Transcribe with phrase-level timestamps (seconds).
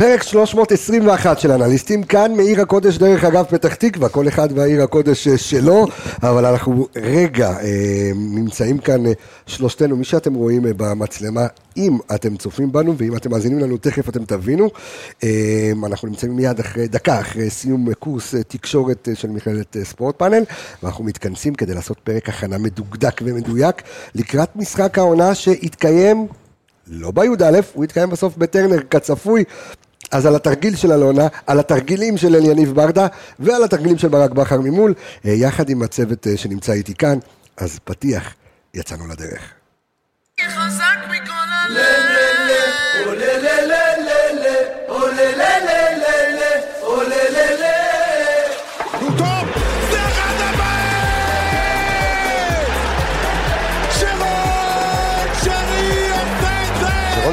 [0.00, 5.28] פרק 321 של אנליסטים, כאן מעיר הקודש דרך אגב פתח תקווה, כל אחד והעיר הקודש
[5.28, 5.86] אה, שלו,
[6.22, 9.12] אבל אנחנו רגע אה, נמצאים כאן אה,
[9.46, 11.46] שלושתנו, מי שאתם רואים במצלמה,
[11.76, 14.70] אם אתם צופים בנו ואם אתם מאזינים לנו תכף אתם תבינו,
[15.86, 20.42] אנחנו נמצאים מיד אחרי, דקה אחרי סיום קורס תקשורת של מכללת ספורט פאנל,
[20.82, 23.82] ואנחנו מתכנסים כדי לעשות פרק הכנה מדוקדק ומדויק
[24.14, 26.26] לקראת משחק העונה שהתקיים
[26.90, 29.44] לא בי"א, הוא התקיים בסוף בטרנר כצפוי
[30.10, 33.06] אז על התרגיל של אלונה, על התרגילים של אליניב ברדה
[33.38, 34.94] ועל התרגילים של ברק בכר ממול,
[35.26, 37.18] אה, יחד עם הצוות אה, שנמצא איתי כאן,
[37.56, 38.34] אז פתיח,
[38.74, 39.52] יצאנו לדרך.
[40.40, 41.40] חזק מכל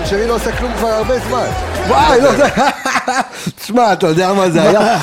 [0.09, 1.66] שרי לא עושה כלום כבר הרבה זמן.
[1.87, 2.47] וואי, לא יודע.
[3.59, 4.97] תשמע, אתה יודע מה זה היה?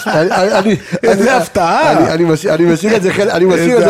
[1.02, 2.12] איזה הפתעה.
[2.12, 2.24] אני
[2.64, 3.12] משאיר את זה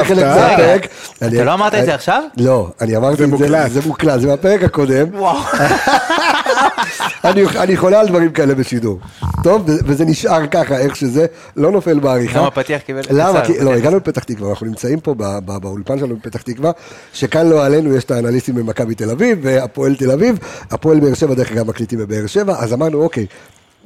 [0.04, 0.86] חלק מהפרק.
[1.16, 2.22] אתה לא אמרת את זה עכשיו?
[2.36, 5.06] לא, אני אמרתי את זה, זה מוקלט, זה מהפרק הקודם.
[5.12, 5.38] וואו.
[7.62, 8.98] אני חולה על דברים כאלה בשידור.
[9.42, 12.38] טוב, וזה נשאר ככה, איך שזה, לא נופל בעריכה.
[12.38, 13.42] למה פתיח קיבל למה?
[13.60, 16.70] לא, הגענו לפתח תקווה, אנחנו נמצאים פה באולפן שלנו בפתח תקווה,
[17.12, 20.38] שכאן לא עלינו, יש את האנליסטים במכבי תל אביב, והפועל תל אביב,
[20.70, 23.26] הפועל באר שבע דרך אגב מקליטים בבאר שבע, אז אמרנו, אוקיי.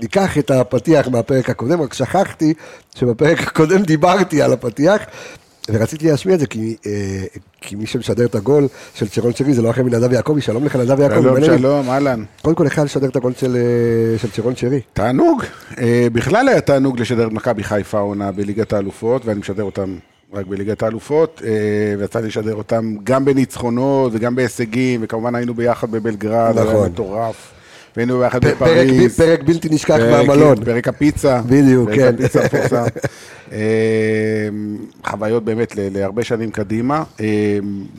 [0.01, 2.55] ניקח את הפתיח מהפרק הקודם, רק שכחתי
[2.95, 5.03] שבפרק הקודם דיברתי על הפתיח,
[5.73, 7.25] ורציתי להשמיע את זה כי, אה,
[7.61, 10.77] כי מי שמשדר את הגול של צ'רון שרי זה לא אחר מנדב יעקבי, שלום לך
[10.77, 11.45] נדב יעקבי.
[11.45, 12.25] שלום, שלום, אהלן.
[12.43, 14.81] קודם כל אחד לשדר את הגול של, אה, של צ'רון שרי.
[14.93, 15.45] תענוג,
[15.81, 19.97] אה, בכלל היה תענוג לשדר את מכבי חיפה עונה בליגת האלופות, ואני משדר אותם
[20.33, 21.43] רק בליגת האלופות,
[21.99, 26.77] ויצא לי לשדר אותם גם בניצחונות וגם בהישגים, וכמובן היינו ביחד בבלגרד, נכון.
[26.77, 27.58] היה מטורף.
[27.99, 29.17] והיינו ביחד בפריז.
[29.17, 30.65] פרק בלתי נשכח מהמלון.
[30.65, 31.41] פרק הפיצה.
[31.47, 32.17] בדיוק, כן.
[32.17, 32.85] פרק הפיצה
[33.53, 33.57] אמ,
[35.07, 37.25] חוויות באמת להרבה שנים קדימה, אמ,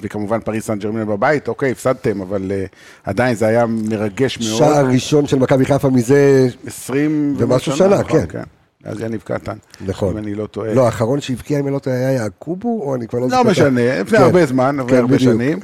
[0.02, 2.66] וכמובן פריס סן ג'רמן בבית, אוקיי, הפסדתם, אבל אה,
[3.04, 4.58] עדיין זה היה מרגש מאוד.
[4.58, 6.48] שער ראשון של מכבי חיפה מזה...
[6.68, 8.26] 20 ומשהו שנה, נכון, כן.
[8.30, 8.44] כן.
[8.84, 9.56] אז יניב קטן,
[9.86, 10.18] נכון.
[10.18, 10.74] אם אני לא טועה.
[10.74, 13.44] לא, האחרון שהבקיע, אם אני לא טועה, היה יעקובו, או אני כבר לא זוכר.
[13.44, 14.24] לא משנה, לפני כן.
[14.24, 15.59] הרבה זמן, כן, הרבה שנים.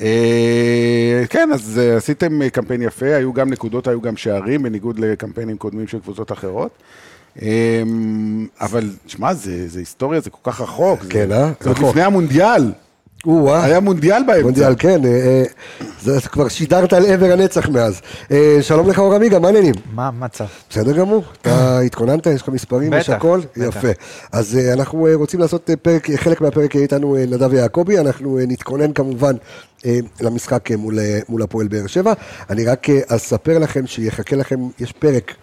[0.00, 5.56] אה, כן, אז אה, עשיתם קמפיין יפה, היו גם נקודות, היו גם שערים, בניגוד לקמפיינים
[5.56, 6.70] קודמים של קבוצות אחרות.
[7.42, 7.82] אה,
[8.60, 11.00] אבל, שמע, זה היסטוריה, זה כל כך רחוק.
[11.08, 11.52] כן, אה?
[11.60, 12.72] זה עוד לפני המונדיאל.
[13.46, 14.42] היה מונדיאל באמצע.
[14.42, 15.00] מונדיאל, כן.
[16.00, 18.00] זה כבר שידרת על עבר הנצח מאז.
[18.60, 19.74] שלום לך אור עמיגה, מה העניינים?
[19.94, 20.44] מה המצב?
[20.70, 21.24] בסדר גמור.
[21.42, 23.40] אתה התכוננת, יש לך מספרים, יש הכל?
[23.56, 23.88] יפה.
[24.32, 29.36] אז אנחנו רוצים לעשות פרק, חלק מהפרק יהיה איתנו נדב יעקבי, אנחנו נתכונן כמובן
[29.86, 32.12] אה, למשחק אה, מול, אה, מול הפועל באר שבע.
[32.50, 35.34] אני רק אספר לכם שיחכה לכם, יש פרק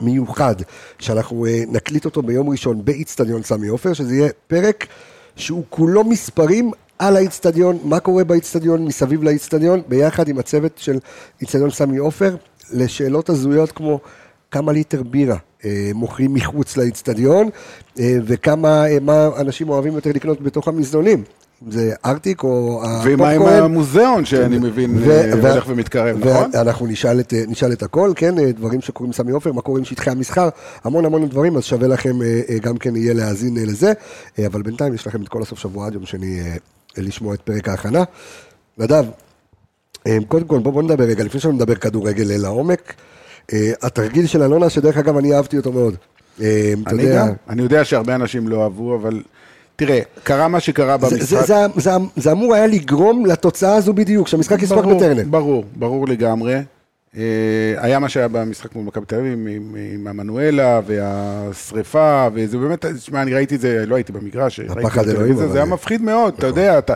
[0.00, 0.54] מיוחד
[0.98, 4.86] שאנחנו נקליט אותו ביום ראשון באיצטדיון סמי עופר, שזה יהיה פרק
[5.42, 10.98] שהוא כולו מספרים על האיצטדיון, מה קורה באיצטדיון, מסביב לאיצטדיון, ביחד עם הצוות של
[11.40, 12.36] איצטדיון סמי עופר,
[12.72, 14.00] לשאלות הזויות כמו
[14.50, 15.36] כמה ליטר בירה
[15.94, 17.48] מוכרים מחוץ לאיצטדיון,
[17.98, 21.24] וכמה, מה אנשים אוהבים יותר לקנות בתוך המזנונים.
[21.68, 26.50] זה ארטיק או ומה עם המוזיאון שאני מבין אה, הולך ומתקרב, נכון?
[26.52, 29.78] ואנחנו נשאל את, אה, נשאל את הכל, כן, אה, דברים שקוראים סמי עופר, מה קורה
[29.78, 30.48] עם שטחי המסחר,
[30.84, 32.18] המון המון דברים, אז שווה לכם
[32.62, 33.92] גם כן יהיה להאזין לזה,
[34.46, 36.40] אבל בינתיים יש לכם את כל הסוף שבוע עד יום שני
[36.96, 38.04] לשמוע את פרק ההכנה.
[38.78, 39.04] נדב,
[40.28, 42.94] קודם כל בוא, בוא נדבר רגע, לפני שאני מדבר כדורגל לעומק,
[43.82, 45.94] התרגיל של אלונה, שדרך אגב אני אהבתי אותו מאוד.
[46.40, 49.22] אני יודע, אני יודע שהרבה אנשים לא אהבו, אבל...
[49.76, 51.18] תראה, קרה מה שקרה במשחק.
[51.18, 55.22] זה, זה, זה, זה, זה אמור היה לגרום לתוצאה הזו בדיוק, שהמשחק יספק בטרנר.
[55.30, 56.60] ברור, ברור לגמרי.
[57.16, 57.22] אה,
[57.76, 62.86] היה מה שהיה במשחק מול מכבי תל אביב עם, עם, עם המנואלה והשריפה, וזה באמת,
[62.86, 65.36] תשמע, אני ראיתי את זה, לא הייתי במגרש, הפחד אלוהים.
[65.36, 66.94] זה, זה היה מפחיד מאוד, אתה יודע, אתה...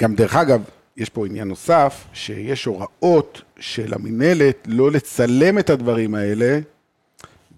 [0.00, 0.60] גם דרך אגב,
[0.96, 6.58] יש פה עניין נוסף, שיש הוראות של המינהלת לא לצלם את הדברים האלה.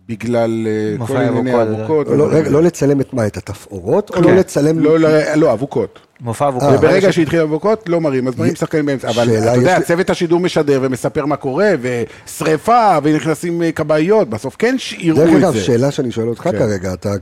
[0.08, 2.06] בגלל אה, כל מיני אבוקות.
[2.08, 3.26] לא, לא לצלם את מה?
[3.26, 4.10] את התפאורות?
[4.10, 4.37] או לא כן.
[4.37, 4.78] לצלם...
[4.78, 5.99] לא, לא, לא, אבוקות.
[6.20, 6.69] מופע אבוקות.
[6.78, 9.10] וברגע שהתחיל אבוקות, לא מראים, אז מראים שחקנים באמצע.
[9.10, 14.76] אבל אתה יודע, צוות השידור משדר ומספר מה קורה, ושריפה, ונכנסים אה, כבאיות, בסוף כן
[14.99, 15.32] יראו את זה.
[15.32, 16.58] דרך אגב, שאלה שאני שואל אותך כן.
[16.58, 17.12] כרגע, אתה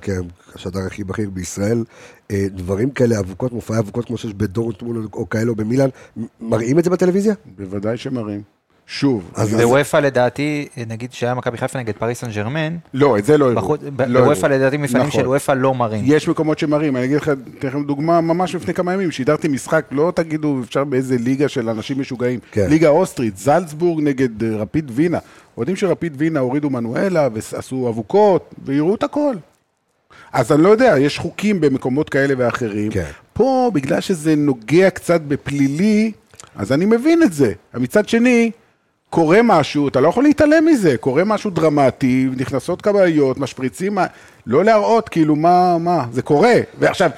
[0.55, 1.85] כשדר הכי בכיר בישראל,
[2.31, 5.89] אה, דברים כאלה, אבוקות, מופעי אבוקות כמו שיש בדורטמונד או כאלה או במילאן,
[6.41, 7.35] מראים את זה בטלוויזיה?
[7.57, 8.56] בוודאי שמראים.
[8.89, 13.39] שוב, אז- בוופא לדעתי, נגיד שהיה מכבי חיפה נגד פריס סן ג'רמן, לא, את זה
[13.39, 13.77] לא הראו.
[14.09, 14.47] לא בוופא.
[14.47, 15.21] לדעתי מפעלים נכון.
[15.21, 16.05] של וופא לא מראים.
[16.07, 17.17] יש מקומות שמראים, אני אגיד
[17.63, 22.01] לכם דוגמה, ממש לפני כמה ימים, שידרתי משחק, לא תגידו, אפשר באיזה ליגה של אנשים
[22.01, 22.67] משוגעים, כן.
[22.71, 25.19] ליגה אוסטרית, זלצבורג נגד אה, רפיד וינה.
[25.57, 29.35] אוהדים של רפיד וינה הורידו מנואלה ועשו אבוקות, ויראו את הכל.
[30.33, 32.91] אז אני לא יודע, יש חוקים במקומות כאלה ואחרים.
[32.93, 33.11] כן.
[33.33, 36.13] פה, בגלל שזה נוגע קצת בפלילי,
[36.57, 37.53] אז אני מבין את זה.
[37.75, 38.51] מצד שני,
[39.11, 43.99] קורה משהו, אתה לא יכול להתעלם מזה, קורה משהו דרמטי, נכנסות כבאיות, משפריצים,
[44.47, 46.55] לא להראות כאילו מה, מה, זה קורה.
[46.79, 47.11] ועכשיו,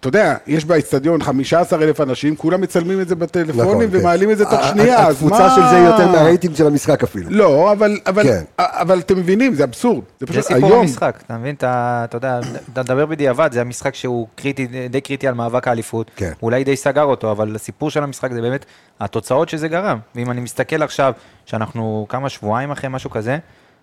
[0.00, 3.96] אתה יודע, יש באצטדיון 15 אלף אנשים, כולם מצלמים את זה בטלפונים כן.
[3.98, 5.28] ומעלים את זה תוך שנייה, אז מה...
[5.28, 7.30] התפוצה של זה היא יותר מהרייטינג של המשחק אפילו.
[7.30, 8.42] לא, אבל, אבל, כן.
[8.58, 10.02] אבל אתם מבינים, זה אבסורד.
[10.04, 10.80] זה זה פשוט סיפור היום...
[10.80, 11.54] המשחק, אתה מבין?
[11.54, 12.40] אתה אתה יודע,
[12.72, 16.10] אתה מדבר בדיעבד, זה המשחק שהוא קריטי, די קריטי על מאבק האליפות.
[16.16, 16.32] כן.
[16.42, 18.66] אולי די סגר אותו, אבל הסיפור של המשחק זה באמת
[19.00, 19.98] התוצאות שזה גרם.
[20.14, 21.12] ואם אני מסתכל עכשיו,
[21.46, 23.38] שאנחנו כמה שבועיים אחרי משהו כזה,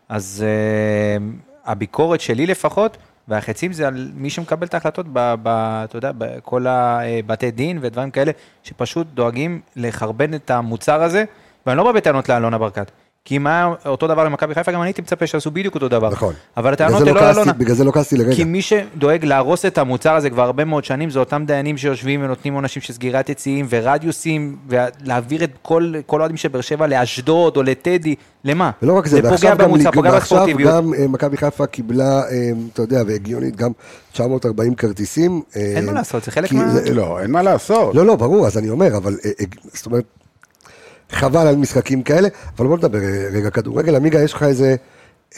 [0.09, 1.21] אז uh,
[1.65, 2.97] הביקורת שלי לפחות,
[3.27, 8.31] והחצים זה על מי שמקבל את ההחלטות, אתה יודע, בכל הבתי דין ודברים כאלה,
[8.63, 11.23] שפשוט דואגים לחרבן את המוצר הזה,
[11.65, 12.91] ואני לא בא בטענות לאלונה ברקת.
[13.27, 16.09] כי אם היה אותו דבר למכבי חיפה, גם אני הייתי מצפה שיעשו בדיוק אותו דבר.
[16.09, 16.33] נכון.
[16.57, 17.53] אבל הטענות זה הן לא לא כעסתי- לאלונה.
[17.53, 18.35] בגלל זה לא כעסתי לרגע.
[18.35, 22.23] כי מי שדואג להרוס את המוצר הזה כבר הרבה מאוד שנים, זה אותם דיינים שיושבים
[22.23, 27.63] ונותנים עונשים של סגירת יציאים ורדיוסים, ולהעביר את כל האוהדים של באר שבע לאשדוד או
[27.63, 28.71] לטדי, למה?
[28.81, 30.73] ולא רק זה, ועכשיו גם, במוצר, ליג- פוגע ועכשיו בספורטיביות.
[30.73, 32.29] גם אה, מכבי חיפה קיבלה, אה,
[32.73, 33.71] אתה יודע, והגיונית, גם
[34.13, 35.41] 940 כרטיסים.
[35.55, 37.95] אה, אין מה לעשות, זה חלק מה- לא, אין מה לעשות.
[37.95, 40.03] לא, לא, ברור, אז אני אומר, אבל, אה, אה, זאת אומרת,
[41.11, 42.27] חבל על משחקים כאלה,
[42.57, 42.99] אבל בוא נדבר
[43.33, 43.95] רגע כדורגל.
[43.95, 44.75] עמיגה, יש לך איזה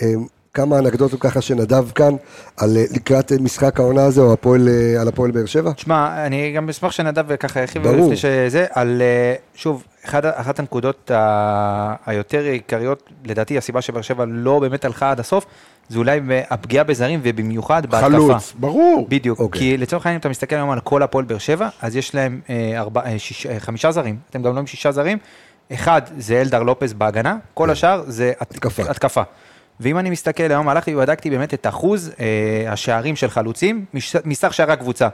[0.02, 0.08] אה,
[0.54, 2.14] כמה אנקדוטות ככה שנדב כאן,
[2.58, 5.72] על אה, לקראת אה, משחק העונה הזה, או הפועל, אה, על הפועל באר שבע?
[5.72, 7.88] תשמע, אני גם אשמח שנדב ככה ירחיב.
[7.88, 9.02] לפני שזה, על,
[9.56, 15.20] שוב, אחד, אחת הנקודות ה- היותר עיקריות, לדעתי הסיבה שבאר שבע לא באמת הלכה עד
[15.20, 15.46] הסוף,
[15.90, 16.20] זה אולי
[16.50, 18.10] הפגיעה בזרים ובמיוחד בהתקפה.
[18.10, 19.08] חלוץ, ברור.
[19.10, 19.60] בדיוק, אוקיי.
[19.60, 22.74] כי לצורך העניין, אתה מסתכל היום על כל הפועל באר שבע, אז יש להם אה,
[22.80, 25.18] ארבע, אה, שיש, אה, חמישה זרים, אתם גם לא עם שישה זרים,
[25.74, 28.56] אחד זה אלדר לופס בהגנה, כל השאר זה הת- כן.
[28.56, 28.84] התקפה.
[28.92, 29.22] התקפה.
[29.80, 32.26] ואם אני מסתכל היום, הלכתי ובדקתי באמת את אחוז אה,
[32.74, 33.86] השערים של חלוצים
[34.26, 35.08] מסך שערי הקבוצה.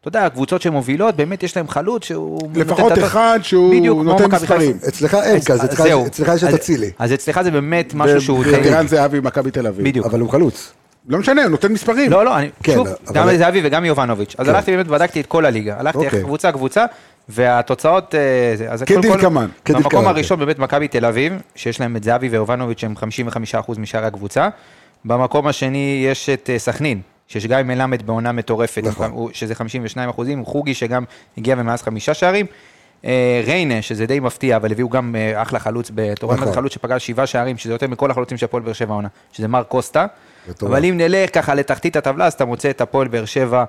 [0.00, 2.40] אתה יודע, הקבוצות שמובילות, באמת יש להם חלוץ שהוא...
[2.54, 2.92] לפחות.
[2.98, 4.36] אחד שהוא בדיוק, נותן מכבי.
[4.42, 4.78] מספרים.
[4.88, 6.06] אצלך אין אז- כזה, אז אצלך-.
[6.06, 8.44] אצלך יש את אז- אצילי, אז אצלך זה באמת משהו שהוא...
[8.64, 9.84] ערן זהבי ממכבי תל אביב.
[9.88, 10.06] בדיוק.
[10.06, 10.72] אבל הוא חלוץ.
[11.08, 12.10] לא משנה, הוא נותן מספרים.
[12.10, 14.34] לא, לא, אני, כן, שוב, אבל- גם זהבי וגם יובנוביץ'.
[14.38, 14.54] אז כן.
[14.54, 15.74] הלכתי באמת, בדקתי את כל הליגה.
[15.78, 16.22] הלכתי אוקיי.
[16.22, 16.84] קבוצה קבוצה,
[17.28, 18.14] והתוצאות...
[18.14, 19.46] אה, אז כל, כדלקמן.
[19.64, 20.06] כדלקמן, במקום כן.
[20.06, 22.94] הראשון באמת מכבי תל אביב, שיש להם את זהבי ויובנוביץ' שהם
[23.66, 24.48] 55% משאר הקבוצה.
[25.04, 29.28] במקום השני יש את אה, סכנין, שיש גיא מלמד בעונה מטורפת, נכון.
[29.32, 31.04] שזה 52 אחוזים, חוגי שגם
[31.38, 32.46] הגיע ומאז חמישה שערים.
[33.04, 36.52] אה, ריינה, שזה די מפתיע, אבל הביאו גם אחלה חלוץ, בתורם נכון.
[36.52, 39.62] חלוץ שפגע שבעה שערים, שזה יותר מכל החלוצים של הפועל באר שבע העונה, שזה מר
[39.62, 40.06] קוסטה.
[40.48, 40.72] מטורף.
[40.72, 43.64] אבל אם נלך ככה לתחתית הטבלה, אז אתה מוצא את הפועל באר שבע,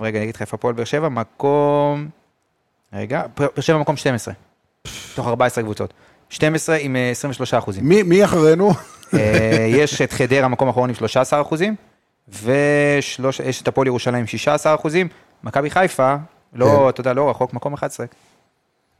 [0.00, 2.08] רגע, אני אגיד לך איפה הפועל באר שבע, מקום,
[2.92, 4.34] רגע, באר שבע מקום 12,
[5.14, 5.92] תוך 14 קבוצות.
[6.30, 7.88] 12 עם אה, 23 אחוזים.
[7.88, 8.70] מי מי אחרינו?
[9.14, 11.74] אה, יש את חדרה, מקום אחרון עם 13 אחוזים,
[12.28, 13.20] ויש
[13.62, 15.08] את הפועל ירושלים עם 16 אחוזים.
[15.44, 16.58] מכבי חיפה, כן.
[16.58, 18.06] לא, אתה יודע, לא רחוק, מקום 11.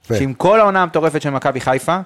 [0.05, 0.15] יפה.
[0.15, 1.99] שעם כל העונה המטורפת של מכבי חיפה,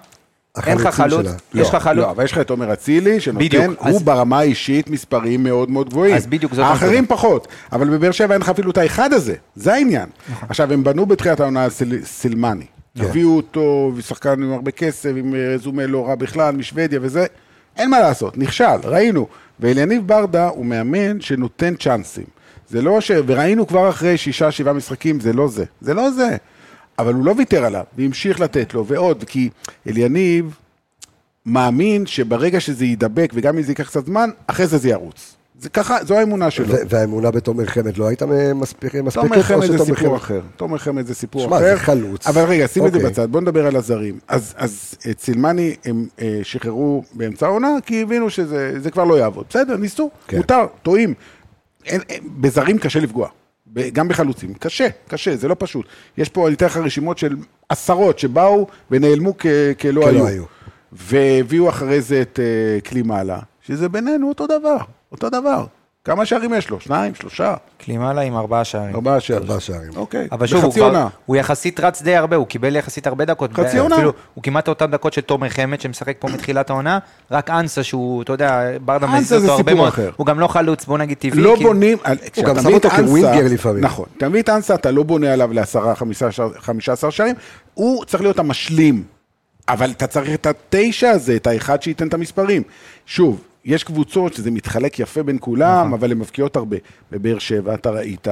[0.67, 1.33] אין לך חלוץ, שלה.
[1.55, 4.03] יש לך לא, חלוץ, לא, אבל יש לך את עומר אצילי, שנותן, בדיוק, הוא אז-
[4.03, 6.15] ברמה האישית מספרים מאוד מאוד גבוהים.
[6.17, 9.75] אז בדיוק זאת האחרים פחות, אבל בבאר שבע אין לך אפילו את האחד הזה, זה
[9.75, 10.07] העניין.
[10.33, 10.49] נכון.
[10.51, 12.65] עכשיו, הם בנו בתחילת העונה על סל- סילמני.
[12.97, 17.27] הביאו אותו, ושחקן עם הרבה כסף, עם אה, רזומה לא רע בכלל, משוודיה וזה,
[17.77, 19.27] אין מה לעשות, נכשל, ראינו.
[19.61, 22.25] ואליניב ברדה הוא מאמן שנותן צ'אנסים.
[22.71, 23.11] זה לא ש...
[23.27, 25.65] וראינו כבר אחרי שישה, שבעה משחקים, זה לא זה.
[25.81, 26.37] זה לא זה.
[26.99, 29.51] אבל הוא לא ויתר עליו, והמשיך לתת לו, ועוד, כי
[29.89, 30.55] אליניב
[31.47, 35.33] מאמין שברגע שזה יידבק, וגם אם זה ייקח קצת זמן, אחרי זה זה ירוץ.
[35.61, 36.75] זה ככה, זו האמונה שלו.
[36.89, 39.23] והאמונה בתומר חמד לא הייתה מספיק- מספקת?
[39.29, 40.41] תומר חמד זה סיפור אחר.
[40.57, 41.65] תומר חמד זה סיפור שמע, אחר.
[41.65, 42.27] זה חלוץ.
[42.27, 43.11] אבל רגע, שים את זה אוקיי.
[43.11, 44.19] בצד, בוא נדבר על הזרים.
[44.29, 49.19] אז, אז את סילמני הם אה, שחררו באמצע העונה, כי הבינו שזה זה כבר לא
[49.19, 49.45] יעבוד.
[49.51, 50.37] בסדר, ניסו, כן.
[50.37, 51.15] מותר, טועים.
[52.41, 53.29] בזרים קשה לפגוע.
[53.93, 54.55] גם בחלוצים.
[54.55, 55.87] קשה, קשה, זה לא פשוט.
[56.19, 57.37] יש פה, אני אתן לך רשימות של
[57.69, 59.47] עשרות שבאו ונעלמו כ-
[59.81, 60.27] כלא כלא היו.
[60.27, 60.45] היו.
[60.93, 64.77] והביאו אחרי זה את אה, קלימאלה, שזה בינינו אותו דבר,
[65.13, 65.67] אותו דבר.
[66.07, 66.81] כמה שערים יש לו?
[66.81, 68.95] שניים, שלושה, קלימאלה עם ארבעה שערים.
[68.95, 69.43] ארבעה שערים.
[69.43, 69.91] ארבעה שערים.
[69.97, 71.07] אוקיי, אבל שוב, הוא, כבר.
[71.27, 73.53] הוא יחסית רץ די הרבה, הוא קיבל יחסית הרבה דקות.
[73.53, 73.95] חצי עונה.
[73.97, 76.99] אפילו, הוא כמעט אותן דקות של תומר חמד שמשחק פה מתחילת העונה,
[77.31, 79.89] רק אנסה שהוא, אתה יודע, ברדה מזיז זה אותו הרבה סיפור מאוד.
[79.89, 80.11] אחר.
[80.17, 81.41] הוא גם לא חלוץ, בוא נגיד טבעי.
[81.41, 81.99] לא כי- בונים,
[82.33, 83.85] כשאתה גם שם אותו כווינגר לפעמים.
[83.85, 87.35] נכון, אתה מביא את אנסה, אתה לא בונה עליו לעשרה, חמישה עשר- חמישה עשר שערים,
[87.75, 89.03] הוא צריך להיות המשלים.
[89.69, 92.63] אבל אתה צריך את התשע הזה, את האחד שייתן את המספרים.
[93.07, 96.77] שוב, יש קבוצות שזה מתחלק יפה בין כולם, אבל הן מבקיעות הרבה.
[97.13, 98.29] בבאר שבע, אתה ראית,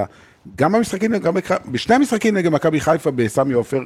[0.57, 1.35] גם במשחקים, גם.
[1.71, 3.81] בשני המשחקים נגד מכבי חיפה בסמי עופר,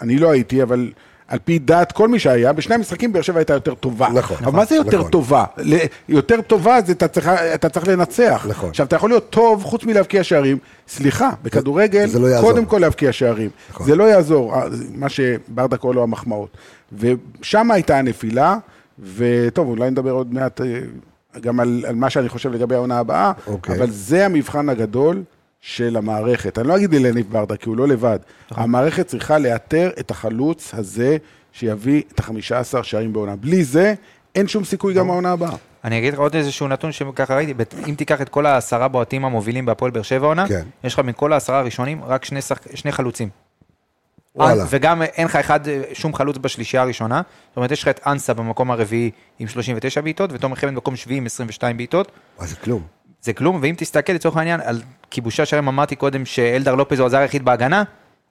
[0.00, 0.92] אני לא הייתי, אבל
[1.28, 4.08] על פי דעת כל מי שהיה, בשני המשחקים באר שבע הייתה יותר טובה.
[4.14, 5.10] נכון, אבל מה זה יותר נכון.
[5.10, 5.44] טובה?
[5.58, 5.76] ל-
[6.08, 8.46] יותר טובה זה אתה צריך, אתה צריך לנצח.
[8.48, 8.68] נכון.
[8.68, 10.58] עכשיו, אתה יכול להיות טוב חוץ מלהבקיע שערים.
[10.88, 12.50] סליחה, בכדורגל, זה לא יעזור.
[12.50, 13.50] קודם כל להבקיע שערים.
[13.70, 13.86] נכון.
[13.86, 16.56] זה לא יעזור, אה, מה שברדה קורא לו המחמאות.
[16.98, 18.56] ושם הייתה הנפילה,
[19.16, 20.80] וטוב, אולי נדבר עוד מעט אה,
[21.40, 23.76] גם על, על מה שאני חושב לגבי העונה הבאה, אוקיי.
[23.76, 25.22] אבל זה המבחן הגדול
[25.60, 26.58] של המערכת.
[26.58, 28.18] אני לא אגיד לניב ברדה, כי הוא לא לבד.
[28.50, 28.64] נכון.
[28.64, 31.16] המערכת צריכה לאתר את החלוץ הזה,
[31.52, 33.36] שיביא את החמישה עשר שערים בעונה.
[33.36, 33.94] בלי זה,
[34.34, 35.04] אין שום סיכוי נכון.
[35.04, 35.56] גם העונה הבאה.
[35.84, 37.54] אני אגיד לך עוד איזשהו נתון שככה ראיתי,
[37.88, 40.62] אם תיקח את כל העשרה בועטים המובילים בהפועל באר שבע עונה, כן.
[40.84, 42.58] יש לך מכל העשרה הראשונים רק שני, שח...
[42.74, 43.28] שני חלוצים.
[44.36, 44.64] וואלה.
[44.70, 45.60] וגם אין לך אחד,
[45.92, 50.32] שום חלוץ בשלישייה הראשונה, זאת אומרת יש לך את אנסה במקום הרביעי עם 39 בעיטות,
[50.32, 52.82] ותומר חמד במקום שביעי עם 22 בעיטות, מה זה כלום?
[53.22, 57.18] זה כלום, ואם תסתכל לצורך העניין על כיבושי השערים, אמרתי קודם שאלדר לופז הוא הזר
[57.18, 57.82] היחיד בהגנה,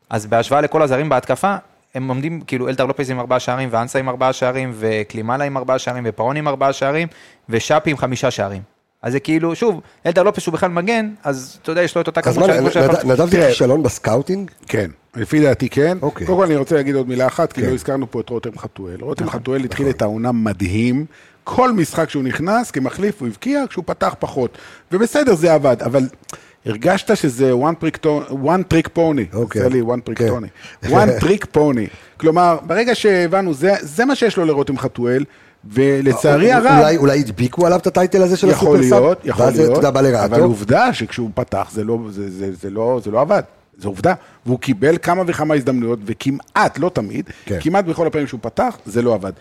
[0.09, 1.55] אז בהשוואה לכל הזרים בהתקפה,
[1.95, 5.79] הם עומדים, כאילו אלדר לופז עם ארבעה שערים, ואנסה עם ארבעה שערים, וקלימאלה עם ארבעה
[5.79, 7.07] שערים, ופרון עם ארבעה שערים,
[7.49, 8.61] ושאפי עם חמישה שערים.
[9.03, 12.07] אז זה כאילו, שוב, אלדר לופז שהוא בכלל מגן, אז אתה יודע, יש לו את
[12.07, 12.79] אותה כמות של.
[13.03, 13.47] נדב זה תראה.
[13.47, 14.51] כישלון ב scouting?
[14.67, 15.97] כן, לפי דעתי כן.
[16.01, 16.27] אוקיי.
[16.27, 17.67] קודם כל אני רוצה להגיד עוד מילה אחת, כי כן.
[17.67, 18.97] לא הזכרנו פה את רותם חתואל.
[19.01, 21.05] רותם חתואל התחיל את העונה מדהים.
[21.43, 24.57] כל משחק שהוא נכנס כמחליף הוא הבקיע, כשהוא פתח פחות.
[24.91, 26.03] ובסדר, זה עבד, אבל
[26.65, 29.33] הרגשת שזה one trick pony.
[29.35, 29.61] אוקיי.
[29.61, 30.27] זה לי one trick כן.
[30.27, 30.87] pony.
[30.87, 31.89] one trick pony.
[32.17, 35.23] כלומר, ברגע שהבנו, זה, זה מה שיש לו לרותם חתואל,
[35.65, 36.65] ולצערי הרב...
[36.79, 39.03] אולי- אולי הדביקו עליו את הטייטל הזה של יכול הסופר סאב?
[39.03, 40.35] להיות, יכול ואז להיות, אתה יודע, בא אבל לרעתו.
[40.43, 43.41] עובדה שכשהוא פתח זה לא, זה, זה, זה, לא, זה לא עבד,
[43.77, 44.13] זו עובדה.
[44.45, 47.57] והוא קיבל כמה וכמה הזדמנויות, וכמעט, לא תמיד, כן.
[47.61, 49.31] כמעט בכל הפעמים שהוא פתח, זה לא עבד.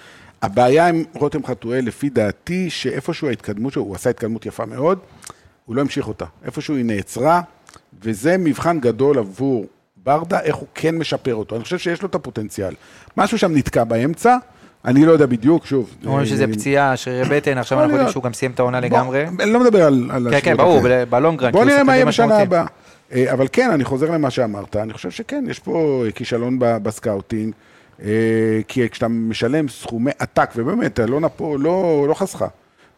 [0.43, 4.99] הבעיה עם רותם חתואל, לפי דעתי, שאיפשהו ההתקדמות שלו, הוא עשה התקדמות יפה מאוד,
[5.67, 6.25] הוא לא המשיך אותה.
[6.45, 7.41] איפשהו היא נעצרה,
[8.03, 9.67] וזה מבחן גדול עבור
[10.05, 11.57] ברדה, איך הוא כן משפר אותו.
[11.57, 12.75] אני חושב שיש לו את הפוטנציאל.
[13.17, 14.37] משהו שם נתקע באמצע,
[14.85, 15.91] אני לא יודע בדיוק, שוב.
[16.07, 18.13] אומרים שזה אה, פציעה, שרירי בטן, עכשיו אנחנו יודעים.
[18.13, 19.25] שהוא גם סיים את העונה לגמרי.
[19.41, 20.29] אני לא מדבר על...
[20.31, 20.83] כן, כן, ברור.
[21.11, 21.53] ב long run.
[21.53, 22.39] בוא הוא נראה מה יהיה בשנה.
[22.39, 22.67] הבאה.
[23.13, 26.84] אה, אבל כן, אני חוזר למה שאמרת, אני חושב שכן, יש פה כישלון ב- ב
[26.84, 27.53] scouting,
[28.03, 28.09] אה,
[28.69, 32.47] כי כשאתה משלם סכומי עתק, ובאמת, אלונה פה לא, לא חסכה,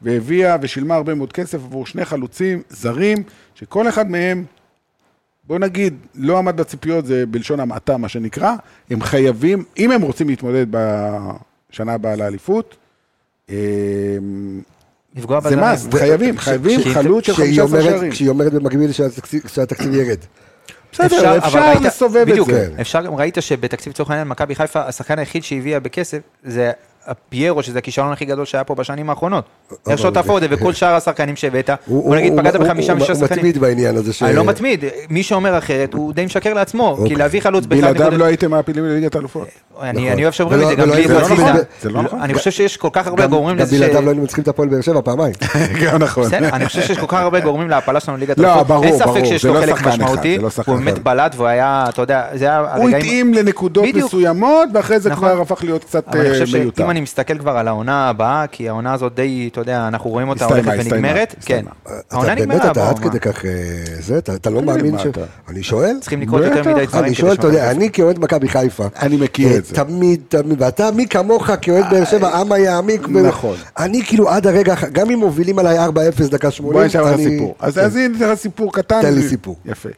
[0.03, 3.23] והביאה ושילמה הרבה מאוד כסף עבור שני חלוצים זרים,
[3.55, 4.45] שכל אחד מהם,
[5.45, 8.55] בוא נגיד, לא עמד בציפיות, זה בלשון המעטה, מה שנקרא,
[8.91, 10.67] הם חייבים, אם הם רוצים להתמודד
[11.73, 12.77] בשנה הבאה לאליפות,
[13.51, 13.57] אה,
[15.17, 15.65] לפגוע זה בזרים.
[15.65, 18.11] מס, חייבים, חייבים כי- חלוץ של כשהיא 15 אומרת- שערים.
[18.13, 18.91] כשהיא אומרת במקביל
[19.47, 20.19] שהתקציב ירד.
[20.93, 22.69] בסדר, אפשר לסובב את בדיוק, זה.
[22.81, 26.71] אפשר, גם ראית שבתקציב לצורך העניין, מכבי חיפה, השחקן היחיד שהביאה בכסף, זה
[27.29, 29.45] פיירו, שזה הכישלון הכי גדול שהיה פה בשנים האחרונות.
[29.89, 33.13] איך שלא תהפוך את וכל שאר השחקנים שהבאת, הוא- בוא נגיד פגעת בחמישה הוא- מששה
[33.13, 33.39] הוא שחקנים.
[33.39, 34.23] מתמיד בעניין הזה ש...
[34.23, 37.17] אני לא מתמיד, מי שאומר אחרת, הוא די משקר לעצמו, כי אוקיי.
[37.17, 39.49] להביא חלוץ באחד בלעדיו לא הייתם מעפילים לליגת האלופות.
[39.81, 40.13] אני נכון.
[40.13, 41.43] אני אוהב שאומרים את זה, גם בלי חזיזה.
[41.53, 42.21] ב- זה לא נכון.
[42.21, 43.79] אני חושב שיש כל כך הרבה גם- גורמים גם לזה ש...
[43.81, 45.33] בלעדיו לא היינו מנצחים את הפועל באר שבע פעמיים.
[45.85, 46.25] גם נכון.
[46.35, 48.67] אני חושב שיש כל כך הרבה גורמים להעפלה שלנו לליגת לא, האלופות.
[48.67, 50.99] ברור, אין ספק שיש לו לא חלק משמעותי, לא הוא באמת.
[50.99, 52.89] בלט והוא היה, אתה יודע, זה היה הוא.
[52.91, 54.07] התאים לנקודות בדיוק.
[54.07, 55.29] מסוימות, ואחרי זה נכון.
[55.29, 56.83] כבר הפך להיות קצת אבל אני אה, חושב מיותר.
[56.91, 60.29] שאם אני מסתכל כבר על העונה הבאה, כי העונה הזאת די, אתה יודע, אנחנו רואים
[60.29, 61.65] אותה הולכת ונגמרת, כן.
[62.11, 62.59] העונה אתה נגמרה.
[62.59, 62.99] באמת, אתה עד?
[62.99, 63.45] כדי כך...
[63.45, 63.51] אה,
[64.01, 65.07] זה, אתה לא מאמין ש...
[65.49, 65.97] אני שואל?
[66.01, 66.73] צריכים לקרות יותר.
[66.73, 67.05] מדי דברים.
[67.05, 67.71] אני שואל, אתה יודע.
[67.71, 68.87] אני כאוהד מכבי חיפה.
[69.03, 69.75] אני מכיר אה, את זה.
[69.75, 73.09] תמיד, תמיד, ואתה, מי כמוך כאוהד באר שבע, אמה יעמיק.
[73.09, 73.57] נכון.
[73.79, 75.91] אני כאילו עד הרגע, גם אם מובילים עליי 4-0
[76.31, 77.55] דקה 80, בוא נשאר לך סיפור.
[77.61, 77.81] אז כן.
[77.81, 79.03] אז הנה אתן לך סיפור קטן.
[79.03, 79.57] תן לי סיפור.
[79.65, 79.89] יפה.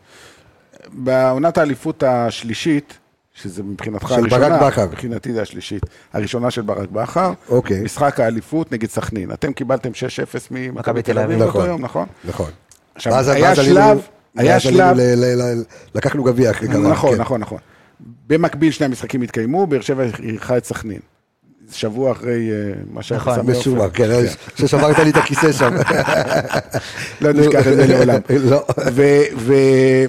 [0.93, 2.99] בעונת האליפות השלישית,
[3.35, 4.87] שזה מבחינתך של הראשונה, ברק בכר.
[4.87, 7.81] מבחינתי זה השלישית, הראשונה של ברק בכר, אוקיי.
[7.81, 9.33] משחק האליפות נגד סכנין.
[9.33, 9.95] אתם קיבלתם 6-0
[10.51, 11.53] ממכבי תל אביב נכון.
[11.53, 12.07] באותו יום, נכון?
[12.25, 12.51] נכון.
[12.95, 13.99] עכשיו, ואז- היה ואז שלב,
[14.37, 15.63] היה שלב, ל- ל- ל-
[15.95, 16.89] לקחנו גביע אחרי כמה...
[16.89, 17.21] נכון, כן.
[17.21, 17.59] נכון, נכון.
[18.27, 21.01] במקביל שני המשחקים התקיימו, באר שבע אירחה את סכנין.
[21.73, 23.61] שבוע אחרי אה, מה שהיה נכון, בסמי עופר.
[23.61, 24.09] משומר, כן,
[24.57, 25.75] ששברת לי את הכיסא שם.
[27.21, 28.21] לא נשכח את זה לעולם.
[28.41, 28.65] לא.
[28.69, 30.07] סכנין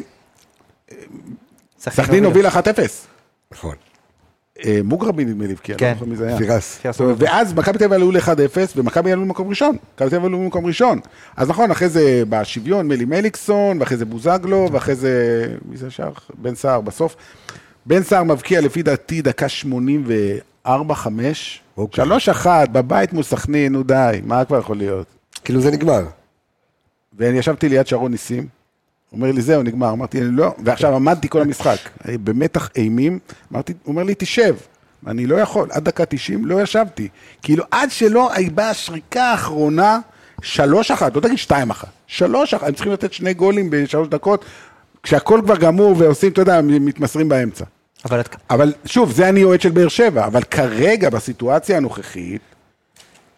[1.88, 2.50] וסכנין הובילה.
[2.50, 3.13] הוביל 1-0.
[3.54, 3.76] נכון,
[4.66, 5.88] אה, מוגרבי נדמה לי הבקיע, כן.
[5.88, 6.38] לא זוכר מי זה היה.
[6.38, 6.80] פירס.
[7.18, 9.78] ואז מכבי תל אביב עלו ל-1-0, ומכבי עלו למקום ראשון.
[9.96, 11.00] מכבי תל אביב עלו למקום ראשון.
[11.38, 16.12] אז נכון, אחרי זה בשוויון, מלי מליקסון, ואחרי זה בוזגלו, ואחרי זה, מי זה השאר?
[16.34, 17.16] בן סער בסוף.
[17.86, 19.46] בן סער מבקיע לפי דעתי דקה
[20.66, 20.68] 84-5.
[21.78, 22.06] אוקיי.
[22.44, 25.08] 3-1, בבית מול סכנין, נו די, מה כבר יכול להיות?
[25.44, 26.06] כאילו זה נגמר.
[27.18, 28.48] ואני ישבתי ליד שרון ניסים,
[29.14, 29.92] אומר לי, זהו, נגמר.
[29.92, 31.78] אמרתי, לא, ועכשיו עמדתי כל המשחק,
[32.24, 33.20] במתח אימים,
[33.54, 34.56] אמרתי, הוא אומר לי, תשב.
[35.08, 37.08] אני לא יכול, עד דקה 90 לא ישבתי.
[37.42, 40.00] כאילו, עד שלא באה השריקה האחרונה,
[40.42, 44.46] שלוש אחת, לא תגיד שתיים אחת, שלוש אחת, הם צריכים לתת שני גולים בשלוש דקות,
[45.04, 47.66] כשהכל כבר גמור ועושים, אתה יודע, מתמסרים באמצע.
[48.06, 52.42] אבל את- אבל שוב, זה אני אוהד של באר שבע, אבל כרגע, בסיטואציה הנוכחית,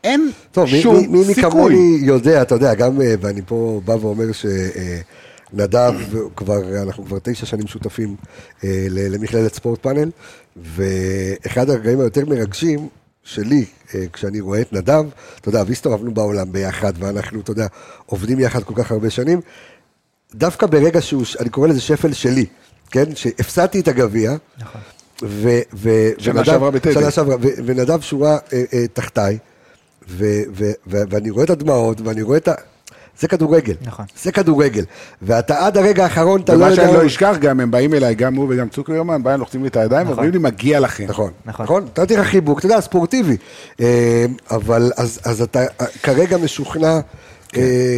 [0.04, 1.42] אין טוב, מי- שום מי- מי סיכוי.
[1.52, 4.32] כמוני יודע, אתה יודע, גם, אה, ואני פה בא ואומר
[5.52, 5.94] שנדב,
[6.36, 8.16] כבר, אנחנו כבר תשע שנים שותפים
[8.64, 10.10] אה, למכללת ספורט פאנל,
[10.58, 12.88] ואחד הרגעים היותר מרגשים
[13.24, 15.04] שלי, אה, כשאני רואה את נדב,
[15.42, 17.68] אתה יודע, והסתובבנו בעולם ביחד, ואנחנו, אתה יודע,
[18.06, 19.42] עובדים יחד כל כך הרבה שנים,
[20.36, 22.46] דווקא ברגע שהוא, אני קורא לזה שפל שלי,
[22.92, 23.16] כן?
[23.16, 24.36] שהפסדתי את הגביע.
[24.60, 24.82] נכון.
[25.24, 26.94] ו, ו, שנה ונדב- שעברה בטדי.
[26.94, 29.38] שנה שעברה, ו, ונדב שורה אה, אה, תחתיי,
[30.10, 32.54] ו, ו, ו, ואני רואה את הדמעות, ואני רואה את ה...
[33.20, 33.74] זה כדורגל.
[33.82, 34.06] נכון.
[34.24, 34.84] זה כדורגל.
[35.22, 36.84] ואתה עד הרגע האחרון, אתה לא ומה יודע...
[36.86, 39.78] שאני לא אשכח גם, הם באים אליי, גם הוא וגם צוקרמן, באים, לוחצים לי את
[39.78, 40.14] הידיים, נכון.
[40.14, 41.06] ואומרים לי, מגיע לכם.
[41.08, 41.64] נכון, נכון.
[41.66, 43.38] נכון, נתתי לך חיבוק, אתה יודע, ספורטיבי.
[43.82, 46.88] אה, אבל אז, אז אתה אה, כרגע משוכנע...
[46.88, 47.00] אה,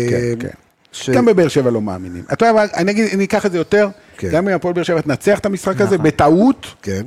[0.09, 0.47] כן, כן.
[0.91, 2.23] ש- גם בבאר שבע לא מאמינים.
[2.33, 4.29] אתה יודע מה, אני אגיד, אני אקח את זה יותר, כן.
[4.31, 6.05] גם אם הפועל באר שבע תנצח את המשחק הזה, נכון.
[6.07, 7.01] בטעות, כן.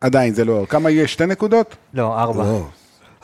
[0.00, 1.06] עדיין זה לא, כמה יהיה?
[1.08, 1.76] שתי נקודות?
[1.94, 2.42] לא, ארבע.
[2.44, 2.66] לא.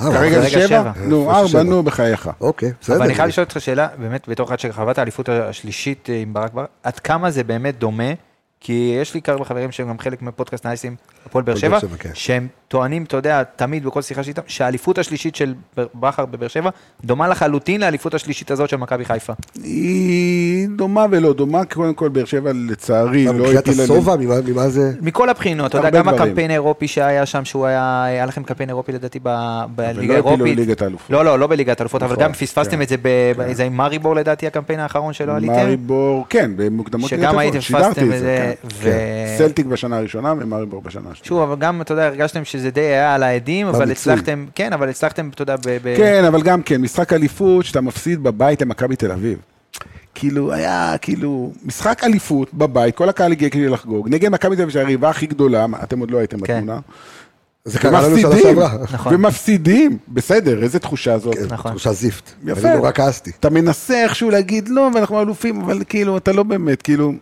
[0.00, 0.66] אה, כרגע זה שבע?
[0.66, 0.92] שבע.
[1.06, 1.62] נו, ארבע?
[1.62, 2.30] נו, בחייך.
[2.40, 2.96] אוקיי, בסדר.
[2.96, 6.32] אבל אני חייב לשאול אותך שאלה, באמת, בתור אחד שחווה את האליפות השלישית אה, עם
[6.32, 8.12] ברק ברק, עד כמה זה באמת דומה?
[8.60, 12.10] כי יש לי כמה חברים שהם גם חלק מפודקאסט נייסים, הפועל באר שבע, כן.
[12.14, 15.54] שהם טוענים, אתה יודע, תמיד בכל שיחה שלי איתם, שהאליפות השלישית של
[15.94, 16.70] בכר בבאר שבע
[17.04, 19.32] דומה לחלוטין לאליפות השלישית הזאת של מכבי חיפה.
[19.62, 23.82] היא דומה ולא דומה, קודם כל באר שבע לצערי לא מבחינת הטילה...
[23.84, 24.92] השובע, ממה ממה זה...
[25.00, 26.08] מכל הבחינות, אתה יודע, גם.
[26.08, 30.56] הקמפיין האירופי שהיה שם, שהוא היה, היה לכם קמפיין אירופי לדעתי ב- בליגה הפילו האירופית.
[30.56, 31.10] ליגת האלופות.
[31.10, 32.82] לא, לא, לא בליגת האלופות, אבל נכון, גם פספסתם.
[32.82, 32.96] את זה,
[33.52, 35.52] זה עם מאריבור לדעתי, הקמפיין האחרון שלא עליתם.
[35.52, 38.68] מאריבור, כן, במוקדמות ליגת האלופות, שידרתי את זה, כן.
[38.82, 41.15] ו- סלטיק בשנה הראשונה ומאריבור בשנה השנייה.
[41.22, 43.90] שוב, אבל גם, אתה יודע, הרגשתם שזה די היה על העדים, אבל.
[43.90, 45.96] הצלחתם, כן, אבל הצלחתם, אתה יודע, ב...
[45.96, 49.38] כן, אבל גם כן, משחק אליפות שאתה מפסיד בבית למכבי תל אביב.
[50.14, 54.72] כאילו, היה כאילו, משחק אליפות בבית, כל הקהל הגיע כדי לחגוג, נגד מכבי תל אביב
[54.72, 56.54] שהיריבה הכי גדולה, אתם עוד לא הייתם כן.
[56.54, 56.80] בתמונה.
[57.64, 58.84] זה קרה לנו שנה ומפסידים, שעברה.
[58.92, 59.14] נכון.
[59.14, 61.34] ומפסידים, בסדר, איזה תחושה זאת.
[61.34, 61.70] כן, נכון.
[61.70, 62.30] תחושת זיפט.
[62.44, 62.68] יפה.
[62.68, 63.30] אני נורא כעסתי.
[63.40, 67.12] אתה מנסה איכשהו להגיד לא, ואנחנו אלופים, אבל כאילו, אתה לא באמת, כאילו...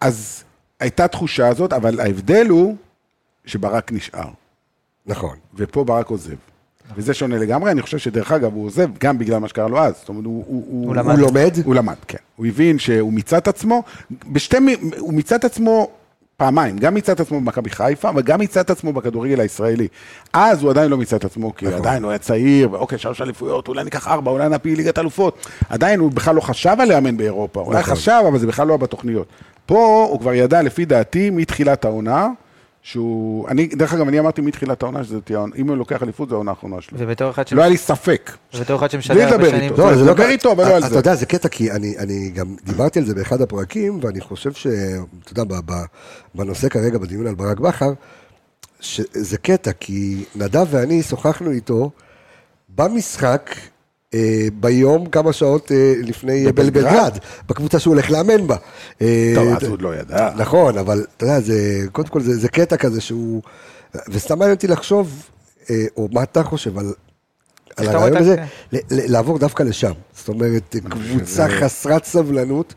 [0.00, 0.44] אז
[0.80, 2.76] הייתה תחושה הזאת, אבל ההבדל הוא
[3.44, 4.28] שברק נשאר,
[5.06, 5.36] נכון.
[5.54, 6.34] ופה ברק עוזב.
[6.96, 9.94] וזה שונה לגמרי, אני חושב שדרך אגב הוא עוזב גם בגלל מה שקרה לו אז.
[10.00, 11.10] זאת אומרת, הוא, הוא, הוא, הוא למד.
[11.10, 11.52] הוא לומד?
[11.64, 12.18] הוא למד, כן.
[12.36, 13.82] הוא הבין שהוא מיצה את עצמו,
[14.32, 15.90] בשתי, מ- הוא מיצה את עצמו
[16.36, 19.88] פעמיים, גם מיצה את עצמו במכבי חיפה, אבל גם מיצה את עצמו בכדורגל הישראלי.
[20.32, 23.68] אז הוא עדיין לא מיצה את עצמו, כי עדיין הוא היה צעיר, ואוקיי, שלוש אליפויות,
[23.68, 25.46] אולי ניקח ארבע, אולי נפיל ליגת אלופות.
[25.68, 27.94] עדיין הוא בכלל לא חשב על לאמן באירופה, אולי נכון.
[27.94, 29.26] חשב, אבל זה בכלל לא היה בתוכניות.
[29.66, 32.28] פה הוא כבר ידע, לפי דעתי, מתחילת העונה,
[32.90, 36.28] שהוא, אני, דרך אגב, אני אמרתי מתחילת העונה שזה תהיה, העונה- אם הוא לוקח אליפות,
[36.28, 36.98] זו העונה האחרונה שלו.
[37.00, 38.30] ובתור אחד ש- לא היה לי ספק.
[38.54, 39.62] ובתור אחד שמשדר הרבה לדבר שנים...
[39.72, 39.82] איתו.
[39.82, 40.96] לא, זה לא דבר איתו, אבל לא על אתה זה.
[40.96, 44.66] יודע, זה קטע, כי אני, אני גם דיברתי על זה באחד הפרקים, ואני חושב ש...
[44.66, 45.84] אתה יודע, ב- ב-
[46.34, 47.92] בנושא כרגע, בדיון על ברק בכר,
[48.80, 51.90] שזה קטע, כי נדב ואני שוחחנו איתו
[52.68, 53.50] במשחק,
[54.60, 56.44] ביום כמה שעות אה, לפני?
[56.52, 57.18] בלגרד,
[57.48, 58.56] בקבוצה שהוא הולך לאמן בה.
[59.02, 60.30] אה, טוב, אז הוא עוד לא ידע.
[60.36, 61.54] נכון, אבל אתה יודע, זה,
[61.92, 63.42] קודם כל זה, זה קטע כזה שהוא,
[64.08, 65.22] וסתם מעניין אותי לחשוב,
[65.70, 66.92] אה, או מה אתה חושב על,
[67.76, 69.92] על הרעיון הזה, ה- ל- ל- לעבור דווקא לשם.
[70.16, 72.74] זאת אומרת, קבוצה חסרת סבלנות,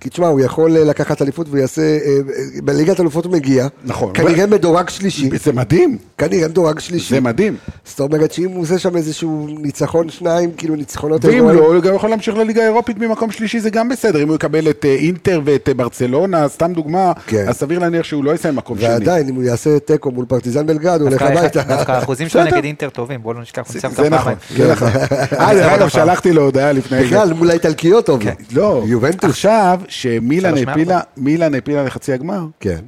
[0.00, 4.10] כי תשמע, הוא יכול אה, לקחת אליפות ויעשה, אה, אה, בליגת אלופות הוא מגיע, נכון.
[4.14, 7.14] כנראה מדורג שלישי, זה מדהים, כנראה מדורג שלישי.
[7.14, 7.56] זה מדהים.
[7.84, 11.24] זאת אומרת שאם הוא עושה שם איזשהו ניצחון שניים, כאילו ניצחונות...
[11.24, 14.22] ואם לא, הוא גם יכול להמשיך לליגה האירופית ממקום שלישי, זה גם בסדר.
[14.22, 17.48] אם הוא יקבל את אינטר ואת ברצלונה, סתם דוגמה, כן.
[17.48, 18.88] אז סביר להניח שהוא לא יסיים מקום שני.
[18.88, 21.62] ועדיין, אם הוא יעשה תיקו מול פרטיזן בלגרד, הוא הולך הביתה.
[21.62, 22.44] דווקא האחוזים בסדר.
[22.44, 24.66] נגד אינטר טובים, בואו לא נשכח, הוא ניצח זה אותם נכון, פעמיים.
[24.66, 24.88] זה נכון.
[25.40, 27.04] אה, דרך אגב, שלחתי לו הודעה לפני זה.
[27.04, 28.22] בכלל, מול האיטלקיות טוב.
[28.22, 28.30] לו.
[28.52, 29.30] לא, יובנטוס.
[29.30, 32.78] עכשיו, שמילן שלוש העפילה, מילן העפילה לחצי הגמר, כן.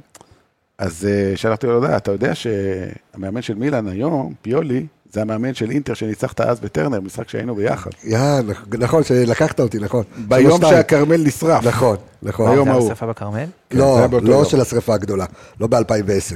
[0.77, 5.71] אז אה, שלחתי לו הודעה, אתה יודע שהמאמן של מילן היום, פיולי, זה המאמן של
[5.71, 7.89] אינטר שניצחת אז בטרנר, משחק שהיינו ביחד.
[8.03, 8.17] יא,
[8.49, 10.03] נכ- נכון, שלקחת אותי, נכון.
[10.27, 10.61] ביום.
[10.61, 11.65] שהכרמל נשרף.
[11.65, 12.51] נכון, נכון.
[12.51, 12.85] ביום זה ההוא.
[12.85, 13.45] השרפה בכרמל?
[13.69, 14.45] כן, זה לא, באותו לא.
[14.45, 15.25] של השרפה הגדולה,
[15.59, 16.35] לא ב-2010.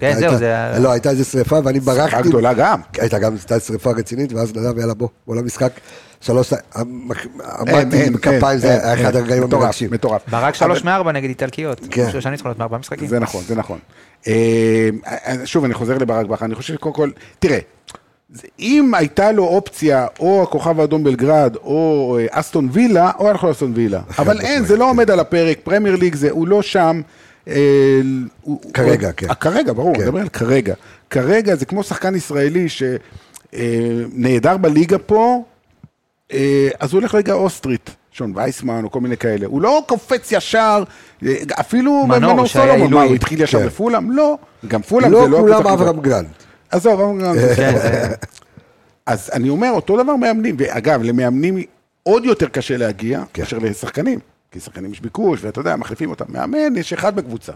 [0.00, 2.10] כן, זהו, זה לא, הייתה איזה שרפה ואני ברחתי.
[2.10, 2.80] שרפה גדולה גם.
[2.98, 5.72] הייתה גם הייתה שרפה רצינית, ואז נדב, יאללה בוא, בוא למשחק.
[6.20, 6.52] שלוש,
[7.58, 9.16] עמדתי בכפיים, אין, זה היה אחד.
[9.16, 9.90] הרגעים המרגשים.
[9.90, 10.22] מטורף.
[10.28, 11.80] ברק שלוש מארבע נגד איטלקיות.
[11.90, 12.10] כן.
[12.10, 13.08] שלושה ניצחונות מארבעה משחקים.
[13.08, 13.78] זה נכון, זה נכון.
[14.26, 14.90] אה,
[15.44, 17.58] שוב, אני חוזר לברק בכר, אני חושב שקודם כל, תראה,
[18.60, 23.72] אם הייתה לו אופציה, או הכוכב האדום בלגרד, או אה, אסטון וילה, היה יכול לאסטון
[23.74, 24.00] וילה.
[24.18, 27.00] אבל אין, זה לא עומד על הפרק, פרמייר ליג זה, הוא לא שם.
[27.48, 28.00] אה,
[28.74, 29.28] כרגע, הוא- כן.
[29.30, 30.00] אה, כרגע, ברור, כן.
[30.00, 30.74] אני מדבר על כרגע.
[31.10, 32.66] כרגע זה כמו שחקן ישראלי
[33.52, 35.42] שנעדר בליגה פה,
[36.32, 39.46] אה, אז הוא הולך לליגה אוסטרית, שון וייסמן או כל מיני כאלה.
[39.46, 40.82] הוא לא קופץ ישר,
[41.26, 43.02] אה, אפילו מנור, סולומון, מה.
[43.02, 43.66] הוא התחיל ישר כן.
[43.66, 44.10] בפולאם?
[44.10, 45.36] לא, גם פולאם לא זה לא...
[45.38, 46.00] כולם הקבוצה הכי אברהם.
[46.00, 46.26] גרנט.
[46.70, 47.38] עזוב, אברהם גרנט.
[47.38, 47.74] זה כן,
[49.06, 51.62] אז אני אומר, אותו דבר מאמנים, ואגב, למאמנים
[52.02, 53.42] עוד יותר קשה להגיע, כן.
[53.42, 54.18] מאשר לשחקנים,
[54.52, 56.24] כי שחקנים יש ביקוש, ואתה יודע, מחליפים אותם.
[56.28, 57.52] מאמן, יש אחד בקבוצה.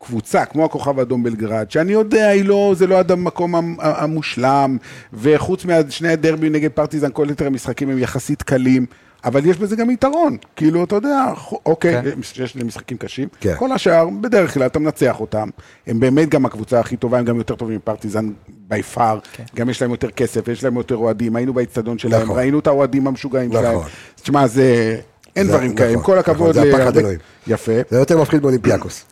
[0.00, 4.76] וקבוצה כמו הכוכב האדום בלגרד, שאני יודע, היא לא, זה לא המקום המ- המושלם,
[5.12, 8.86] וחוץ משני הדרבים נגד פרטיזן, כל יתר המשחקים הם יחסית קלים.
[9.24, 11.24] אבל יש בזה גם יתרון, כאילו, אתה יודע,
[11.66, 12.10] אוקיי, כן.
[12.42, 13.54] יש להם משחקים קשים, כן.
[13.58, 15.48] כל השאר, בדרך כלל אתה מנצח אותם,
[15.86, 18.30] הם באמת גם הקבוצה הכי טובה, הם גם יותר טובים מפרטיזן
[18.68, 19.44] בי פאר, כן.
[19.56, 22.36] גם יש להם יותר כסף, יש להם יותר אוהדים, היינו באצטדיון שלהם, נכון.
[22.36, 23.62] ראינו את האוהדים המשוגעים נכון.
[23.62, 23.78] שלהם,
[24.22, 24.96] תשמע, זה,
[25.36, 27.18] אין זה- דברים כאלה, עם נכון, כל הכבוד, נכון, זה הפחד להרבה- אלוהים.
[27.46, 29.04] יפה, זה יותר מפחיד באולימפיאקוס.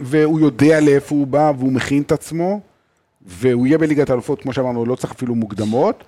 [0.00, 2.60] והוא יודע לאיפה הוא בא, והוא מכין את עצמו,
[3.26, 6.04] והוא יהיה בליגת האלופות, כמו שאמרנו, לא צריך אפילו מוקדמות,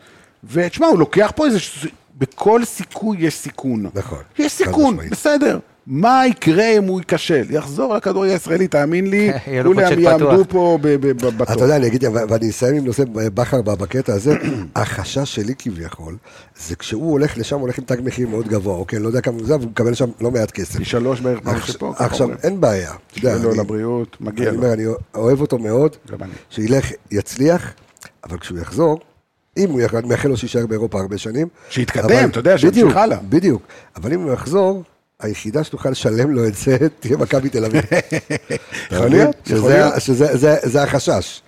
[0.51, 1.87] ותשמע, הוא לוקח פה איזה, ש-
[2.19, 3.87] בכל סיכוי יש סיכון.
[3.95, 4.97] נכון, יש סיכון.
[5.11, 5.59] בסדר.
[5.87, 7.45] מה יקרה אם הוא ייכשל?
[7.51, 9.31] יחזור לכדורגל הישראלי, תאמין לי,
[9.65, 10.45] כולם יעמדו.
[10.49, 11.31] פה בתור.
[11.43, 14.37] אתה יודע, אני אגיד, ואני אסיים עם נושא בכר בקטע הזה,
[14.77, 16.17] החשש שלי כביכול,
[16.57, 19.55] זה כשהוא הולך לשם, הולך עם תג מחיר מאוד גבוה, אוקיי, לא יודע כמה זה,
[19.55, 20.77] אבל הוא מקבל שם לא מעט כסף.
[20.77, 22.29] פי שלוש בערך מה עכשיו- שפה, עכשיו.
[22.43, 22.93] אין בעיה.
[23.25, 24.63] אני- לבריאות, מגיע אני לו.
[24.63, 25.97] אומר, אני אוהב אותו מאוד.
[26.51, 27.73] שילך, יצליח,
[28.25, 29.01] אבל כשהוא יחזור,
[29.57, 31.49] אם הוא אני מאחל לו שיישאר באירופה הרבה שנים.
[31.71, 33.19] שיתקדם, אבל- אתה יודע, שימשיך הלאה.
[33.29, 33.63] בדיוק,
[33.97, 34.83] אבל אם הוא יחזור,
[35.21, 37.83] היחידה שתוכל לשלם לו את זה, תהיה מכבי תל אביב.
[38.93, 41.43] יכול להיות, שזה החשש.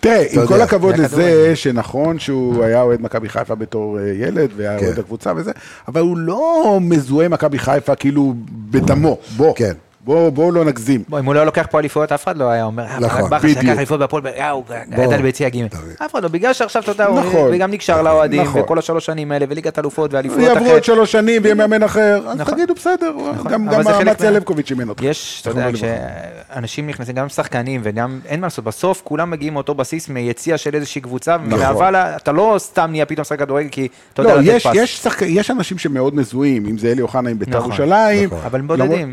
[0.00, 1.56] תראה, עם כל הכבוד זה לזה.
[1.56, 4.86] שנכון שהוא היה אוהד מכבי חיפה בתור אה, ילד, והיה כן.
[4.86, 5.52] אוהד הקבוצה וזה,
[5.88, 8.34] אבל הוא לא מזוהה מכבי חיפה כאילו
[8.70, 9.18] בדמו.
[9.36, 9.72] בוא, כן.
[10.04, 11.02] בוא, בוא לא נגזים.
[11.08, 13.30] בוא, אם הוא לא לוקח פה אליפויות, אף אחד לא היה אומר, אה, נכון, ברק
[13.30, 13.78] בכר שלקח בדיוק.
[13.78, 14.64] אליפויות בהפועל, אה, הוא
[14.96, 15.56] בוא, גדל ביציע ג'.
[16.04, 17.50] אף אחד לא, בגלל שעכשיו, אתה יודע, נכון.
[17.54, 18.60] וגם נקשר לאוהדים, נכון.
[18.60, 20.72] וכל השלוש שנים האלה, וליגת אלופות, ואליפויות יעברו אחרת.
[20.74, 22.54] עוד שלוש שנים ויהיה מאמן אחר, אז נכון.
[22.54, 23.12] תגידו בסדר,
[23.50, 25.02] גם אבל גם מה- לבקוביץ' אימן אותך.
[25.02, 25.68] יש, אתה יודע.
[25.72, 30.74] כשאנשים נכנסים, גם שחקנים וגם, אין מה לעשות, בסוף כולם מגיעים מאותו בסיס מיציע של
[30.74, 31.52] איזושהי קבוצה, נכון.
[31.52, 34.66] ומהווה לה, אתה לא סתם נהיה פתאום שחק כדורגל, כי אתה יודע לא, לתת יש,
[34.66, 34.72] פס.
[34.74, 35.22] יש, שחק...
[35.22, 38.26] יש אנשים שמאוד מזוהים, אם זה אלי אוחנה עם בית"ר נכון, ירושלים.
[38.26, 38.40] נכון.
[38.44, 38.60] אבל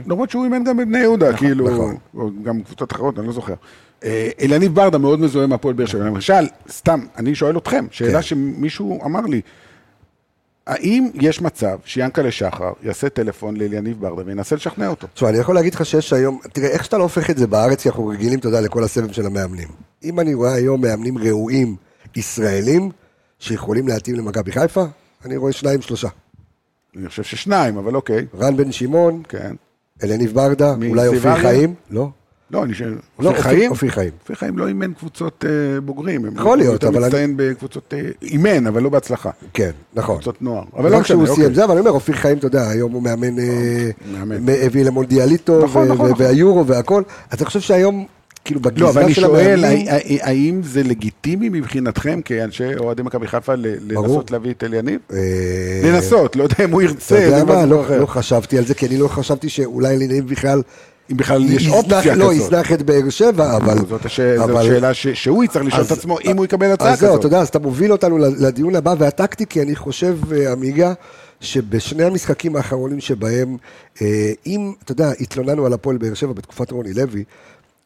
[0.07, 1.95] למרות שהוא אימן גם בבני יהודה, כאילו, נכון.
[2.15, 3.53] או גם קבוצות אחרות, אני לא זוכר.
[4.03, 6.03] אה, אליניב ברדה מאוד מזוהה עם הפועל באר שבע.
[6.03, 8.21] למשל, סתם, אני שואל אתכם, שאלה כן.
[8.21, 9.41] שמישהו אמר לי,
[10.67, 15.07] האם יש מצב שיאנקלה שחר יעשה טלפון לאליניב ברדה וינסה לשכנע אותו?
[15.13, 17.81] תשמע, אני יכול להגיד לך שיש היום, תראה, איך שאתה לא הופך את זה בארץ,
[17.81, 19.67] כי אנחנו רגילים, אתה יודע, לכל הסבב של המאמנים.
[20.03, 21.75] אם אני רואה היום מאמנים ראויים
[22.15, 22.91] ישראלים,
[23.39, 24.83] שיכולים להתאים למכבי חיפה,
[25.25, 26.07] אני רואה שניים, שלושה.
[26.97, 29.55] אני חושב ששניים, אבל אוקיי, רן בן שמעון, כן.
[30.03, 31.35] אלניב ברדה, אולי אופיר?
[31.35, 32.09] חיים, לא?
[32.51, 33.71] לא, אני שואל, לא, אופיר אופיר- חיים?
[33.71, 34.11] אופיר חיים.
[34.21, 36.25] אופיר חיים לא אימן קבוצות אה, בוגרים.
[36.35, 39.29] יכול להיות, אבל אני- מצטיין בקבוצות, אה, אימן, אבל לא בהצלחה.
[39.53, 40.15] כן, נכון.
[40.15, 40.63] קבוצות נוער.
[40.77, 41.55] אבל לא כשהוא סיים אוקיי.
[41.55, 44.35] זה, אבל אני אומר, אופיר חיים, אתה יודע, היום הוא מאמן, אה, מאמן.
[44.65, 46.23] הביא למונדיאליטו, נכון, נכון, נכון.
[46.25, 48.05] והיורו והכל, אז אני חושב שהיום,
[48.47, 52.75] כאילו, לא, אבל בגזרה אני של שואל, המאמנים, הא- הא- האם זה לגיטימי מבחינתכם, כאנשי
[52.79, 53.53] אוהדי מכבי חיפה.
[53.57, 54.99] לנסות להביא את אליניב?
[55.13, 55.17] אה,
[55.83, 57.83] לנסות, לא יודע אם הוא אתה ירצה, יודע זה מה, לא.
[57.99, 60.61] לא חשבתי על זה, כי אני לא חשבתי שאולי אלניב בכלל
[61.11, 62.35] אם בכלל יש אופציה לא, כזאת.
[62.35, 63.77] יזנח את באר שבע, אבל...
[63.89, 64.01] זאת
[64.43, 67.19] אבל- שאלה שהוא יצטרך לשאול את עצמו, אם הוא יקבל הצעה אז זהו, כזאת.
[67.19, 70.93] אתה יודע, אז אתה מוביל אותנו לדיון הבא והטקטי, כי אני חושב, אה, עמיגה,
[71.39, 73.57] שבשני המשחקים האחרונים שבהם,
[74.01, 74.07] אה,
[74.47, 77.23] אם, אתה יודע, התלוננו על הפועל באר שבע בתקופת רוני לוי,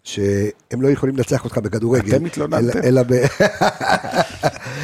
[0.03, 2.15] שהם לא יכולים לנצח אותך בכדורגל.
[2.15, 2.77] אתם התלוננתם?
[2.79, 3.13] אלא- אלא ב...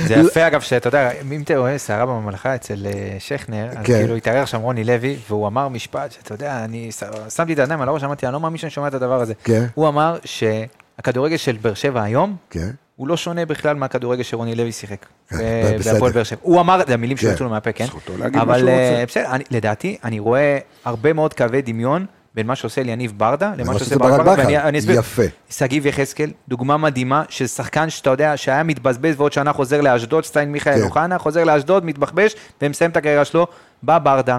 [0.08, 3.94] זה יפה אגב, שאתה יודע, אם אתה רואה סערה בממלכה אצל אה, שכנר, אז כן.
[3.94, 6.90] כאילו התארח שם רוני לוי, והוא אמר משפט שאתה יודע, אני
[7.30, 9.34] שמתי את הידיים על הראש, אמרתי, אני לא מאמין שאני שומע את הדבר הזה.
[9.44, 9.66] כן.
[9.76, 12.70] הוא אמר שהכדורגל של באר שבע היום, כן.
[12.96, 15.06] הוא לא שונה בכלל מהכדורגל שרוני לוי שיחק.
[15.32, 15.94] בסדר.
[15.94, 16.40] בהפועל באר שבע.
[16.42, 17.18] הוא אמר, זה המילים.
[17.18, 17.86] שיצאו לו מהפה, כן?
[17.86, 19.06] זכותו להגיד מה אבל שהוא אה, רוצה.
[19.08, 22.06] בסדר, אני- לדעתי, אני רואה הרבה מאוד קווי דמיון
[22.38, 24.34] בין מה שעושה אליניב ברדה למה שעושה ברק בכר.
[24.38, 25.00] ואני אני אסביר.
[25.00, 25.21] יפה.
[25.50, 30.52] שגיב יחזקאל, דוגמה מדהימה של שחקן שאתה יודע שהיה מתבזבז ועוד שנה חוזר לאשדוד, סטיין
[30.52, 30.82] מיכאל כן.
[30.84, 33.47] אוחנה, חוזר לאשדוד, מתבחבש ומסיים את הקריירה שלו,
[33.84, 34.38] בא ברדה,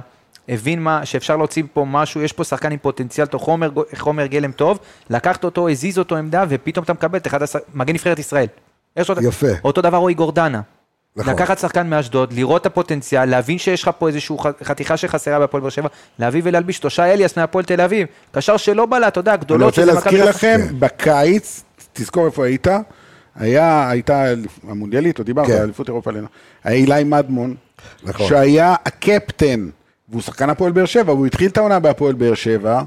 [0.49, 4.53] הבין מה, שאפשר להוציא פה משהו, יש פה שחקן עם פוטנציאל, תוך חומר, חומר גלם
[4.53, 4.79] טוב,
[5.11, 7.61] לקחת אותו, הזיז אותו עמדה, ופתאום אתה מקבל את אחד השחק...
[7.75, 8.47] מגן נבחרת ישראל.
[9.23, 9.47] יפה.
[9.65, 10.61] אותו דבר רועי גורדנה.
[11.17, 11.33] נכון.
[11.35, 15.71] לקחת שחקן מאשדוד, לראות את הפוטנציאל, להבין שיש לך פה איזושהי חתיכה שחסרה בהפועל באר
[15.71, 16.81] שבע, להביא ולהלביש.
[16.89, 20.13] שי אליאס מהפועל תל אביב, קשר שלא בא אתה יודע, אני גדולות רוצה שזה להזכיר
[20.13, 20.75] מכבי לכם, כן.
[20.79, 22.67] בקיץ, תזכור איפה היית,
[23.37, 24.25] היה, הייתה
[24.69, 25.63] המונדיאלית, או דיברת, כן.
[25.63, 26.27] אליפות אירופה עלינו,
[26.65, 27.55] היה אילי מדמון,
[28.03, 28.29] נכון.
[28.29, 29.69] שהיה הקפטן,
[30.09, 32.83] והוא שחקן הפועל באר שבע, והוא התחיל את העונה בהפועל באר שבע,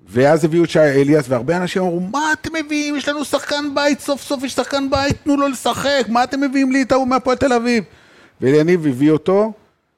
[0.00, 2.96] ואז הביאו את שי אליאס, והרבה אנשים אמרו, מה אתם מביאים?
[2.96, 6.72] יש לנו שחקן בית, סוף סוף יש שחקן בית, תנו לו לשחק, מה אתם מביאים
[6.72, 7.84] לי את ההוא מהפועל תל אביב?
[8.40, 9.52] ואליניב הביא אותו,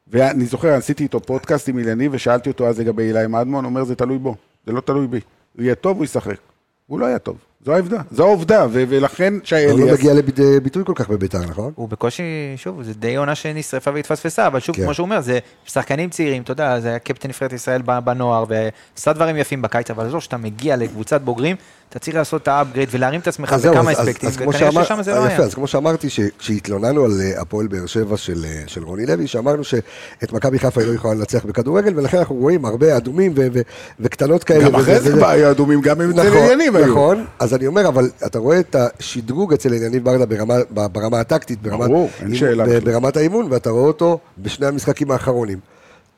[0.08, 3.84] ואני זוכר, עשיתי איתו פודקאסט עם אליניב, ושאלתי אותו אז לגבי אילי מדמון, הוא אומר,
[3.84, 4.34] זה תלוי בו,
[4.66, 5.20] זה לא תלוי בי.
[5.56, 6.38] הוא יהיה טוב, הוא ישחק.
[6.86, 9.92] הוא לא היה טוב, זו העובדה, זו העובדה, ו- ולכן שי הוא לא.
[9.92, 11.72] מגיע לידי ביטוי כל כך בביתר, נכון?
[11.76, 12.22] הוא בקושי,
[12.56, 14.84] שוב, זה די עונה שנשרפה והתפספסה, אבל שוב, כן.
[14.84, 18.44] כמו שהוא אומר, זה שחקנים צעירים, אתה יודע, זה היה קפטן נבחרת ישראל ב- בנוער,
[18.48, 21.56] ועשה דברים יפים בקיץ, אבל עזוב, כשאתה מגיע לקבוצת בוגרים,
[21.90, 24.84] אתה צריך לעשות את ה upgrade ולהרים את עצמך בכמה אספקטים, אז כמו וכנראה שאמר-
[24.84, 25.34] ששם זה לא היה.
[25.34, 29.06] יפה, אז כמו שאמרתי, ש- כשהתלוננו על אה, הפועל באר שבע של אה, של רוני
[29.06, 33.32] לוי, שאמרנו שאת מכבי חיפה היא לא יכולה לנצח בכדורגל, ולכן אנחנו רואים הרבה אדומים
[33.36, 33.60] ו- ו-
[34.00, 34.64] וקטנות כאלה.
[34.68, 36.86] גם אחרי זה כבר היו אדומים, גם אצל נכון, עניינים היו.
[36.86, 41.62] נכון, אז אני אומר, אבל אתה רואה את השדרוג אצל עניינים ברדה ברמה, ברמה הטקטית,
[41.62, 42.80] ברמת, ברור, אין אימון- שאלה ב- בכלל.
[42.92, 45.58] ברמת האימון, ואתה רואה אותו בשני המשחקים האחרונים.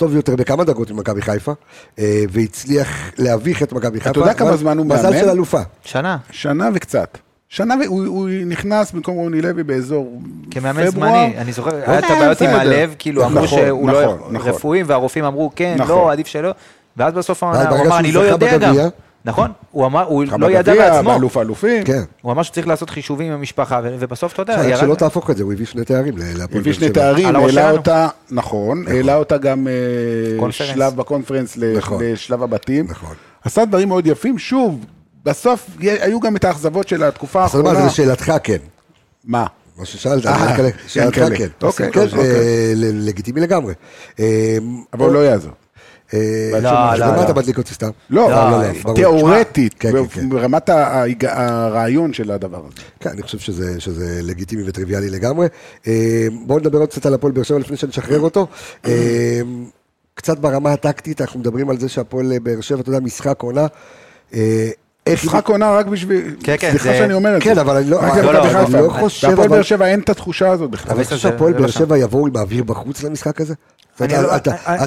[0.00, 1.52] טוב יותר בכמה דקות ממכבי חיפה,
[1.98, 4.20] אה, והצליח להביך את מכבי חיפה.
[4.20, 5.20] יודע כמה זמן הוא מזל מאמן?
[5.20, 5.60] של אלופה.
[5.84, 7.18] שנה, שנה וקצת.
[7.48, 11.10] שנה, והוא הוא נכנס במקום רוני לוי באזור כמאמן פברואר.
[11.10, 12.48] זמני, אני זוכר, היה את אה, הבעיות עם.
[12.48, 14.50] הלב, כאילו אמרו נכון, שהוא לא נכון, נכון.
[14.50, 15.96] רפואי, והרופאים אמרו כן, נכון.
[15.96, 16.50] לא, עדיף שלא,
[16.96, 18.74] ואז בסוף הוא אמר, אני לא יודע גם.
[19.24, 21.10] נכון, הוא אמר, הוא לא ידע בעצמו.
[21.10, 21.84] באלוף האלופים.
[21.84, 22.02] כן.
[22.22, 25.42] הוא אמר שצריך לעשות חישובים עם המשפחה, ובסוף אתה יודע, ירד- שלא תהפוך את זה,
[25.42, 26.94] הוא הביא שני תארים ל- להפועל הביא באר שני שבע.
[26.94, 27.70] תארים, העלה.
[27.70, 29.68] אותה, נכון, העלה אותה גם
[30.42, 30.52] אה.
[30.52, 32.02] שלב בקונפרנס ל- נכון.
[32.04, 32.86] לשלב הבתים.
[32.88, 33.14] נכון.
[33.44, 34.84] עשה דברים מאוד יפים, שוב,
[35.24, 37.88] בסוף היו גם את האכזבות של התקופה אז אתה אומר, האחרונה.
[37.88, 38.56] זה לשאלתך כן.
[39.24, 39.46] מה?
[39.78, 41.36] מה ששאלת, אה, כן, שאלתך כאלה.
[41.36, 41.46] כן.
[41.62, 42.20] אוקיי, כן, אוקיי.
[42.20, 43.74] אה, ל- לגיטימי לגמרי.
[44.18, 44.24] אבל
[45.04, 45.52] הוא לא יעזור.
[46.14, 47.22] אה, לא, לא, לא.
[47.22, 47.90] אתה מדליק אותי סתם?
[48.10, 48.96] לא, לא, לא, ברור.
[48.96, 50.28] תיאורטית, כן, כן, כן.
[50.28, 50.68] ברמת
[51.22, 52.82] הרעיון של הדבר הזה.
[53.00, 55.46] כן, אני חושב שזה, שזה לגיטימי וטריוויאלי לגמרי.
[55.86, 58.46] אה, בואו נדבר עוד קצת על הפועל באר שבע לפני שנשחרר אותו.
[58.86, 59.40] אה,
[60.14, 63.66] קצת ברמה הטקטית, אנחנו מדברים על זה שהפועל באר שבע, אתה יודע, משחק עונה.
[65.10, 65.14] אה.
[65.14, 66.34] משחק עונה רק בשביל...
[66.42, 67.50] כן, כן, סליחה שאני אומר את זה.
[67.50, 68.12] כן, אבל אני לא- לא.
[68.64, 70.92] אני לא חושב, בהפועל באר שבע אין את התחושה הזאת בכלל.
[70.92, 73.54] אבל חושב שהפועל באר לא שבע יבואו עם האוויר בחוץ למשחק הזה?
[73.96, 74.22] אתה-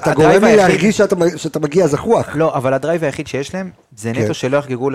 [0.10, 0.98] לא- גורם לי להרגיש
[1.36, 2.30] שאתה מגיע זחוח.
[2.36, 4.22] לא, אבל הדרייב היחיד שיש להם, זה כן.
[4.24, 4.90] נטו שלא יחגגו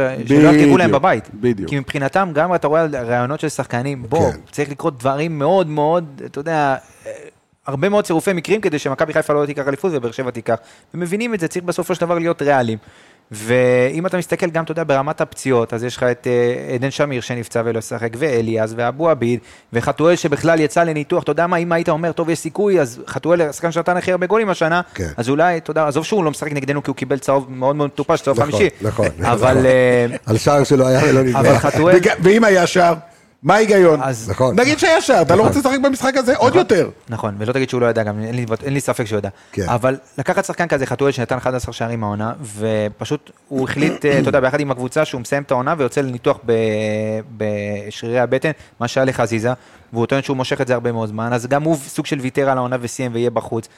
[0.78, 1.24] להם בבית.
[1.34, 1.70] בדיוק.
[1.70, 4.38] כי מבחינתם, גם אתה רואה רעיונות של שחקנים, בוא, כן.
[4.52, 7.12] צריך לקרות דברים מאוד מאוד, אתה יודע, אה,
[7.66, 10.56] הרבה מאוד צירופי מקרים כדי שמכבי חיפה לא תיקח אליפות ובאר שבע תיקח.
[10.94, 12.78] ומבינים את זה, צריך בסופו של דבר להיות ריאליים.
[13.32, 17.20] ואם אתה מסתכל גם, אתה יודע, ברמת הפציעות, אז יש לך את אה, עדן שמיר
[17.20, 19.40] שנפצע ולא ישחק, ואליאס, ואבו עביד,
[19.72, 23.42] וחתואל שבכלל יצא לניתוח, אתה יודע מה, אם היית אומר, טוב, יש סיכוי, אז חתואל,
[23.42, 25.08] השחקן שנתן הכי הרבה גולים השנה, כן.
[25.16, 27.86] אז אולי, אתה יודע, עזוב שהוא לא משחק נגדנו כי הוא קיבל צהוב מאוד מאוד
[27.86, 28.68] מטופש, צהוב נכון, חמישי.
[28.82, 29.52] נכון, אבל...
[29.52, 29.66] נכון.
[29.66, 31.40] אה, על שער שלא היה ולא נגמר.
[31.40, 31.98] אבל חתואל...
[32.20, 32.94] ואם היה שער,
[33.42, 34.00] מה ההיגיון?
[34.02, 34.60] אז- נכון.
[34.60, 36.90] נגיד שהיה שער, אתה לא רוצה לשחק במשחק הזה עוד יותר.
[37.08, 39.28] נכון, ולא תגיד שהוא לא ידע, גם אין לי, אין לי ספק שהוא ידע.
[39.52, 39.68] כן.
[39.68, 44.40] אבל לקחת שחקן כזה, חתואל שנתן 11 שערים העונה, ופשוט הוא החליט, אה, אתה יודע,
[44.40, 46.52] ביחד עם הקבוצה, שהוא מסיים את העונה ויוצא לניתוח ב-
[47.36, 49.52] בשרירי הבטן, מה שהיה לחזיזה,
[49.92, 52.50] והוא טוען שהוא מושך את זה הרבה מאוד זמן, אז גם הוא סוג של ויתר
[52.50, 53.68] על העונה וסיים ויהיה בחוץ.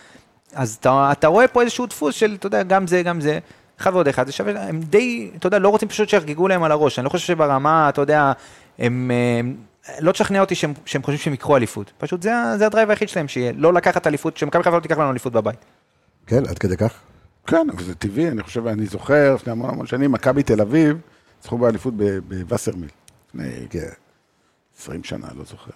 [0.54, 3.38] אז אתה, אתה רואה פה איזשהו דפוס של, אתה יודע, גם זה, גם זה.
[3.80, 6.72] אחד ועוד אחד, זה שווה, הם די, אתה יודע, לא רוצים פשוט שיחגגו להם על
[6.72, 6.98] הראש.
[6.98, 8.32] אני לא חושב שברמה, אתה יודע,
[8.80, 9.10] הם...
[9.40, 9.56] הם
[9.98, 11.92] לא תשכנע אותי שהם, שהם חושבים שהם ייקחו אליפות.
[11.98, 13.52] פשוט זה, זה הדרייב היחיד שלהם, שיהיה.
[13.56, 15.64] לא לקחת אליפות, שמכבי חיפה לא תיקח לנו אליפות בבית.
[16.26, 16.94] כן, עד כדי כך.
[17.46, 20.96] כן, אבל זה טבעי, אני חושב, אני זוכר, לפני המון המון שנים, מכבי תל אביב,
[21.44, 21.94] זכו באליפות
[22.28, 22.88] בווסרמיל.
[23.28, 23.88] לפני כן.
[24.80, 25.70] 20 שנה, לא זוכר.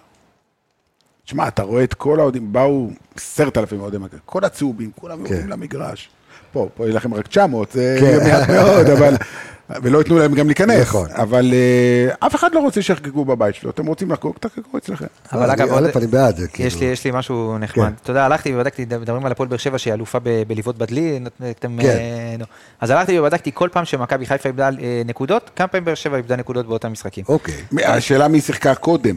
[1.25, 5.33] תשמע, אתה רואה את כל האוהדים, באו עשרת אלפים אוהדי מכבי, כל הצהובים, כולם כן.
[5.33, 6.09] יורדים למגרש.
[6.51, 8.17] פה, פה יהיה לכם רק 900, זה כן.
[8.27, 9.13] מעט מאוד, אבל...
[9.69, 10.81] ולא ייתנו להם גם להיכנס.
[10.81, 11.07] נכון.
[11.11, 13.69] אבל אה, אף אחד לא רוצה שיחגגו בבית שלו.
[13.69, 15.05] אתם רוצים לחגוג, תחגגו אצלכם.
[15.33, 16.69] אבל אני- אגב, עוד- א', אני בעד זה, יש כאילו.
[16.79, 17.85] לי, יש לי משהו נחמד.
[17.87, 17.93] כן.
[18.03, 21.19] אתה יודע, הלכתי ובדקתי, מדברים על הפועל באר שבע שהיא אלופה בלבעוט בדלי,
[21.51, 21.77] אתם...
[21.81, 21.87] כן.
[21.87, 22.45] אה.
[22.81, 26.35] אז הלכתי ובדקתי כל פעם שמכבי חיפה איבדה אה, נקודות, כמה פעמים באר שבע איבדה
[26.35, 27.23] נקודות באותם משחקים.
[27.29, 27.55] אוקיי.
[27.85, 29.15] השאלה מי שיחקה קודם.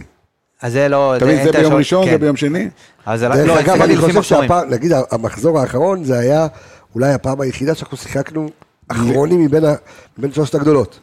[0.62, 1.16] אז זה לא...
[1.16, 2.10] אתה מבין, זה ביום ראשון, כן.
[2.10, 2.68] זה ביום שני?
[3.06, 4.22] אז דרך לא, אגב, אני חושב.
[4.22, 6.46] שהפעם, נגיד המחזור האחרון זה היה
[6.94, 8.48] אולי הפעם היחידה שאנחנו שיחקנו
[8.88, 9.74] אחרונים מבין ה-
[10.18, 10.98] מבין שלושת הגדולות.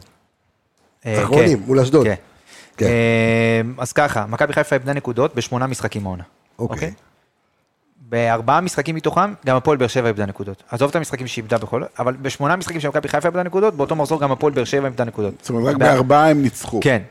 [1.06, 2.04] אה, אחרונים, כן, מול אשדוד.
[2.06, 2.14] כן.
[2.76, 2.86] כן.
[2.86, 6.22] אה, אז ככה, מכבי חיפה איבדה נקודות בשמונה משחקים העונה.
[6.58, 6.92] אוקיי.
[8.08, 10.62] בארבעה משחקים מתוכם, גם הפועל באר שבע איבדה נקודות.
[10.70, 11.82] עזוב את המשחקים שהיא איבדה בכל...
[11.98, 15.34] אבל בשמונה משחקים שמכבי חיפה איבדה נקודות, באותו מחזור גם הפועל באר שבע איבדה נקודות.
[15.40, 16.80] זאת אומרת, רק בא- בארבעה הם ניצחו.
[16.82, 17.02] כן.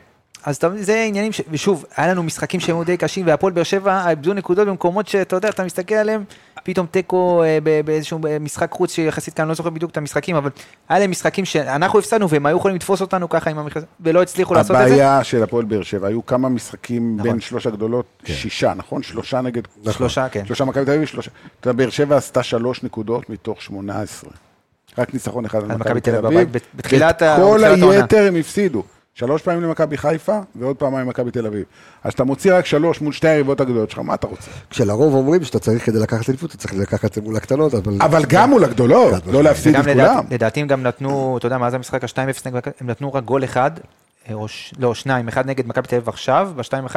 [0.46, 1.40] אז אתה מבין, זה עניינים ש...
[1.50, 5.48] ושוב, היה לנו משחקים שהיו די קשים, והפועל באר שבע איבדו נקודות במקומות שאתה יודע,
[5.48, 6.24] אתה מסתכל עליהם,
[6.64, 10.36] פתאום תיקו אה, ב- באיזשהו משחק חוץ שיחסית כאן, אני לא זוכר בדיוק את המשחקים,
[10.36, 10.50] אבל
[10.88, 14.54] היה להם משחקים שאנחנו הפסדנו והם היו יכולים לתפוס אותנו ככה עם המכרז, ולא הצליחו
[14.54, 14.94] לעשות את זה.
[14.94, 17.30] הבעיה של הפועל באר שבע, היו כמה משחקים נכון.
[17.30, 19.02] בין שלוש הגדולות, שישה, נכון?
[19.02, 19.62] שלושה נגד...
[19.90, 20.46] שלושה, כן.
[20.46, 21.30] שלושה מכבי תל אביב, שלושה.
[21.60, 24.30] אתה יודע, באר שבע עשתה שלוש נקודות מתוך שמונה עשרה.
[24.98, 26.48] רק ניצחון אחד על מכבי תל אביב.
[26.74, 27.60] בתחילת כל.
[27.64, 28.82] היתר הם הפסידו.
[29.18, 31.64] שלוש פעמים למכבי חיפה, ועוד פעמיים למכבי תל אביב.
[32.04, 34.50] אז אתה מוציא רק שלוש מול שתי היריבות הגדולות שלך, מה אתה רוצה?
[34.70, 37.92] כשלרוב אומרים שאתה צריך כדי לקחת אליפות, אתה צריך לקחת מול הקטנות, אבל...
[38.00, 39.26] אבל גם מול הגדולות.
[39.26, 40.24] לא להפסיד את כולם.
[40.30, 43.44] לדעתי הם גם נתנו, אתה יודע, מאז המשחק ה-2-0 נגד מכבי, הם נתנו רק גול
[43.44, 43.70] אחד,
[44.28, 44.74] אה, או ש...
[44.78, 46.96] לא, שניים, אחד נגד מכבי תל אביב עכשיו, ב-2-1,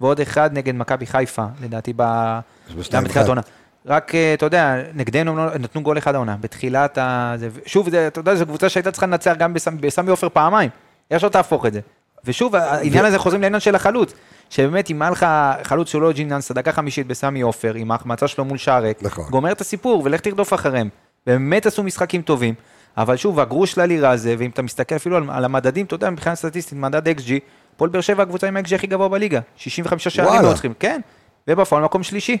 [0.00, 2.02] ועוד אחד נגד מכבי חיפה, לדעתי, ב...
[2.02, 3.00] גם 2-1.
[3.04, 3.40] בתחילת העונה.
[3.86, 7.34] רק, אה, אתה יודע, נגדנו לא- נתנו גול אחד העונה, בתחילת ה...
[7.36, 7.48] זה...
[7.66, 10.70] שוב, זה, אתה יודע, זו קבוצה שהייתה צריכה לנצח גם בסמ- בסמי עופר פעמיים,
[11.10, 11.80] איך שלא תהפוך את זה.
[12.24, 14.12] ושוב, העניין הזה חוזרים לעניין של החלוץ,
[14.50, 15.26] שבאמת אם היה לך
[15.62, 19.02] חלוץ שהוא לא ג'ין ננסה, דקה חמישית בסמי עופר, עם ההחמצה שלו מול שער ריק,
[19.02, 19.24] נכון.
[19.30, 20.88] גומר את הסיפור ולך תרדוף אחריהם.
[21.26, 22.54] באמת עשו משחקים טובים,
[22.96, 26.34] אבל שוב, הגרוש ללירה הזה, ואם אתה מסתכל אפילו על, על המדדים, אתה יודע, מבחינה
[26.34, 27.30] סטטיסטית, מדד XG,
[27.74, 30.42] הפועל באר שבע הקבוצה עם ה-XG הכי גבוה בליגה, 65 שערים.
[30.42, 31.00] לא צריכים, כן,
[31.48, 32.38] ובפועל מקום שלישי,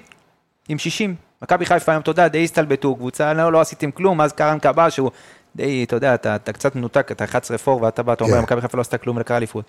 [0.68, 1.14] עם 60.
[1.42, 4.90] מכבי חיפה היום, אתה יודע, די הסתלבטו, קבוצה, לא, לא עשיתם כלום, אז קרן קבע
[4.90, 5.10] שהוא
[5.56, 8.42] די, אתה יודע, אתה, אתה קצת מנותק, אתה 11 פור, ואתה בא, אתה אומר, כן.
[8.42, 9.64] מכבי חיפה לא עשתה כלום ולקחה אליפות.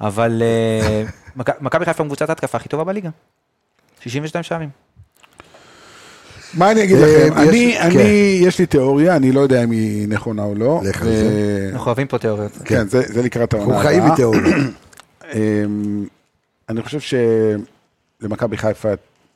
[0.00, 0.42] אבל
[1.36, 3.10] מכ- מכבי חיפה קבוצת ההתקפה הכי טובה בליגה.
[4.00, 4.68] 62 שערים.
[6.54, 7.42] מה אני אגיד אה, לכם?
[7.42, 7.98] יש- אני, כן.
[8.00, 10.80] אני, יש לי תיאוריה, אני לא יודע אם היא נכונה או לא.
[10.84, 11.68] לך על זה.
[11.72, 12.52] אנחנו אוהבים פה תיאוריות.
[12.64, 14.12] כן, זה זה לקראת העונה אנחנו חיים הבאה.
[14.12, 14.42] מתיאוריה.
[15.34, 16.04] אמ,
[16.68, 17.18] אני חושב
[18.20, 18.88] שלמכבי חיפה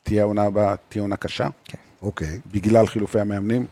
[0.03, 1.49] תהיה העונה הבאה, תהיה עונה קשה,
[2.03, 2.39] אוקיי.
[2.53, 3.67] בגלל חילופי המאמנים.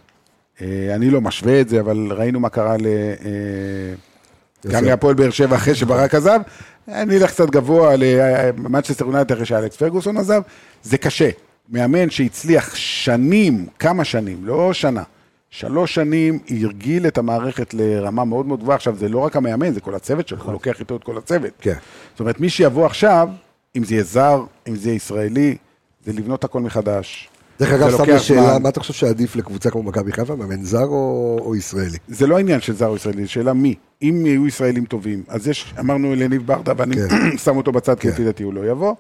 [0.63, 2.87] אה, אני לא משווה את זה, אבל ראינו מה קרה ל...
[2.87, 4.85] אה, גם.
[4.85, 6.41] להפועל באר שבע אחרי שברק עזב.
[6.89, 10.43] אני אלך קצת גבוה למנצ'סטר יונייטד אחרי שאלכס פרגוסון עזב.
[10.83, 11.31] זה קשה.
[11.69, 15.03] מאמן שהצליח שנים, כמה שנים, לא שנה,
[15.51, 18.77] שלוש שנים, הרגיל את המערכת לרמה מאוד מאוד גבוהה.
[18.77, 21.53] עכשיו, זה לא רק המאמן, זה כל הצוות שלו, הוא לוקח איתו את כל הצוות.
[21.61, 21.75] כן.
[22.13, 23.29] זאת אומרת, מי שיבוא עכשיו,
[23.77, 25.57] אם זה יהיה זר, אם זה יהיה ישראלי,
[26.05, 27.29] זה לבנות הכל מחדש.
[27.61, 28.63] דרך זה אגב, סתם לוקח יש שאלה, זמן.
[28.63, 31.99] מה אתה חושב שעדיף לקבוצה כמו מכבי חיפה, מאמן זר או או ישראלי?
[32.09, 33.75] זה לא עניין של זר או ישראלי, זה שאלה מי.
[34.03, 37.37] אם יהיו ישראלים טובים, אז יש, אמרנו לניב ברדה, ואני כן.
[37.45, 38.09] שם אותו בצד, כי כן.
[38.15, 38.95] לפי דעתי הוא לא יבוא.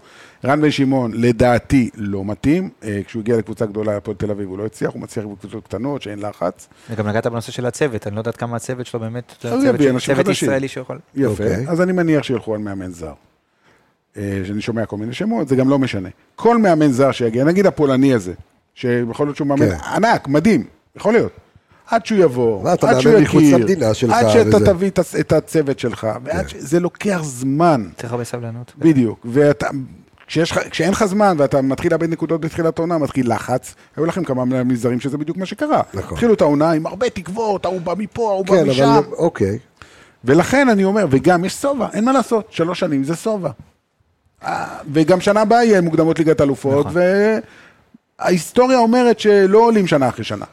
[0.44, 2.70] רן בן שמעון, לדעתי, לא מתאים.
[2.84, 6.02] אה, כשהוא הגיע לקבוצה גדולה, הפועל תל אביב, הוא לא הצליח, הוא מצליח בקבוצות קטנות,
[6.02, 6.68] שאין לחץ.
[6.90, 9.60] וגם נגעת בנושא של הצוות, אני לא יודעת כמה הצוות שלו באמת, צוות
[10.00, 10.28] צוות.
[10.28, 10.98] ישראלי שיכול.
[11.14, 11.68] יפה, אוקיי.
[11.68, 13.12] אז אני מניח שילכו על מאמן זר.
[14.18, 16.08] אה, שאני שומע כל מיני שמות, זה גם לא משנה.
[16.36, 18.32] כל מאמן זר שיגיע, נגיד הפולני הזה,
[18.74, 19.76] שיכול להיות שהוא מאמן כן.
[19.94, 20.64] ענק, מדהים,
[20.96, 21.32] יכול להיות.
[21.90, 23.56] עד שהוא יבוא, עד שהוא יכיר,
[24.12, 24.66] עד שאתה וזה.
[24.66, 26.54] תביא את הצ- את הצוות שלך, ועד ש...
[26.58, 28.72] זה לוקח זמן, צריך הרבה סבלנות.
[28.78, 29.26] בדיוק.
[29.30, 29.66] ואתה...
[30.26, 34.44] כשיש כשאין לך זמן ואתה מתחיל לאבד נקודות בתחילת העונה, מתחיל לחץ, היו לכם כמה
[34.44, 35.82] מאמנים זרים שזה בדיוק מה שקרה.
[35.94, 36.12] נכון.
[36.12, 38.84] התחילו את העונה עם הרבה תקוות, ההוא בא מפה, ההוא בא כן, משם.
[38.84, 39.58] אבל אוקיי.
[40.24, 43.50] ולכן אני אומר, וגם יש שובע, אין מה לעשות, שלוש שנים זה שובע.
[44.92, 47.02] וגם שנה הבאה יהיה מוקדמות ליגת אלופות, נכון.
[48.20, 50.44] וההיסטוריה אומרת שלא עולים שנה אחרי שנה.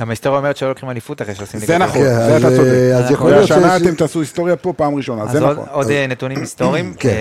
[0.00, 2.56] גם ההיסטוריה אומרת שלא לוקחים אליפות אחרי שעושים זה ליגת נכון, כן, זה אז, אתה
[2.56, 2.68] צודק.
[2.70, 5.64] אה, אז יכול להיות והשנה אתם תעשו היסטוריה פה פעם ראשונה, זה נכון.
[5.70, 7.08] עוד אה, נתונים היסטוריים, כן.
[7.08, 7.14] אה,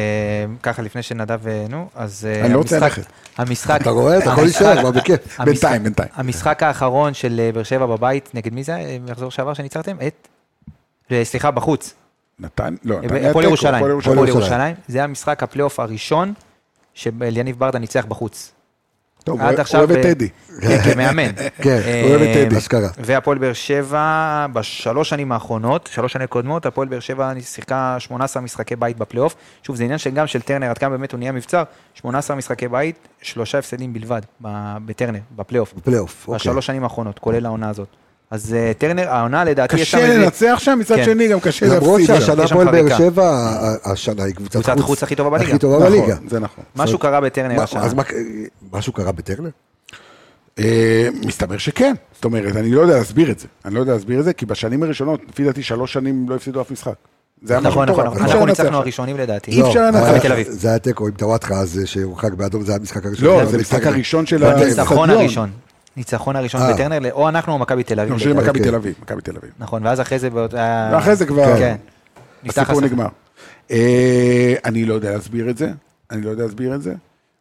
[0.63, 3.12] ככה לפני שנדב, אה, נו, אז אה, אני לא רוצה המשחק, ללכת.
[3.38, 4.17] המשחק, אתה רואה?
[4.17, 5.19] אתה יכול המשחק- להישאר, כבר בכיף.
[5.23, 6.10] המשחק- בינתיים, בינתיים.
[6.15, 8.78] המשחק האחרון של באר שבע בבית, נגד מי זה?
[9.10, 9.96] מחזור שעבר שניצחתם?
[10.08, 10.28] את?
[11.23, 11.93] סליחה, בחוץ.
[12.39, 13.86] נתן, לא, הפועל היה תיקו, ירושלים.
[14.00, 14.76] הפועל ירושלים.
[14.88, 16.34] זה המשחק הפלייאוף הראשון
[16.93, 18.52] שאליניב ברדה ניצח בחוץ.
[19.24, 19.78] טוב, עד הוא.
[19.78, 20.30] אוהב את אה, טדי.
[20.62, 21.32] כן, כמאמן.
[21.58, 22.58] כן, אה, הוא אוהב את טדי.
[22.58, 22.89] אשכרה.
[22.98, 28.76] והפועל באר שבע, בשלוש שנים האחרונות, שלוש שנים קודמות, הפועל באר שבע שיחקה 18 משחקי
[28.76, 29.36] בית בפלייאוף.
[29.63, 31.63] שוב, זה עניין של גם של טרנר, עד כמה באמת הוא נהיה מבצר.
[31.93, 34.21] 18 משחקי בית, שלושה הפסדים בלבד
[34.86, 35.74] בטרנר, בפלייאוף.
[35.74, 36.36] בפלייאוף, אוקיי.
[36.36, 37.88] בשלוש שנים האחרונות, כולל העונה הזאת.
[38.32, 41.06] אז אה, טרנר, העונה לדעתי קשה לנצח שם, מצד כן.
[41.06, 42.16] שני גם קשה למרות להפסיד.
[42.16, 42.22] שם.
[42.22, 42.98] שהשנה הפועל באר.
[42.98, 45.50] שבע, ה- השנה היא קבוצת קבוצת חוץ הכי טובה בליגה.
[45.50, 46.16] הכי טובה נכון, בליגה.
[46.30, 46.64] זה נכון.
[46.76, 47.84] משהו קרה בטרנר השנה.
[47.84, 48.04] אז מה-
[48.74, 49.50] משהו קרה בטרנר?
[50.60, 51.94] אה, מסתבר שכן.
[52.16, 53.48] זאת אומרת, אני לא יודע להסביר את זה.
[53.66, 56.62] אני לא יודע להסביר את זה, כי בשנים הראשונות, לפי דעתי, שלוש שנים לא הפסידו
[56.62, 56.94] אף משחק.
[57.50, 57.90] היה נכון.
[57.90, 58.18] נכון, נכון.
[58.22, 58.78] אנחנו לנצח ניצחנו.
[58.78, 59.52] הראשונים לדעתי.
[59.52, 60.24] אי אפשר לא, לנצח.
[60.50, 63.26] זה היה תיקו עם טוואטחה, אז שהורחק באדום, זה המשחק הראשון.
[63.26, 65.20] לא, זה המשחק הראשון של הניצחון האצטדיון.
[65.22, 65.50] הראשון.
[65.98, 66.74] ניצחון הראשון אה.
[66.74, 68.14] בטרנר, או אנחנו או מכבי תל אביב.
[68.14, 68.64] חושב שמכבי אוקיי.
[68.64, 69.52] תל אביב, מכבי תל אביב.
[69.60, 70.30] נכון, ואז אחרי זה...
[70.30, 71.76] באותה- ואחרי זה כבר- כן.
[72.50, 72.82] הסיפור.
[72.82, 73.08] נגמר.
[73.72, 75.72] אה, אני לא יודע להסביר את זה.
[76.12, 76.94] אני לא יודע להסביר את זה.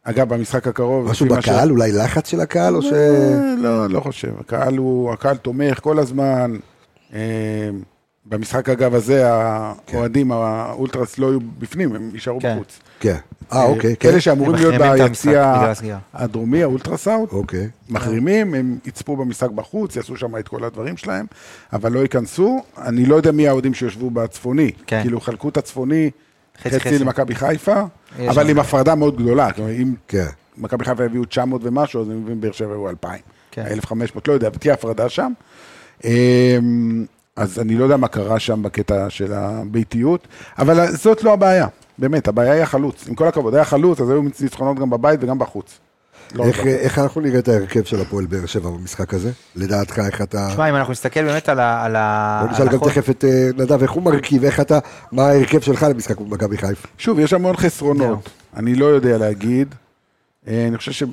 [0.03, 1.09] אגב, במשחק הקרוב...
[1.09, 2.85] משהו ש- בקהל, אולי לחץ של הקהל, או ש...
[2.93, 4.31] אה, לא, לא חושב.
[4.39, 6.55] הקהל הוא, הקהל תומך כל הזמן.
[8.25, 12.55] במשחק אגב הזה, האוהדים, האולטרס לא היו בפנים, הם יישארו כן.
[12.55, 12.79] בחוץ.
[12.99, 13.15] כן.
[13.53, 14.09] אה, אוקיי, כן.
[14.09, 15.69] אלה שאמורים הם להיות ביציע.
[16.13, 17.69] הדרומי, האולטרסאוט, אוקיי.
[17.89, 21.25] מחרימים, הם יצפו במשחק בחוץ, יעשו שם את כל הדברים שלהם,
[21.73, 22.63] אבל לא ייכנסו.
[22.77, 24.71] אני לא יודע מי האוהדים שיושבו בצפוני.
[24.87, 25.01] כן.
[25.01, 26.11] כאילו, חלקו את הצפוני
[26.61, 26.99] חצי חצי חצי.
[26.99, 27.81] למכבי חיפה,
[28.27, 28.49] אבל.
[28.49, 29.51] עם הפרדה מאוד גדולה.
[29.51, 30.25] כלומר, אם כן.
[30.57, 33.21] מכבי חיפה הביאו 900 ומשהו, אז אני מבין באר שבע היו 2,000.
[33.51, 33.65] כן.
[33.65, 35.31] 1,500, לא יודע, תהיה הפרדה שם.
[36.03, 40.27] אמ, אז אני לא יודע מה קרה שם בקטע של הביתיות,
[40.59, 41.67] אבל זאת לא הבעיה,
[41.97, 43.07] באמת, הבעיה היא החלוץ.
[43.07, 45.79] עם כל הכבוד, היה חלוץ, אז היו ניצחונות גם בבית וגם בחוץ.
[46.33, 49.31] לא איך, איך אנחנו נראה את ההרכב של הפועל באר שבע במשחק הזה?
[49.55, 50.47] לדעתך, איך אתה...
[50.51, 51.85] תשמע, אם אנחנו נסתכל באמת על ה...
[51.85, 54.59] על ה- בוא על נשאל גם החוד- תכף את אה, נדב, איך הוא מרכיב, איך
[54.59, 54.79] אתה,
[55.11, 56.87] מה ההרכב שלך למשחק מול מכבי חיפה?
[56.97, 59.75] שוב, יש המון חסרונות, אני לא יודע להגיד.
[60.47, 61.03] אה, אני חושב ש...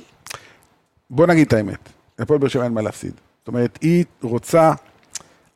[1.11, 1.78] בוא נגיד את האמת,
[2.18, 3.12] לפועל באר שבע אין מה להפסיד.
[3.41, 4.72] זאת אומרת, היא רוצה...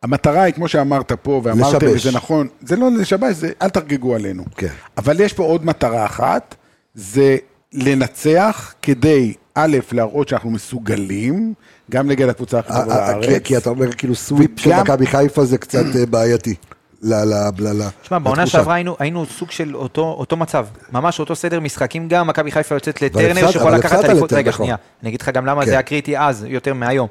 [0.02, 2.06] המטרה היא, כמו שאמרת פה, ואמרתם, לשבש.
[2.06, 4.44] וזה נכון, זה לא לשבש, זה אל תחגגו עלינו.
[4.56, 4.68] כן.
[4.98, 6.54] אבל יש פה עוד מטרה אחת,
[6.94, 7.36] זה
[7.72, 11.54] לנצח כדי, א', להראות שאנחנו מסוגלים,
[11.90, 13.42] גם נגד הקבוצה הכי טובה אה, אה, כי- בארץ.
[13.44, 16.54] כי אתה אומר כאילו סוויפ של מכבי חיפה זה קצת אה, בעייתי.
[17.02, 18.46] ל- ל- ל- ל- תשמע, בעונה.
[18.46, 22.74] שעברה היינו, היינו סוג של אותו, אותו מצב, ממש אותו סדר משחקים, גם מכבי חיפה
[22.74, 24.64] יוצאת לטרנר הפסדת, שיכול אבל לקחת אליפות, רגע נכון.
[24.66, 25.66] שנייה, אני אגיד לך גם למה כן.
[25.66, 27.08] זה היה קריטי אז, יותר מהיום,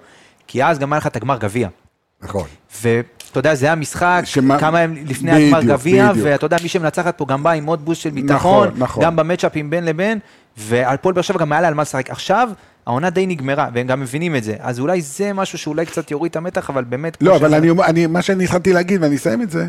[0.47, 1.67] כי אז גם היה לך את הגמר גביע,
[2.21, 2.43] נכון.
[2.81, 3.05] ואתה
[3.39, 6.11] יודע, זה היה משחק, שמה- כמה ימים לפני בדיוק, הגמר גביע.
[6.23, 9.03] ואתה יודע, מי שמנצחת פה גם בא עם עוד בוסט של ביטחון, נכון, נכון.
[9.03, 10.19] גם במצ'אפים בין לבין,
[10.57, 12.09] ועל פועל באר שבע גם היה לה על מה לשחק.
[12.09, 12.49] עכשיו,
[12.85, 16.29] העונה די נגמרה, והם גם מבינים את זה, אז אולי זה משהו שאולי קצת יוריד
[16.29, 17.17] את המתח, אבל באמת...
[17.21, 19.67] לא, אבל שזה- אני, אני, מה שאני התחלתי להגיד, ואני אסיים את זה,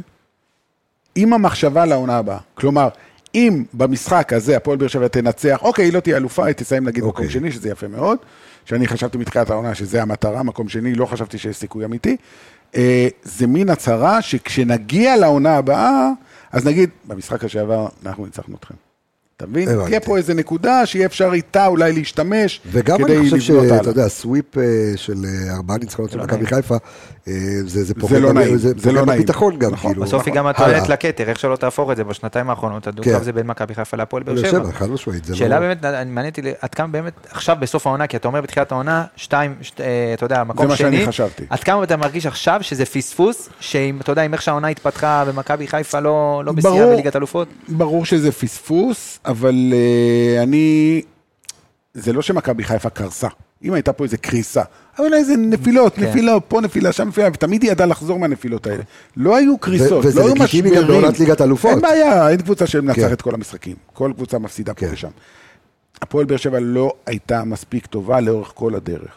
[1.14, 2.38] עם המחשבה לעונה הבאה.
[2.54, 2.88] כלומר,
[3.34, 7.02] אם במשחק הזה הפועל באר שבע תנצח, אוקיי, היא לא תהיה אלופה, היא תסיים נגיד
[7.04, 7.24] אוקיי.
[7.26, 8.18] מקום שני, שזה יפה מאוד,
[8.66, 12.16] שאני חשבתי מתחילת העונה שזה המטרה, מקום שני, לא חשבתי שיש סיכוי אמיתי.
[12.76, 16.10] אה, זה מין הצהרה שכשנגיע לעונה הבאה,
[16.52, 18.74] אז נגיד, במשחק שעבר אנחנו ניצחנו אתכם.
[19.36, 19.68] אתה מבין?
[19.84, 23.74] תהיה פה איזה נקודה שיהיה אפשר איתה אולי להשתמש, וגם כדי אני חושב לבנות שאתה
[23.74, 23.90] הלאה.
[23.90, 24.62] יודע, סוויפ אה,
[24.96, 26.46] של אה, ארבעה ניצחונות של לא מכבי.
[26.46, 26.76] חיפה,
[27.66, 29.18] זה זה פוגע לא נעים, זה זה לא נעים.
[29.18, 30.06] בביטחון גם, נכון, כאילו.
[30.06, 30.46] בסוף היא גם.
[30.46, 33.22] הטוענת לכתר, איך שלא תהפוך את זה בשנתיים האחרונות, הדו-קרב כן.
[33.24, 34.72] זה בין מכבי חיפה להפועל באר באר שבע.
[34.72, 35.60] חד משמעית, זה שאלה לא...
[35.60, 39.04] באמת, אני מעניין אותי עד כמה באמת, עכשיו בסוף העונה, כי אתה אומר בתחילת העונה,
[39.16, 41.42] שתיים, שת- אה, אתה יודע, מקום מה שני, שאני חשבתי.
[41.50, 45.66] עד כמה אתה מרגיש עכשיו שזה פספוס, שאם, אתה יודע, אם איך שהעונה התפתחה ומכבי
[45.66, 46.92] חיפה לא לא בשיאה ברור.
[46.92, 51.02] בליגת אלופות, ברור שזה פספוס, אבל uh, אני...
[51.96, 53.28] זה לא שמכבי חיפה קרסה.
[53.64, 54.62] אם הייתה פה איזה קריסה,
[54.98, 56.04] אבל איזה נפילות, כן.
[56.04, 58.82] נפילה פה נפילה, שם נפילה, ותמיד היא ידעה לחזור מהנפילות האלה.
[59.16, 61.00] לא היו קריסות, וזה לא היו לגיטימי גם משברים.
[61.00, 61.70] בעונת ליגת אלופות.
[61.70, 63.12] אין בעיה, אין קבוצה שמנצחת כן.
[63.12, 63.76] את כל המשחקים.
[63.92, 64.92] כל קבוצה מפסידה פה כן.
[64.92, 65.08] ושם.
[66.02, 69.16] הפועל באר שבע לא הייתה מספיק טובה לאורך כל הדרך.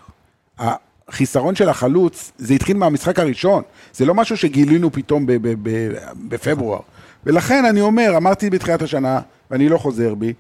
[0.60, 3.64] החיסרון של החלוץ, זה התחיל מהמשחק הראשון.
[3.94, 5.94] זה לא משהו שגילינו פתאום ב- ב- ב-
[6.30, 6.80] בפברואר.
[7.26, 9.20] ולכן אני אומר, אמרתי בתחילת השנה,
[9.52, 10.34] ואני לא חוזר בי,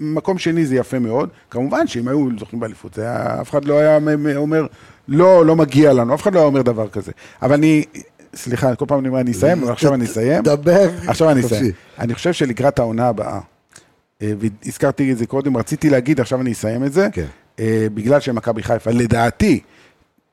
[0.00, 1.28] שמקום שני זה יפה מאוד.
[1.50, 3.98] כמובן שאם היו זוכים באליפות, אף אחד לא היה
[4.36, 4.66] אומר,
[5.08, 7.12] לא, לא מגיע לנו, אף אחד לא היה אומר דבר כזה.
[7.42, 7.84] אבל אני,
[8.34, 10.42] סליחה, כל פעם אני אומר, אני אסיים, אבל עכשיו אני אסיים.
[10.42, 10.88] דבר.
[11.08, 11.40] עכשיו אני.
[11.40, 11.72] אסיים.
[11.98, 13.40] אני חושב שלקראת העונה הבאה,
[14.22, 17.26] אה, והזכרתי את זה קודם, רציתי להגיד, עכשיו אני אסיים את זה, כן.
[17.60, 19.60] אה, בגלל שמכבי חיפה, לדעתי,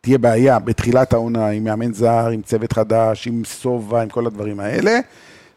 [0.01, 4.59] תהיה בעיה בתחילת העונה עם מאמן זר, עם צוות חדש, עם סובה, עם כל הדברים
[4.59, 4.99] האלה.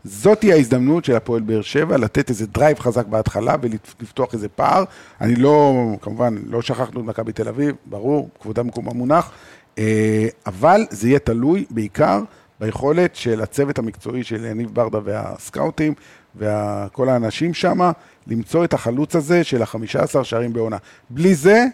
[0.06, 4.84] זאת תהיה ההזדמנות של הפועל באר שבע לתת איזה drive חזק בהתחלה ולפתוח איזה פער.
[5.20, 9.30] אני לא, כמובן, לא שכחנו את מכבי תל אביב, ברור, כבודה במקום המונח,
[9.78, 12.22] אה, אבל זה יהיה תלוי בעיקר
[12.60, 15.94] ביכולת של הצוות המקצועי של יניב ברדה והסקאוטים
[16.36, 17.90] וכל האנשים שם,
[18.26, 20.76] למצוא את החלוץ הזה של החמישה עשר שערים בעונה.
[21.10, 21.64] בלי זה,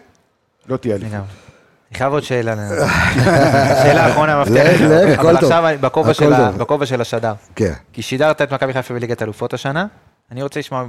[0.67, 1.52] לא תהיה אליפות.
[1.93, 2.55] אני חייב עוד שאלה,
[3.83, 5.35] שאלה אחרונה מפתח, לך, אבל.
[5.35, 5.63] עכשיו
[6.57, 7.33] בכובע של השדר.
[7.55, 7.73] כן.
[7.93, 9.85] כי שידרת את מכבי חיפה בליגת אלופות השנה,
[10.31, 10.85] אני רוצה לשמוע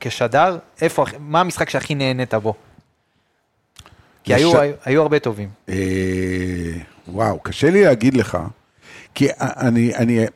[0.00, 2.54] כשדר, איפה, מה המשחק שהכי נהנית בו?
[4.24, 5.48] כי היו, הרבה טובים.
[5.68, 5.74] אה,
[7.08, 8.38] וואו, קשה לי להגיד לך,
[9.14, 10.26] כי אני, אני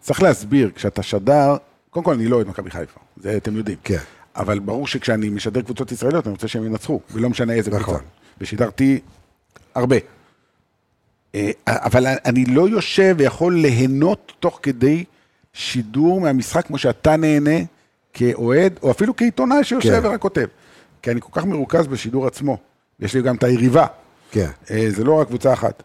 [0.00, 1.56] צריך להסביר, כשאתה שדר,
[1.90, 3.78] קודם כל אני לא אוהד מכבי חיפה, זה אתם יודעים.
[3.84, 3.98] כן.
[4.36, 7.82] אבל ברור שכשאני משדר קבוצות ישראליות, אני רוצה שהם ינצחו, ולא משנה איזה נכון.
[7.82, 8.17] קבוצה.
[8.40, 9.00] ושידרתי
[9.74, 9.96] הרבה.
[11.34, 15.04] אה, אבל אני לא יושב ויכול ליהנות תוך כדי
[15.52, 17.58] שידור מהמשחק כמו שאתה נהנה
[18.12, 20.06] כאוהד, או אפילו כעיתונאי שיושב כן.
[20.06, 20.46] ורק כותב.
[21.02, 22.58] כי אני כל כך מרוכז בשידור עצמו.
[23.00, 23.86] יש לי גם את היריבה.
[24.30, 24.50] כן.
[24.70, 25.82] אה, זה לא רק קבוצה אחת.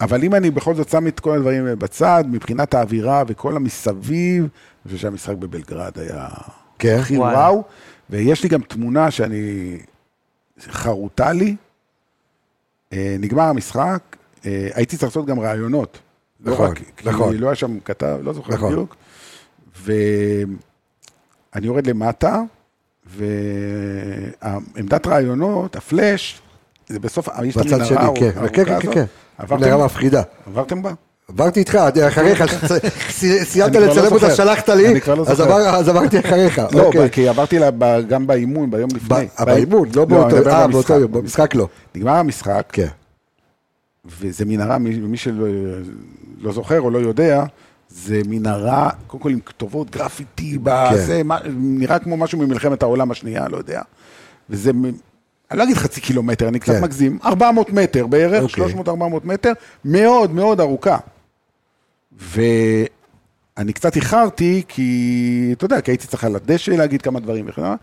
[0.00, 4.48] אבל אם אני בכל זאת שם את כל הדברים בצד, מבחינת האווירה וכל המסביב, אני
[4.84, 6.28] חושב שהמשחק בבלגרד היה
[6.78, 6.96] כן?
[7.00, 7.38] הכי וואלה.
[7.38, 7.64] וואו,
[8.10, 9.78] ויש לי גם תמונה שאני,
[10.60, 11.56] חרוטה לי.
[12.92, 13.98] אה, נגמר המשחק,
[14.46, 15.98] אה, הייתי צריך לעשות גם ראיונות.
[16.44, 17.36] לא נכון, רק- כי נכון.
[17.36, 18.72] לא היה שם כתב, לא זוכר נכון.
[18.72, 18.96] בדיוק.
[19.84, 20.46] ואני
[21.66, 22.40] יורד למטה,
[24.42, 26.40] ועמדת ראיונות, הפלאש,
[26.88, 28.48] זה בסוף, יש את בצד המנהרה שני, הארוכה כן.
[28.52, 28.94] כן, כן, הזאת.
[28.94, 29.04] כן.
[29.38, 29.64] עברתם?
[29.64, 30.22] נראה מפחידה.
[30.46, 30.92] עברתם בה?
[31.28, 31.78] עברתי איתך,
[32.08, 32.44] אחריך,
[33.44, 34.34] סיימת לא לצלם אותה.
[34.34, 35.22] שלחת לי, לא
[35.68, 36.58] אז עברתי אחריך.
[36.72, 37.10] לא, אוקיי.
[37.10, 37.58] כי עברתי
[38.08, 39.26] גם באימון, ביום לפני.
[39.44, 40.06] באימון, לא
[40.46, 40.66] אה.
[40.66, 41.68] באותו יום, במשחק לא.
[41.94, 42.88] נגמר המשחק, כן.
[44.04, 45.46] וזה מנהרה, מי, מי שלא
[46.40, 47.44] לא זוכר או לא יודע,
[47.88, 53.48] זה מנהרה, קודם כל עם כתובות גרפיטי, בזה, מה, נראה כמו משהו ממלחמת העולם השנייה,
[53.48, 53.82] לא יודע.
[54.50, 54.70] וזה,
[55.50, 56.82] אני לא אגיד חצי קילומטר, אני קצת כן.
[56.82, 58.74] מגזים, 400 מטר בערך, אוקיי.
[58.74, 58.90] 300-400
[59.24, 59.52] מטר,
[59.84, 60.98] מאוד מאוד ארוכה.
[62.12, 67.62] ואני קצת איחרתי, כי, אתה יודע, כי הייתי צריך על הדשא להגיד כמה דברים וכן
[67.62, 67.76] הלאה.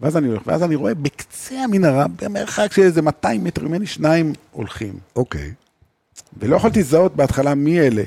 [0.00, 4.32] ואז אני הולך, ואז אני רואה בקצה המנהרה, במרחק של איזה 200 מטר ממני, שניים
[4.50, 4.98] הולכים.
[5.16, 5.52] אוקיי.
[6.38, 8.02] ולא יכולתי לזהות בהתחלה מי אלה.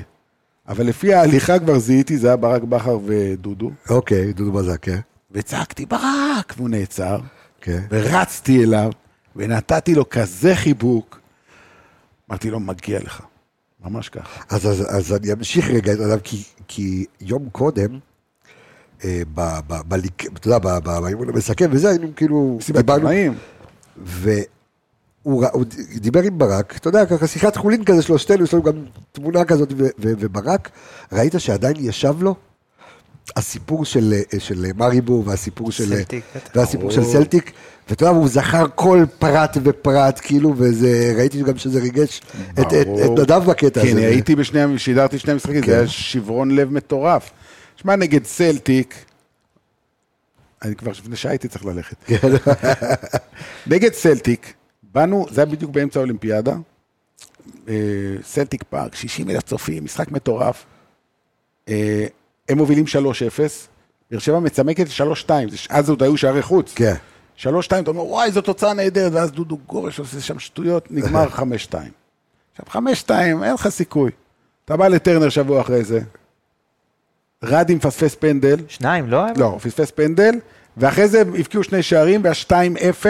[0.68, 3.70] אבל לפי ההליכה כבר זיהיתי, זה היה ברק בכר ודודו.
[3.90, 4.98] אוקיי, דודו בזק, כן.
[5.30, 6.54] וצעקתי, ברק!
[6.56, 7.20] והוא נעצר,
[7.60, 7.82] כן.
[7.90, 8.90] ורצתי אליו,
[9.36, 11.20] ונתתי לו כזה חיבוק.
[12.30, 13.22] אמרתי לו, מגיע לך.
[13.84, 14.42] ממש ככה.
[14.48, 17.98] אז, אז, אז אני אמשיך רגע, כי, כי יום קודם,
[19.34, 23.34] באימון המסכם וזה, היינו כאילו, מסיבת עיתונאים.
[24.04, 25.44] והוא
[25.94, 29.72] דיבר עם ברק, אתה יודע, ככה שיחת חולין כזה שלושתנו, יש לנו גם תמונה כזאת,
[29.72, 30.70] ו, ו, וברק,
[31.12, 32.34] ראית שעדיין ישב לו
[33.36, 36.50] הסיפור של, אה, של מריבור והסיפור של, סלטיק, בטח.
[36.54, 37.04] והסיפור של.
[37.04, 37.52] סלטיק,
[37.88, 42.20] ואתה יודע, הוא זכר כל פרט ופרט, כאילו, וזה, ראיתי גם שזה ריגש
[42.52, 42.86] את, את.
[43.04, 43.98] את נדב בקטע כי הזה.
[43.98, 45.66] אני הייתי בשני, שידרתי שני משחקים, כן.
[45.66, 47.30] זה היה שברון לב מטורף.
[47.80, 49.04] שמע, נגד סלטיק,
[50.62, 51.96] אני כבר לפני שעה הייתי צריך ללכת.
[53.66, 54.52] נגד סלטיק,
[54.82, 56.54] באנו, זה היה בדיוק באמצע האולימפיאדה,
[57.68, 57.74] אה,
[58.22, 60.64] סלטיק פארק, 60 אלף צופים, משחק מטורף.
[61.68, 62.06] אה,
[62.48, 62.88] הם מובילים 3-0,
[64.10, 66.72] באר שבע מצמקת 3-2, זה ש- אז עוד היו שערי חוץ.
[66.74, 66.94] כן.
[67.36, 67.46] 3-2,
[67.80, 71.40] אתה אומר, וואי, זו תוצאה נהדרת, ואז דודו גורש עושה שם שטויות, נגמר 5-2.
[72.52, 73.10] עכשיו, 5-2,
[73.44, 74.10] אין לך סיכוי.
[74.64, 76.00] אתה בא לטרנר שבוע אחרי זה,
[77.44, 79.24] רדי מפספס פנדל, שניים, לא?
[79.36, 80.34] לא, הוא פספס פנדל,
[80.76, 83.06] ואחרי זה הבקיעו שני שערים, וה-2-0,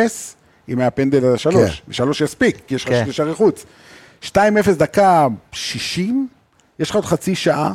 [0.68, 3.04] אם היה פנדל על השלוש, ושלוש יספיק, כי יש לך כן.
[3.04, 3.64] שני שערי חוץ.
[4.24, 4.36] 2-0
[4.76, 6.28] דקה 60,
[6.78, 7.74] יש לך עוד חצי שעה,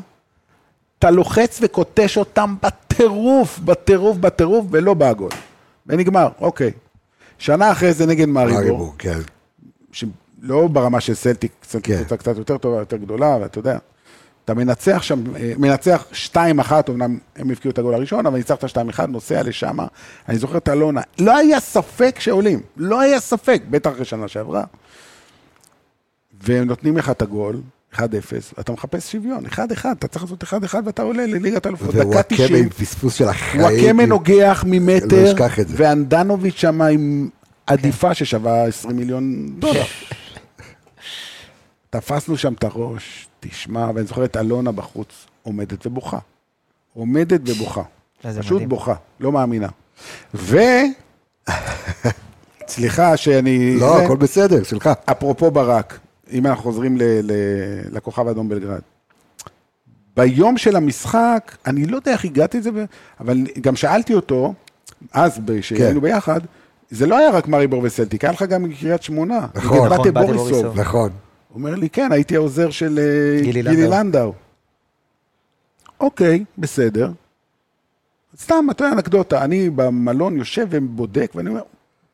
[0.99, 5.32] אתה לוחץ וקוטש אותם בטירוף, בטירוף, בטירוף, ולא בא הגול.
[5.88, 6.72] ונגמר, אוקיי.
[7.38, 9.20] שנה אחרי זה נגד מאריבור, מריבור, כן.
[9.91, 11.99] שלא ברמה של סלטיק, סלטיק כן.
[11.99, 13.78] קבוצה קצת יותר טובה, יותר גדולה, ואתה יודע,
[14.46, 19.06] אתה מנצח שם, אה, מנצח 2-1, אמנם הם הבקיעו את הגול הראשון, אבל ניצחת 2-1,
[19.08, 19.78] נוסע לשם,
[20.30, 24.64] אני זוכר את אלונה, לא היה ספק שעולים, לא היה ספק, בטח אחרי שנה שעברה,
[26.44, 27.62] והם נותנים לך את הגול,
[27.94, 28.00] 1-0,
[28.58, 29.58] ואתה מחפש שוויון, 1-1,
[29.91, 32.64] אתה צריך לעשות 1-1 ואתה עולה לליגת האלופות, דקה ווואקמה 90.
[32.64, 33.64] עם פספוס של החיים.
[33.64, 35.46] וואקמה נוגח ממטר, לא.
[35.68, 37.30] ואנדנוביץ' שם עם
[37.68, 39.84] עדיפה ששווה 20 מיליון דולר.
[41.98, 45.08] תפסנו שם את הראש, תשמע, ואני זוכר את אלונה בחוץ,
[45.44, 46.18] עומדת ובוכה.
[46.94, 47.82] עומדת ובוכה.
[48.24, 48.70] איזה פשוט מדהים.
[48.70, 49.68] בוכה, לא מאמינה.
[50.34, 50.58] ו...
[52.68, 53.76] סליחה שאני...
[53.80, 54.89] לא, זה- הכל בסדר, שלך.
[55.06, 56.00] אפרופו ברק,
[56.32, 57.32] אם אנחנו חוזרים ל- ל-
[57.98, 58.82] לכוכב האדום בלגרד.
[60.16, 62.70] ביום של המשחק, אני לא יודע איך הגעתי לזה,
[63.20, 64.54] אבל גם שאלתי אותו,
[65.12, 66.08] אז, כשהיינו כן.
[66.08, 66.39] ביחד,
[66.91, 69.48] זה לא היה רק מריבור וסלטיק, היה לך גם מקריית שמונה.
[69.56, 70.38] נכון, נכון, בוריסוב.
[70.50, 70.80] בוריסוב.
[70.80, 71.10] נכון.
[71.54, 74.34] הוא אומר לי, כן, הייתי העוזר של אה, גילי גילי לנדאו.
[75.99, 77.12] אוקיי, בסדר.
[78.38, 81.62] סתם, אתה יודע, אנקדוטה, אני במלון יושב ובודק, ואני אומר,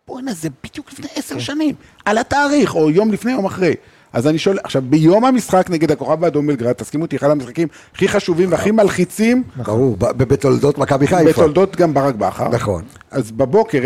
[0.08, 1.42] בואנה, זה בדיוק לפני עשר כן.
[1.42, 1.76] שנים,
[2.06, 3.76] על התאריך, או יום לפני, יום אחרי.
[4.14, 8.08] אז אני שואל, עכשיו, ביום המשחק נגד הכוכב האדום בלגרד, תסכימו אותי, אחד המשחקים הכי
[8.08, 11.24] חשובים והכי מלחיצים ברור, ב- ב- בתולדות מכבי חיפה.
[11.30, 12.50] בתולדות גם ברק בכר.
[12.50, 12.84] נכון.
[13.12, 13.80] אז בבוקר,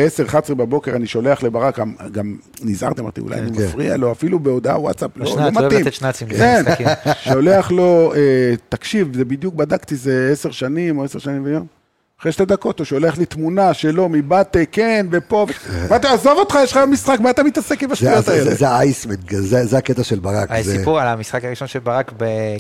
[0.50, 1.80] 10-11 בבוקר, אני שולח לברק,
[2.12, 3.64] גם, נזהרתי, אמרתי, אולי אני כן.
[3.64, 5.82] מפריע לו, אפילו בהודעה וואטסאפ, לא, לא אוהב מתאים.
[5.82, 6.64] לתת שנצים כן.
[7.24, 8.20] שולח לו, אה,
[8.70, 11.66] תקשיב, זה בדיוק בדקתי, זה עשר שנים או עשר שנים ויום.
[12.24, 16.58] אחרי שתי דקות הוא שולח לי תמונה שלו מבתה, כן, ופה, ו- ואתה, עזוב אותך,
[16.64, 18.56] יש לך משחק, מה אתה מתעסק עם השטויות האלה?
[18.56, 20.52] זה- האייסמן, זה זה הקטע של ברק.
[20.52, 22.12] היה זה- סיפור על המשחק הראשון של ברק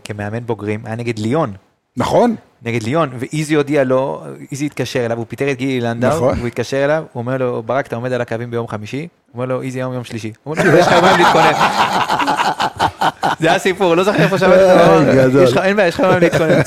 [0.03, 1.53] כמאמן בוגרים, היה נגד ליון.
[1.97, 2.35] נכון?
[2.65, 4.21] נגד ליון, ואיזי הודיע לו,
[4.51, 6.39] איזי התקשר אליו, הוא פיטר את גילי לנדאו, נכון.
[6.39, 8.97] הוא התקשר אליו, הוא אומר לו, ברק, אתה עומד על הקווים ביום חמישי?
[9.01, 10.33] הוא אומר לו, איזי היום יום שלישי.
[10.43, 11.51] הוא אומר לו, יש לך יומיים להתכונן.
[13.39, 16.59] זה היה סיפור, לא זוכר איפה שמעתי את אין בעיה, יש לך יומיים להתכונן.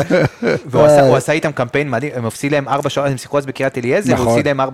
[0.66, 4.20] והוא עשה- איתם קמפיין מדהים, הם הפסיד להם 4-3, הם שיחקו אז בקריית אליעזר, הוא
[4.20, 4.28] נכון.
[4.28, 4.64] הפסיד להם 4-3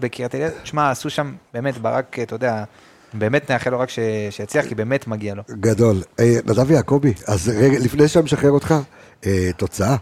[0.00, 0.54] בקריית אליעזר.
[0.62, 2.64] תשמע, עשו שם, באמת, ברק, אתה יודע,
[3.14, 3.98] באמת נאחל לו רק ש-
[4.30, 5.42] שיצליח, כי באמת מגיע לו.
[5.50, 5.96] גדול.
[6.20, 8.74] אה, נדב יעקבי, אז רגע, לפני שאני משחרר אותך,
[9.56, 9.96] תוצאה.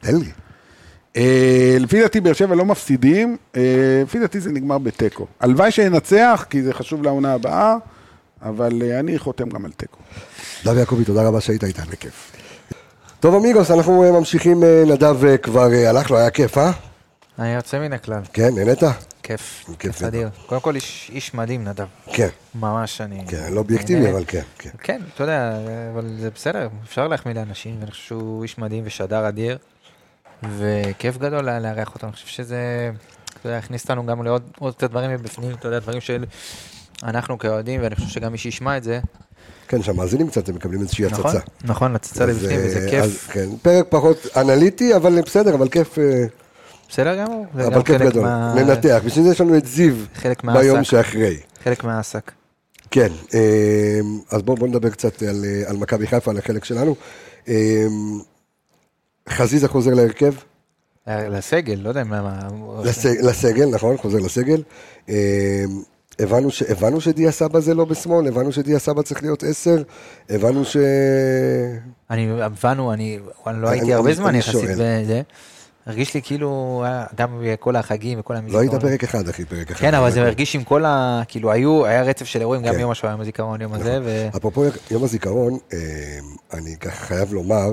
[0.00, 0.30] תן לי.
[1.16, 3.62] אה, לפי דעתי באר שבע לא מפסידים, אה,
[4.04, 5.26] לפי דעתי זה נגמר בתיקו.
[5.40, 7.76] הלוואי שננצח, כי זה חשוב לעונה הבאה,
[8.42, 9.98] אבל אה, אני חותם גם על תיקו.
[10.66, 12.32] נדב יעקבי, תודה רבה שהיית איתנו, בכיף.
[13.20, 16.70] טוב, אמיגוס, אנחנו אה, ממשיכים, אה, נדב אה, כבר אה, הלך לו, היה כיף, אה?
[17.38, 18.20] היה יוצא מן הכלל.
[18.32, 18.82] כן, נהנית?
[19.28, 20.02] כיף, כיף.
[20.02, 20.28] אדיר.
[20.46, 20.74] קודם כל
[21.08, 21.86] איש מדהים, נדב.
[22.12, 23.24] כן, ממש אני...
[23.28, 24.10] כן, לא אובייקטיבי.
[24.10, 24.70] אבל כן, כן.
[24.82, 25.52] כן, אתה יודע,
[25.92, 29.58] אבל זה בסדר, אפשר להחמיא לאנשים, ואני חושב שהוא איש מדהים ושדר אדיר,
[30.58, 32.90] וכיף גדול לארח אותו, אני חושב שזה,
[33.40, 36.24] אתה יודע, הכניס אותנו גם לעוד עוד קצת דברים מבפנים, אתה יודע, דברים של
[37.02, 39.00] אנחנו כאוהדים, ואני חושב שגם מי שישמע את זה,
[39.68, 41.38] כן, שהמאזינים קצת, הם מקבלים איזושהי נכון, הצצה.
[41.64, 45.68] נכון, הצצה אז, לבפנים, אה, וזה אז, כיף, כן, פרק פחות אנליטי, אבל בסדר, אבל
[45.68, 46.24] כיף, אה,
[46.88, 48.22] בסדר גמור, אבל כיף גדול.
[48.22, 49.94] מה- ננתח, בשביל זה יש לנו את זיו
[50.42, 51.36] ביום שאחרי.
[51.64, 52.32] חלק מהעסק.
[52.90, 56.94] כן, אה, אז בואו בוא נדבר קצת על, אה, על מכבי חיפה, על החלק שלנו.
[57.48, 57.84] אה,
[59.28, 60.32] חזיזה חוזר להרכב,
[61.06, 62.20] לסגל, לא יודע מה...
[62.22, 64.62] מה- לסג, לסגל, נכון, חוזר לסגל.
[66.18, 69.82] הבנו, ש, הבנו שדיה סבא זה לא בשמאל, הבנו שדיה סבא צריך להיות עשר,
[70.30, 70.76] הבנו ש...
[72.10, 74.70] אני, הבנו, אני, אני לא אני- הייתי הרבה אני- זמן אני יחסית.
[74.70, 75.22] בזה.
[75.88, 78.68] הרגיש לי כאילו, אה, גם כל החגים וכל לא המזיכרון.
[78.68, 79.80] היית פרק אחד, אחי, פרק אחד.
[79.80, 81.22] כן, אבל זה הרגיש עם כל ה...
[81.28, 82.80] כאילו, היו, היה רצף של אירועים, גם כן.
[82.80, 84.28] יום השואה, יום הזיכרון, יום הזה, ו...
[84.36, 85.78] אפרופו יום הזיכרון, אה,
[86.52, 87.70] אני ככה חייב לומר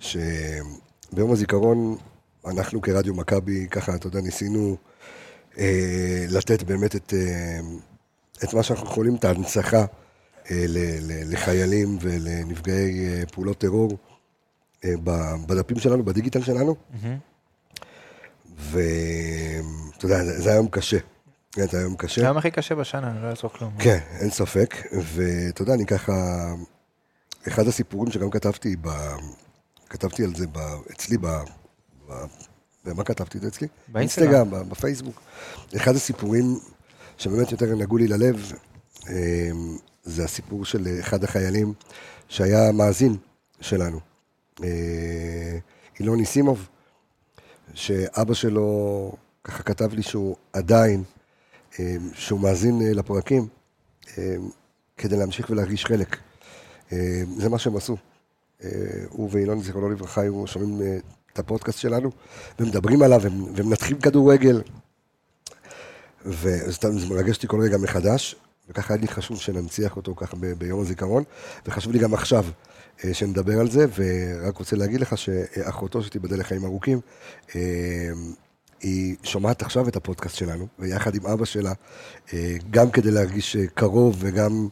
[0.00, 1.96] שביום הזיכרון
[2.46, 4.76] אנחנו כרדיו מכבי, ככה, אתה יודע, ניסינו
[5.58, 7.60] אה, לתת באמת את, אה,
[8.44, 9.84] את מה שאנחנו יכולים, את ההנצחה
[10.50, 10.64] אה,
[11.24, 13.98] לחיילים ולנפגעי אה, פעולות טרור
[14.84, 14.94] אה,
[15.46, 17.29] בדפים שלנו, בדיגיטל שלנו, מהמם.
[18.60, 20.98] ואתה יודע, זה, זה היה יום קשה.
[21.52, 22.22] כן, זה היה יום קשה.
[22.22, 23.72] היום הכי קשה בשנה, אני לא אעזור כלום.
[23.78, 26.12] כן, אין ספק, ואתה יודע, אני ככה,
[27.48, 28.88] אחד הסיפורים שגם כתבתי, ב...
[29.88, 30.58] כתבתי על זה ב...
[30.92, 31.26] אצלי, ב...
[32.08, 32.12] ב...
[32.84, 33.68] במה כתבתי את זה אצלי?
[33.88, 34.50] באינסטגרם.
[34.68, 35.20] בפייסבוק.
[35.76, 36.58] אחד הסיפורים
[37.18, 38.52] שבאמת יותר נגעו לי ללב,
[39.08, 39.50] אה,
[40.02, 41.72] זה הסיפור של אחד החיילים
[42.28, 43.16] שהיה מאזין
[43.60, 44.00] שלנו,
[44.64, 45.58] אה,
[46.00, 46.68] אילון ניסימוב,
[47.74, 49.12] שאבא שלו
[49.44, 51.02] ככה כתב לי שהוא עדיין,
[51.78, 53.46] אה, שהוא מאזין אה, לפרקים,
[54.18, 54.36] אה,
[54.96, 56.16] כדי להמשיך ולהרגיש חלק.
[57.38, 57.96] זה מה שהם עשו.
[59.08, 61.00] הוא ואילון, זיכרונו לברכה, היו שומעים
[61.32, 62.10] את הפודקאסט שלנו,
[62.58, 63.20] ומדברים עליו,
[63.54, 64.62] ומנתחים כדורגל.
[66.24, 68.36] וסתם זה מרגש אותי כל רגע מחדש,
[68.68, 71.24] וככה היה לי חשוב שננציח אותו ככה ביום הזיכרון,
[71.66, 72.44] וחשוב לי גם עכשיו
[73.12, 77.00] שנדבר על זה, ורק רוצה להגיד לך שאחותו שתיבדל לחיים ארוכים,
[77.56, 77.60] אה,
[78.80, 81.72] היא שומעת עכשיו את הפודקאסט שלנו, ויחד עם אבא שלה,
[82.32, 84.68] אה, גם כדי להרגיש אה, קרוב וגם,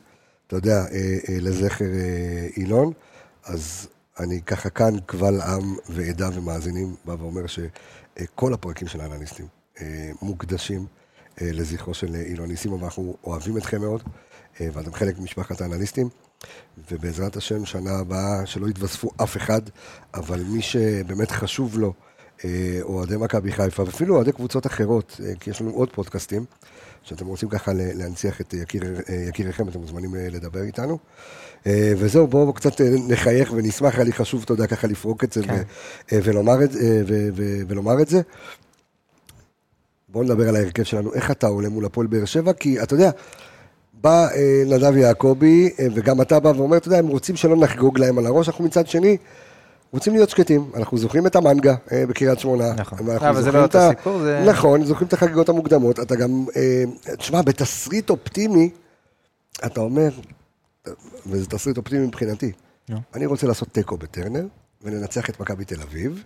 [0.47, 2.93] אתה יודע, אה, אה, לזכר אה, אילון,
[3.45, 3.89] אז
[4.21, 9.47] אני ככה כאן, קבל עם ועדה ומאזינים, בא ואומר שכל הפרקים של האנליסטים
[9.81, 10.87] אה, מוקדשים
[11.43, 14.03] אה, לזכרו של אה, אילון ניסימו, ואנחנו אוהבים אתכם מאוד,
[14.61, 16.09] אה, ואתם חלק ממשפחת האנליסטים,
[16.91, 19.63] ובעזרת השם, שנה הבאה, שלא יתווספו אף אחד,
[20.15, 21.93] אבל מי שבאמת חשוב לו,
[22.45, 26.45] אה, אוהדי מכבי חיפה, ואפילו אוהדי קבוצות אחרות, אה, כי יש לנו עוד פודקאסטים,
[27.03, 30.99] שאתם רוצים ככה להנציח את יקיר, אה, יקיריכם, אתם מוזמנים לדבר איתנו.
[31.67, 35.63] וזהו, בואו קצת נחייך ונשמח, היה לי חשוב, אתה יודע, ככה לפרוק את זה כן.
[36.13, 36.71] ו- ולומר את,
[37.07, 38.21] ו- ו- ולומר את זה.
[40.09, 43.11] בואו נדבר על ההרכב שלנו, איך אתה עולה מול הפועל באר שבע, כי אתה יודע,
[44.01, 47.99] בא אה, נדב יעקבי, אה, וגם אתה בא ואומר, אתה יודע, הם רוצים שלא נחגוג
[47.99, 49.17] להם על הראש, אנחנו מצד שני
[49.93, 52.73] רוצים להיות שקטים, אנחנו זוכרים את המנגה אה, בקריית שמונה.
[52.75, 52.99] נכון.
[53.21, 56.85] אבל זה לא אותו סיפור, זה- נכון, זוכרים את החגיגות המוקדמות, אתה גם, אה,
[57.17, 58.71] תשמע, בתסריט אופטימי,
[59.67, 60.09] אתה אומר,
[61.27, 62.53] וזה תסריט אופטימי מבחינתי.
[63.15, 64.47] אני רוצה לעשות תיקו בטרנר,
[64.83, 66.23] ולנצח את מכבי תל אביב,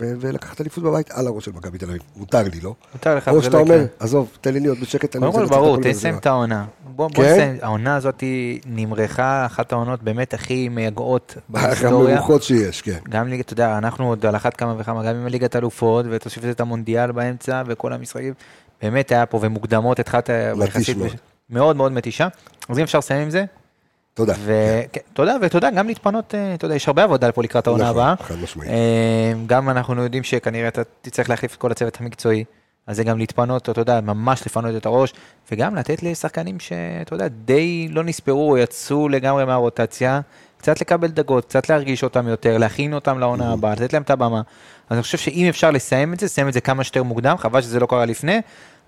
[0.00, 2.74] ולקחת אליפות בבית על הראש של מכבי תל אביב, מותר לי, לא?
[2.94, 3.84] מותר לך, או שאתה לא אומר.
[3.98, 6.64] עזוב, תן לי להיות בשקט, אני קודם רוצה כל לצאת ברור, תסיים שבע." את העונה.
[6.84, 7.32] בוא בוא כן?
[7.32, 8.24] נסיים, העונה הזאת
[8.66, 12.14] נמרחה, אחת העונות באמת הכי מייגעות בהיסטוריה.
[12.14, 12.98] המרוחות שיש, כן.
[13.08, 16.44] גם ליגת, אתה יודע, אנחנו עוד על אחת כמה וכמה, גם עם ליגת אלופות, ותוסיף
[16.44, 18.34] את המונדיאל באמצע, וכל המשחקים,
[18.82, 21.10] באמת היה פה, ומוקדמות התחלת מתיש מאוד.
[21.50, 22.28] מאוד מאוד מתישה.
[22.68, 23.44] אז אם אפשר לסיים עם זה,
[24.14, 24.34] תודה.
[24.44, 27.96] וכן, תודה, ותודה, גם להתפנות, אה, אתה יודע, יש הרבה עבודה פה לקראת העונה נכון,
[27.96, 28.14] הבאה.
[28.22, 28.70] חד משמעית.
[28.70, 32.44] אה, גם אנחנו יודעים שכנראה אתה תצטרך להחליף את כל הצוות המקצועי,
[32.86, 35.12] אז זה גם להתפנות, אתה יודע, ממש לפנות את הראש,
[35.52, 40.20] וגם לתת לשחקנים שאתה יודע, די לא נספרו, יצאו לגמרי מהרוטציה,
[40.58, 44.40] קצת לקבל דקות, קצת להרגיש אותם יותר, להכין אותם לעונה הבאה, לתת להם את הבמה.
[44.88, 47.62] אז אני חושב שאם אפשר לסיים את זה, לסיים את זה כמה שיותר מוקדם, חבל
[47.62, 48.40] שזה לא קרה לפני,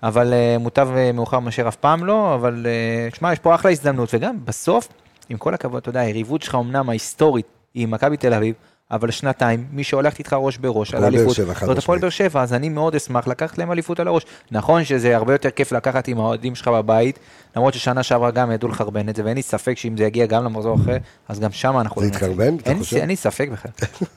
[0.03, 3.71] אבל אה, מוטב אה, מאוחר מאשר אף פעם לא, אבל אה, שמע, יש פה אחלה
[3.71, 4.87] הזדמנות, וגם בסוף,
[5.29, 8.55] עם כל הכבוד, אתה יודע, היריבות שלך אמנם ההיסטורית היא עם מכבי תל אביב,
[8.91, 11.99] אבל שנתיים, מי שהולכת איתך ראש בראש על אליפות, זאת הפועל.
[11.99, 14.25] באר שבע, אז אני מאוד אשמח לקחת להם אליפות על הראש.
[14.51, 17.19] נכון שזה הרבה יותר כיף לקחת עם האוהדים שלך בבית,
[17.55, 20.43] למרות ששנה שעברה גם ידעו לחרבן את זה, ואין לי ספק שאם זה יגיע גם
[20.43, 20.97] למחזור אחר,
[21.27, 22.01] אז גם שם אנחנו...
[22.01, 22.11] זה לא.
[22.11, 22.97] יתחרבן, אתה חושב?
[22.97, 23.71] אין לי ספק בכלל,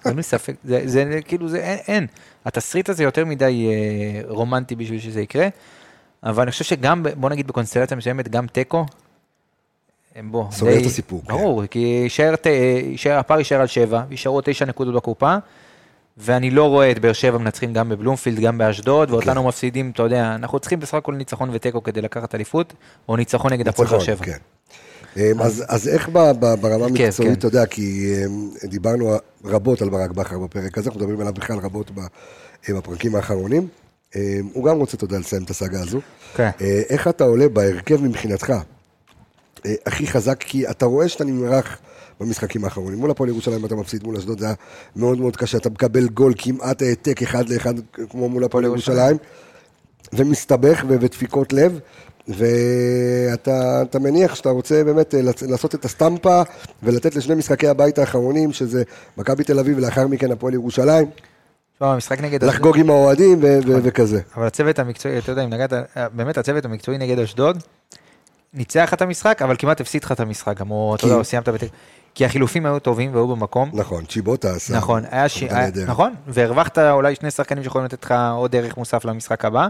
[0.06, 2.06] אין לי ספק, זה, כאילו, זה אין.
[2.44, 5.48] התסריט הזה יותר מדי אה, רומנטי בשביל שזה יקרה,
[6.22, 8.86] אבל אני חושב שגם, בוא נגיד בקונסטלציה מסוימת, גם תיקו,
[10.24, 11.32] בוא, סוגר את הסיפור, כן.
[11.32, 12.34] ברור, כי יישאר,
[12.90, 15.36] יישאר, הפער יישאר על שבע, יישארו תשע נקודות בקופה,
[16.18, 19.48] ואני לא רואה את באר שבע מנצחים גם בבלומפילד, גם באשדוד, ואותנו כן.
[19.48, 22.72] מפסידים, אתה יודע, אנחנו צריכים בסך הכל ניצחון ותיקו כדי לקחת אליפות,
[23.08, 24.24] או ניצחון נגד הפועל באר שבע.
[24.24, 24.38] כן.
[25.16, 27.38] אמ, אז, אז איך ברמה כן, המקצועית, כן.
[27.38, 31.58] אתה יודע, כי אמ, דיברנו רבות על ברק בכר בפרק הזה, אנחנו מדברים עליו בכלל
[31.58, 31.90] רבות
[32.68, 33.68] אה, בפרקים האחרונים.
[34.16, 34.20] אמ,
[34.52, 36.00] הוא גם רוצה, אתה יודע, לסיים את הסאגה הזו.
[36.34, 36.50] כן.
[36.60, 38.52] אה, איך אתה עולה בהרכב מבחינתך
[39.86, 41.78] הכי חזק, כי אתה רואה שאתה נמרח
[42.20, 42.98] במשחקים האחרונים.
[42.98, 44.54] מול הפועל ירושלים אתה מפסיד, מול אשדוד זה היה
[44.96, 47.74] מאוד מאוד קשה, אתה מקבל גול כמעט העתק אחד לאחד
[48.10, 49.16] כמו מול הפועל ירושלים,
[50.12, 51.80] ומסתבך ודפיקות לב.
[52.28, 56.42] ואתה אתה מניח שאתה רוצה באמת אה, לעשות את הסטמפה
[56.82, 58.82] ולתת לשני משחקי הבית האחרונים, שזה
[59.16, 61.10] מכבי תל אביב ולאחר מכן הפועל ירושלים,
[61.76, 62.44] תשמע, המשחק נגד...
[62.44, 64.20] לחגוג עם האוהדים ו- וכזה.
[64.36, 65.72] אבל הצוות המקצועי, אתה יודע, אם נגעת,
[66.12, 67.62] באמת הצוות המקצועי נגד אשדוד,
[68.56, 71.06] ניצח את המשחק, אבל כמעט הפסיד לך את המשחק, גם הוא, אתה?
[71.06, 71.74] יודע, סיימת בתיקו.
[72.14, 73.70] כי החילופים היו טובים והיו במקום.
[73.72, 74.76] נכון, צ'יבוטה עשה.
[74.76, 75.42] נכון, היה ש...
[75.86, 79.68] נכון, והרווחת אולי שני שחקנים שיכולים לתת לך עוד ערך מוסף למשחק הבא.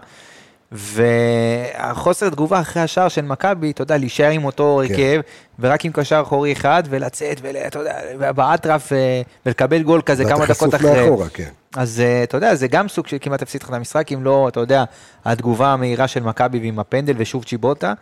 [0.72, 4.94] והחוסר תגובה אחרי השער של מכבי, אתה יודע, להישאר עם אותו כן.
[4.94, 5.20] הרכב,
[5.58, 10.52] ורק עם קשר אחורי אחד, ולצאת, ואתה יודע, באטרף, אה, ולקבל גול כזה כמה ואתה
[10.52, 11.02] דקות חשוף אחרי.
[11.02, 11.48] מאחורה, כן.
[11.76, 14.48] אז אה, אתה יודע, זה גם סוג של כמעט הפסיד לך את המשחק, אם לא,
[14.48, 14.84] אתה יודע,
[15.24, 17.92] התגובה המהירה של מכבי ועם הפנדל ושוב צ'יבוטה,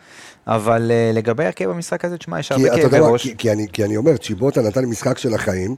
[0.46, 3.22] אבל אה, לגבי הרכב במשחק הזה, תשמע, יש הרבה כאבי ראש.
[3.22, 5.76] כי, כי, אני, כי אני אומר, צ'יבוטה נתן משחק של החיים,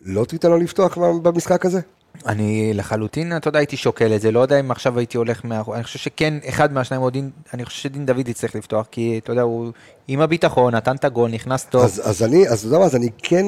[0.00, 1.80] לא תיתן לו לפתוח במשחק הזה?
[2.26, 5.74] אני לחלוטין, אתה יודע, הייתי שוקל את זה, לא יודע אם עכשיו הייתי הולך מאחור,
[5.76, 9.32] אני חושב שכן, אחד מהשניים, או דין, אני חושב שדין דוד יצטרך לפתוח, כי אתה
[9.32, 9.72] יודע, הוא
[10.08, 11.84] עם הביטחון, נתן את הגול, נכנס טוב.
[11.84, 13.46] אז, אז אני, אז אתה יודע מה, אז אני כן,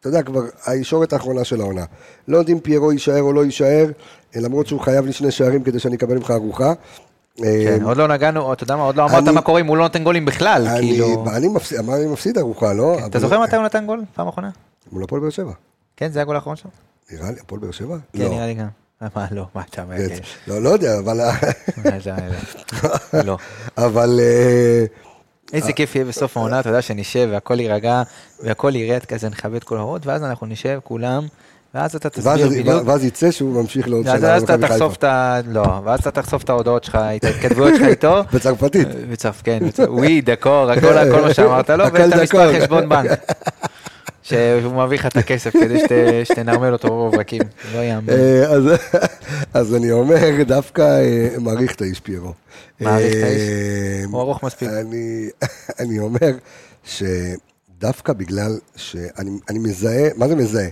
[0.00, 1.84] אתה יודע, כבר הישורת האחרונה של העונה.
[2.28, 3.86] לא יודע אם פיירו יישאר או לא יישאר,
[4.36, 6.72] אה, למרות שהוא חייב לי שני שערים כדי שאני אקבל ממך ארוחה.
[7.44, 9.76] אה, כן, עוד לא נגענו, אתה יודע מה, עוד לא אמרת מה קורה אם הוא
[9.76, 11.24] לא נותן גולים בכלל, אני, כאילו.
[11.36, 12.94] אני מפסיד, ארוחה, לא?
[12.98, 14.04] אתה אבל- זוכר מתי הוא נתן גול?
[14.14, 14.50] פעם אחרונה?
[14.92, 15.52] מול הפועל באר שבע.
[15.96, 16.70] כן, זה הגול האחרון שלו?
[17.12, 17.96] נראה לי, הפועל באר שבע?
[18.12, 18.28] כן, לא.
[18.28, 18.68] נראה לי גם.
[19.16, 19.96] מה, לא, מה אתה אומר?
[20.46, 21.20] לא, לא יודע, אבל...
[23.26, 23.36] לא.
[23.78, 24.20] אבל...
[24.20, 24.84] אה,
[25.52, 28.02] איזה כיף יהיה בסוף העונה, אתה יודע, שנשב והכל יירגע
[28.42, 31.26] והכל ירד כזה, נכבד כל ההוראות, ואז אנחנו נשב כולם,
[31.74, 32.82] ואז אתה ואז, תסביר בדיוק.
[32.86, 34.58] ואז יצא שהוא ממשיך לעוד ואז שנה אז אתה.
[34.58, 35.40] תחשוף את ה...
[35.46, 38.22] לא, ואז אתה תחשוף את ההודעות שלך, את ההתכתבויות שלך איתו.
[38.34, 38.88] בצרפתית.
[39.10, 39.58] בצרפ, כן,
[39.88, 42.60] וואי, דקור, הכל כל מה שאמרת לו, ואת המספר.
[42.60, 43.10] חשבון בנק.
[44.22, 45.88] שהוא מביא לך את הכסף כדי שת-
[46.24, 47.42] שתנרמל אותו ברווקים,
[47.74, 48.10] לא יאמן.
[48.12, 48.62] אה, אז,
[49.54, 50.16] אז אני אומר,
[50.46, 52.32] דווקא אה, מעריך את האיש פיירו.
[52.80, 53.40] מעריך את האיש?
[53.40, 54.68] אה, הוא ארוך מספיק.
[54.68, 55.28] אני,
[55.80, 56.30] אני אומר
[56.84, 60.68] שדווקא בגלל שאני אני מזהה, מה זה מזהה?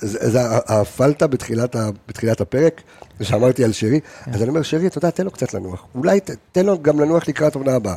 [0.00, 2.80] זה, הפלטה בתחילת, ה- בתחילת הפרק,
[3.22, 4.30] שאמרתי על שרי, כן.
[4.34, 5.86] אז אני אומר, שרי, אתה יודע, תן לו קצת לנוח.
[5.94, 6.20] אולי
[6.52, 7.94] תן לו גם לנוח לקראת עונה הבאה.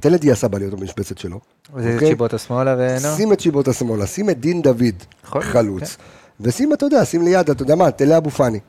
[0.00, 1.40] תן לדיה סבא להיות במשבצת שלו.
[1.74, 2.08] וזה אוקיי?
[2.08, 3.16] צ'יבוטה שמאלה ונו.
[3.16, 4.82] שים את שיבוטה שמאלה, שים את דין דוד
[5.24, 5.96] להיות, חלוץ,
[6.40, 8.60] ושים, אתה יודע, שים ליד, אתה יודע מה, תלה אבו פאני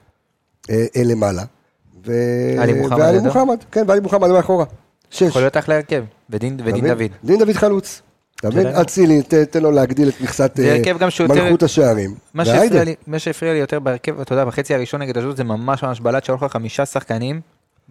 [0.69, 1.43] אה, אה, למעלה.
[2.05, 2.13] ו...
[2.59, 3.19] עלי מוחמד ועלי?
[3.19, 4.65] מוחמד, כן, ועלי מוחמד מאחורה.
[5.09, 5.21] שש.
[5.21, 6.57] יכול להיות אחלה הרכב, ודין?
[6.57, 7.11] דוד.
[7.23, 8.01] דין דוד חלוץ.
[8.39, 8.67] אתה מבין?
[8.67, 12.15] אצילי, תן לו להגדיל את מכסת זה אה, מלכות השערים.
[12.33, 12.63] מה והיידה.
[12.63, 15.83] שהפריע לי, מה שהפריע לי יותר בהרכב, אתה יודע, בחצי הראשון נגד אשדוד זה ממש
[15.83, 17.41] ממש בלט שהיו לך חמישה שחקנים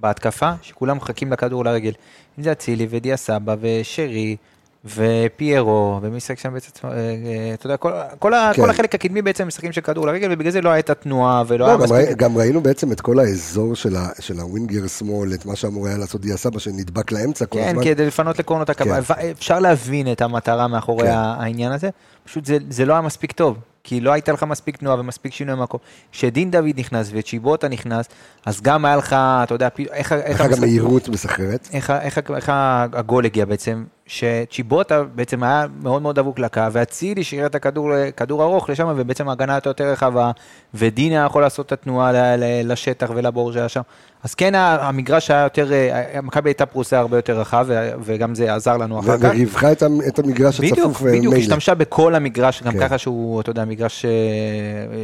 [0.00, 1.92] בהתקפה, שכולם מחכים לכדור לרגל.
[2.38, 4.36] אם זה אצילי ודיה סבא ושרי
[4.84, 8.62] ופיירו, ומי משחק שם בעצם, אה, אה, אתה יודע, כל, כל, כן.
[8.62, 11.66] כל החלק הקדמי בעצם משחקים של כדור לרגל, ובגלל זה לא הייתה תנועה ולא לא,
[11.66, 11.98] היה גם, מספיק...
[11.98, 15.86] ראי, גם ראינו בעצם את כל האזור של, ה, של הווינגר שמאל, את מה שאמור
[15.86, 17.84] היה לעשות דיה סבא, שנדבק לאמצע כל כן, הזמן.
[17.84, 19.14] כדי לפנות לקורנות הקו, כן.
[19.30, 21.12] אפשר להבין את המטרה מאחורי כן.
[21.14, 21.90] העניין הזה,
[22.24, 23.56] פשוט זה, זה לא היה מספיק טוב,
[23.88, 25.80] כי לא הייתה לך מספיק תנועה ומספיק שינוי מקום.
[26.12, 28.06] כשדין דוד נכנס וצ'יבוטה נכנס,
[28.46, 31.68] אז גם היה לך, אתה יודע, איך, איך, איך גם מהירות מסחררת.
[31.72, 32.52] איך, איך, ה- איך
[32.92, 38.42] הגול הגיע בעצם, שצ'יבוטה בעצם היה מאוד מאוד דבוק לקו, ואצילי שחרר את הכדור כדור
[38.42, 40.30] ארוך לשם, ובעצם ההגנה הייתה יותר רחבה,
[40.74, 43.80] ודין היה יכול לעשות את התנועה ל- ל- לשטח ולבור שהיה שם.
[44.22, 48.54] אז כן, המגרש היה יותר, אה, מכבי הייתה פרוסה הרבה יותר רחב, ו- וגם זה
[48.54, 49.28] עזר לנו אחר כך.
[49.28, 51.36] וריווחה את, את המגרש בדיוק, הצפוף בדיוק, ומילא.
[51.42, 52.80] השתמשה בכל המגרש, גם כן.
[52.80, 54.10] ככה שהוא, אתה יודע, מגרש אה,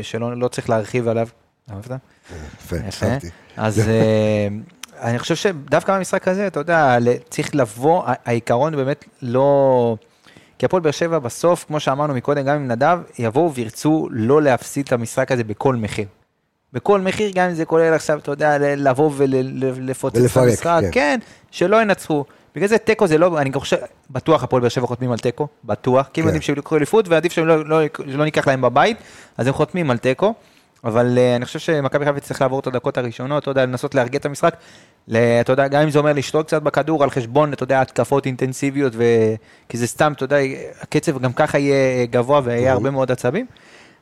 [0.02, 1.28] שלא לא צריך להרחיב עליו.
[1.70, 1.90] אהבת?
[2.60, 3.06] יפה, יפה.
[3.56, 4.48] אז אה,
[5.04, 6.96] אני חושב שדווקא במשחק הזה, אתה יודע,
[7.30, 9.96] צריך לבוא, העיקרון באמת לא...
[10.58, 14.86] כי הפועל באר שבע בסוף, כמו שאמרנו מקודם, גם עם נדב, יבואו וירצו לא להפסיד
[14.86, 16.06] את המשחק הזה בכל מחיר.
[16.72, 20.90] בכל מחיר, גם אם זה כולל עכשיו, אתה יודע, לבוא ולפוצץ את ולפרק, המשחק, כן.
[20.92, 21.18] כן,
[21.50, 22.24] שלא ינצחו.
[22.54, 23.76] בגלל זה תיקו זה לא, אני גם חושב,
[24.10, 26.28] בטוח הפועל באר שבע חותמים על תיקו, בטוח, כי הם כן.
[26.28, 28.96] יודעים שהם יקחו אליפות, ועדיף שהם לא, לא, לא ניקח להם בבית,
[29.38, 30.34] אז הם חותמים על תיקו.
[30.84, 34.20] אבל uh, אני חושב שמכבי חיפה צריך לעבור את הדקות הראשונות, אתה יודע, לנסות להרגיע
[34.20, 34.56] את המשחק.
[35.10, 38.92] אתה יודע, גם אם זה אומר לשתות קצת בכדור על חשבון, אתה יודע, התקפות אינטנסיביות,
[38.96, 39.04] ו...
[39.68, 40.36] כי זה סתם, אתה יודע,
[40.80, 43.46] הקצב גם ככה יהיה גבוה ויהיה הרבה מאוד עצבים.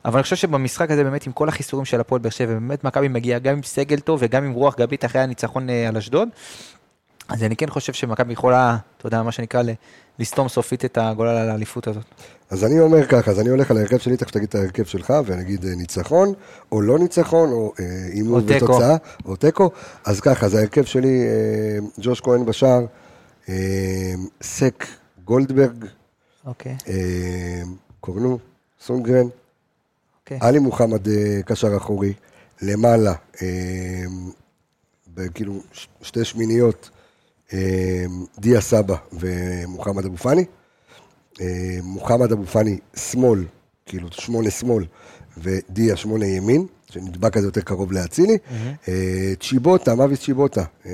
[0.05, 3.07] אבל אני חושב שבמשחק הזה באמת עם כל החיסורים של הפועל באר שבע, באמת מכבי
[3.07, 6.29] מגיעה גם עם סגל טוב וגם עם רוח גבית אחרי הניצחון אה, על אשדוד.
[7.29, 9.61] אז אני כן חושב שמכבי יכולה, אתה יודע, מה שנקרא,
[10.19, 12.03] לסתום סופית את הגולל על האליפות הזאת.
[12.49, 15.13] אז אני אומר ככה, אז אני הולך על ההרכב שלי, תכף תגיד את ההרכב שלך,
[15.25, 16.33] ונגיד אה, ניצחון,
[16.71, 18.65] או לא ניצחון, או אה, הימור תיקו.
[18.65, 18.95] ותוצאה,
[19.25, 19.71] או תיקו.
[20.05, 22.85] אז ככה, אז ההרכב שלי, אה, ג'וש כהן בשער,
[23.49, 24.85] אה, סק
[25.25, 25.85] גולדברג,
[26.45, 27.61] אוקיי, אה,
[27.99, 28.39] קורנו,
[28.81, 29.27] סונגרן,
[30.21, 30.37] אוקיי.
[30.41, 32.13] עלי מוחמד אה, קשר אחורי,
[32.61, 34.03] למעלה, אה,
[35.33, 35.59] כאילו
[36.01, 37.02] שתי שמיניות, אה,
[38.39, 40.45] דיה סבא ומוחמד אבו פאני.
[41.41, 43.45] אה, מוחמד אבו פאני שמאל,
[43.85, 44.85] כאילו שמונה שמאל,
[45.37, 48.37] ודיה שמונה ימין, שנדבק כזה יותר קרוב לאצילי.
[48.87, 50.91] אה, צ'יבוטה, מאביס צ'יבוטה, אה,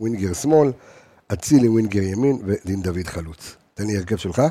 [0.00, 0.72] ווינגר שמאל,
[1.32, 3.56] אצילי ווינגר ימין, ודין דוד חלוץ.
[3.74, 4.42] תן לי הרכב שלך.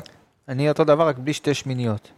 [0.48, 2.08] אני אותו דבר, רק בלי שתי שמיניות.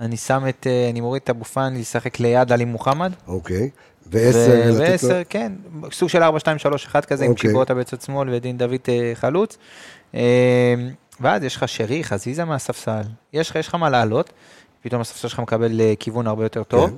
[0.00, 3.12] אני שם את, אה, אני מוריד את אבו פאני לשחק ליד עלי מוחמד.
[3.26, 3.70] אוקיי.
[4.10, 4.72] ועשר.
[4.78, 5.52] ועשר, כן,
[5.92, 7.50] סוג של 4, 2, 3, 1 כזה, עם אוקיי.
[7.50, 9.58] צ'יבוטה בצד שמאל ודין דוד אה, חלוץ.
[10.14, 10.74] אה,
[11.20, 13.02] ואז יש לך שרי, חזיזה מהספסל,
[13.32, 14.32] יש לך, יש לך מה לעלות,
[14.82, 16.90] פתאום הספסל שלך מקבל אה, כיוון הרבה יותר טוב.
[16.90, 16.96] כן.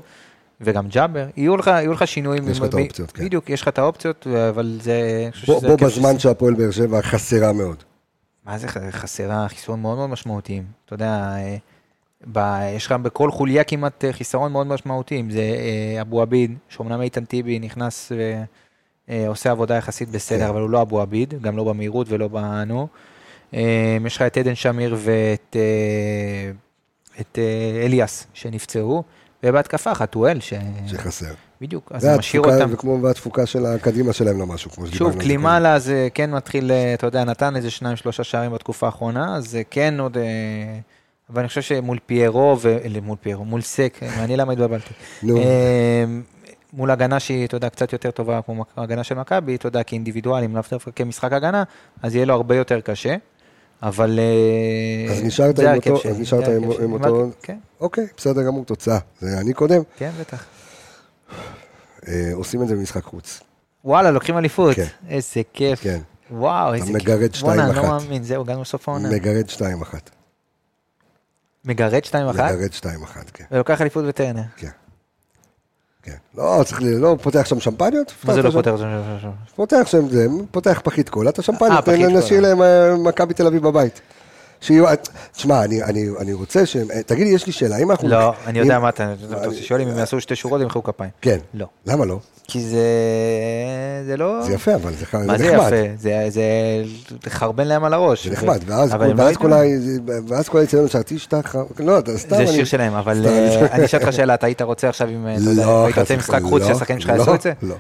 [0.65, 2.49] וגם ג'אבר, יהיו לך, יהיו לך שינויים.
[2.49, 3.25] יש לך את האופציות, כן.
[3.25, 5.29] בדיוק, יש לך את האופציות, אבל זה...
[5.47, 7.77] בוא, בוא בזמן שהפועל באר שבע חסרה מאוד.
[8.47, 10.65] מה זה חסרה חיסרון מאוד מאוד משמעותיים.
[10.85, 11.35] אתה יודע,
[12.33, 12.39] ב,
[12.77, 15.21] יש לך בכל חוליה כמעט אה, חיסרון מאוד משמעותי.
[15.21, 18.13] אם זה אה, אבו עביד, שאומנם איתן טיבי נכנס
[19.09, 20.47] ועושה עבודה יחסית בסדר, כן.
[20.47, 22.89] אבל הוא לא אבו עביד, גם לא במהירות ולא בנו.
[23.55, 26.51] אה, יש לך את עדן שמיר ואת אה,
[27.21, 29.03] את, אה, אליאס שנפצעו,
[29.43, 30.55] ובהתקפה חתואל, ש...
[30.87, 31.35] שחסר.
[31.61, 32.69] בדיוק, אז זה משאיר אותם.
[32.73, 35.11] וכמו והתפוקה של הקדימה שלהם לא משהו, כמו שדיברנו.
[35.11, 38.53] שוב, על זה קלימאלה זה כן מתחיל, אה, אתה יודע, נתן איזה שניים, שלושה שערים
[38.53, 40.17] בתקופה האחרונה, אז זה כן עוד...
[41.31, 42.57] אבל אני חושב שמול פיירו.
[42.65, 44.95] אה, מול פיירו, מול סק, אה, מעניין למה התבלבלתי.
[45.37, 46.05] אה,
[46.73, 50.55] מול הגנה שהיא, אתה יודע, קצת יותר טובה, כמו הגנה של מכבי, אתה יודע, כאינדיבידואלים,
[50.57, 51.63] לאו דווקא כמשחק הגנה,
[52.03, 53.17] אז יהיה לו הרבה יותר קשה.
[53.83, 54.19] אבל...
[55.11, 58.99] אז נשארת עם אותו- אז נשארת עם- אותו- כן, אוקיי, בסדר גמור, תוצאה.
[59.21, 59.83] זה אני קודם.
[59.97, 60.45] כן, בטח.
[62.35, 63.41] עושים את זה במשחק חוץ.
[63.85, 64.77] וואלה, לוקחים אליפות.
[64.77, 64.87] כן.
[65.09, 65.81] איזה כיף.
[65.83, 65.99] כן.
[66.31, 66.95] וואו, איזה כיף.
[66.95, 67.83] מגרד בואנה, אני 2-1.
[67.83, 69.11] לא מאמין, זהו, הגענו לסוף העונה.
[69.11, 69.61] מגרד 2-1.
[71.65, 72.15] מגרד 2-1?
[72.17, 72.87] מגרד 2-1,
[73.35, 73.45] כן.
[73.51, 74.43] ולוקח אליפות בטרנר.
[74.57, 74.69] כן.
[76.03, 76.15] כן.
[76.35, 78.13] לא, צריך, ל- לא פותח שם שמפניות?
[78.25, 78.77] מה זה לא שם- פותר?
[79.55, 82.09] פותח שם, זה, פותח פחית קולה, את אה, השמפניות, קולה.
[82.19, 84.01] נשאיר להם אה, מכבי תל אביב בבית.
[84.63, 84.85] שיהיו,
[85.37, 88.09] תשמע, אני, אני, אני רוצה שהם, אה, תגיד לי, יש לי שאלה, אם אנחנו...
[88.09, 90.83] לא, אני יודע מה אתה, אתה אני- שואל אם הם יעשו שתי שורות, הם ימחאו
[90.83, 91.11] כפיים.
[91.21, 91.39] כן.
[91.55, 91.67] לא.
[91.87, 92.19] למה לא?
[92.49, 92.77] כי זה...
[94.07, 94.43] זה לא...
[94.47, 95.67] זה יפה, אבל זה, ח- מה זה נחמד.
[95.67, 95.77] יפה?
[95.97, 96.43] זה- זה
[97.31, 98.27] חרבן להם על הראש.
[98.27, 100.07] זה נחמד, ואז, לא ואז כל יודעים.
[100.09, 100.35] ה...
[100.35, 102.37] ואז כל היציאות שרתי שטח, לא, אתה סתם...
[102.37, 105.27] זה שיר שלהם, אבל אה, אני- אשאל אותך שאלה, אתה היית רוצה עכשיו אם...
[105.35, 107.43] אתה יודע, לא, היית רוצה חס משחק וחלילה, חוץ לא, שהשחקנים שלך לא, יעשו את
[107.43, 107.53] זה?
[107.63, 107.75] לא.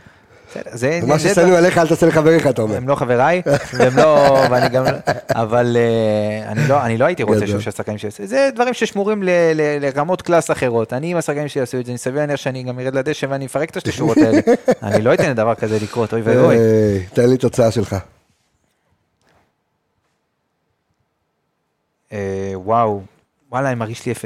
[0.73, 1.01] זה...
[1.07, 2.77] מה זה- ששנוא עליך אל תעשה לחבריך, אתה אומר.
[2.77, 3.43] הם לא חבריי,
[3.75, 4.85] והם לא, ואני גם,
[5.31, 7.49] אבל אה, אני לא, אני לא הייתי רוצה גדול.
[7.49, 9.23] שוב שהשחקנים שלי יעשו, זה דברים ששמורים
[9.81, 12.81] לרמות קלאס אחרות, אני עם השחקנים שלי יעשו את זה, אני סביר להניח שאני גם
[12.81, 14.39] ארד לדשא ואני אפרק את השתי שורות האלה,
[14.83, 16.57] אני לא אתן לדבר כזה לקרות, אוי ואבוי.
[17.15, 17.97] תן לי תוצאה שלך.
[22.13, 22.19] אה,
[22.55, 23.01] וואו,
[23.51, 24.17] וואלה, אני מרגיש לי 0-0,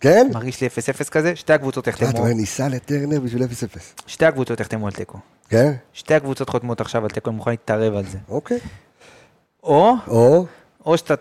[0.00, 0.28] כן?
[0.34, 3.46] מרגיש לי 0-0 כזה, שתי הקבוצות אה, אתה יחתמו, אומר, ניסע לטרנר בשביל 0-0.
[4.06, 5.72] שתי הקבוצות יחתמו על תיקו, כן?
[5.92, 8.58] שתי הקבוצות חותמות עכשיו על תיקו, אני מוכן להתערב על זה, אוקיי.
[9.62, 10.46] או, או,
[10.86, 11.14] או שאתה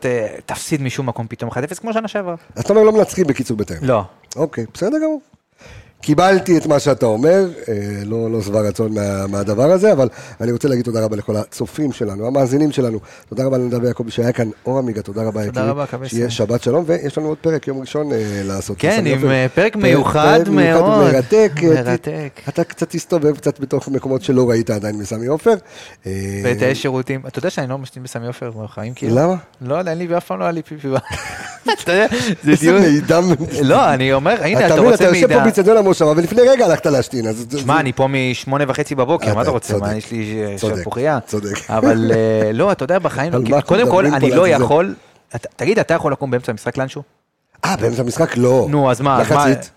[0.46, 3.80] תפסיד משום מקום פתאום 1-0 כמו שנה שעברה, אז אתה אומר לא מנצחים בקיצור בטרנר.
[3.82, 4.04] לא,
[4.36, 5.22] אוקיי, בסדר גמור.
[6.02, 7.74] קיבלתי את מה שאתה אומר, אה,
[8.06, 10.10] לא, לא שבע רצון מה, מהדבר הזה, אבל
[10.42, 13.00] אני רוצה להגיד תודה רבה לכל הצופים שלנו, המאזינים שלנו.
[13.30, 15.46] תודה רבה לנדב יעקבי שהיה כאן, אור עמיגה, תודה רבה.
[15.46, 15.70] תודה.
[15.70, 16.10] רבה, קבסה.
[16.10, 18.78] שיהיה שבת שלום, ויש לנו עוד פרק יום ראשון אה, לעשות.
[18.80, 19.30] כן, עם.
[19.30, 21.14] אה, פרק מיוחד פרק מאוד.
[21.14, 21.52] מרתק.
[21.64, 22.42] אה, מרתק.
[22.50, 25.56] אתה קצת תסתובב קצת בתוך מקומות שלא ראית עדיין בסמי עופר.
[26.44, 29.16] ותאי שירותים, אתה יודע שאני לא משתין בסמי עופר בחיים כאילו?
[29.16, 29.36] למה?
[29.62, 30.88] לא אין לי ואף פעם לא היה לי פיפי.
[31.84, 32.08] אתה יודע,
[32.44, 32.82] זה איזה דיון...
[32.82, 33.20] מידע.
[33.62, 35.44] לא, אני אומר, הנה, אתה רוצה מידע.
[35.90, 37.26] המושבה, ולפני רגע הלכת להשתין.
[37.58, 39.78] שמע, אני פה משמונה וחצי בבוקר, מה אתה רוצה?
[39.78, 41.20] מה, יש לי אה, צודק, שלפוחיה?
[41.26, 41.70] צודק.
[41.70, 44.48] אבל אה, לא, אתה יודע, בחיים, לא, קודם כל, אני לא?
[44.48, 44.96] יכול,
[45.56, 47.02] תגיד, אתה יכול לקום באמצע המשחק לאנשהו?
[47.66, 48.38] אה, באמצע המשחק?
[48.38, 48.68] לא.
[48.70, 49.20] נו, אז מה?
[49.22, 49.70] מחצית.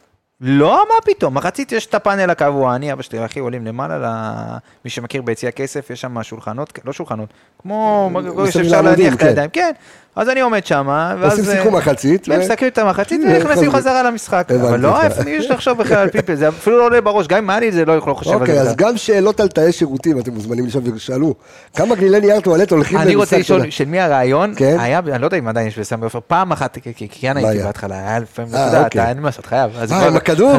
[0.44, 4.56] לא, מה פתאום, מחצית יש את הפאנל הקבוע, אני, אבא שלי, אחי, עולים למעלה, ל-
[4.84, 7.28] מי שמכיר ביציע כסף, יש שם שולחנות, לא שולחנות,
[7.62, 8.10] כמו,
[8.50, 9.26] שאפשר להניח את כן.
[9.26, 9.72] הידיים, כן,
[10.16, 10.86] אז אני עומד שם,
[11.20, 11.38] ואז...
[11.38, 13.20] עושים סיכום מחצית, ו- ומסכמים את המחצית.
[13.28, 15.04] ונכנסים חזרה למשחק, אבל לא, אותך.
[15.18, 17.68] איפה יש לחשוב בכלל על פיפל, זה אפילו לא עולה בראש, גם אם היה לי
[17.68, 18.60] את זה, לא לא חושב על אוקיי, זה.
[18.60, 18.88] אז בכלל.
[18.88, 21.34] גם שאלות על תאי שירותים, אתם מוזמנים לשאול ושאלו.
[21.76, 23.70] כמה גלילי נייר טואלט הולכים אני רוצה למשחק, לשאול?
[23.70, 24.76] של מי הרעיון, כן?
[24.80, 27.62] היה, אני לא יודע אם עדיין יש בסמי עופר, פעם אחת, כי- כן הייתי?
[27.64, 29.08] בהתחלה, היה לפעמים, אה, אתה יודע, אוקיי.
[29.08, 29.70] אין מה לעשות, חייב.
[29.78, 30.52] אז אה, עם הכדור?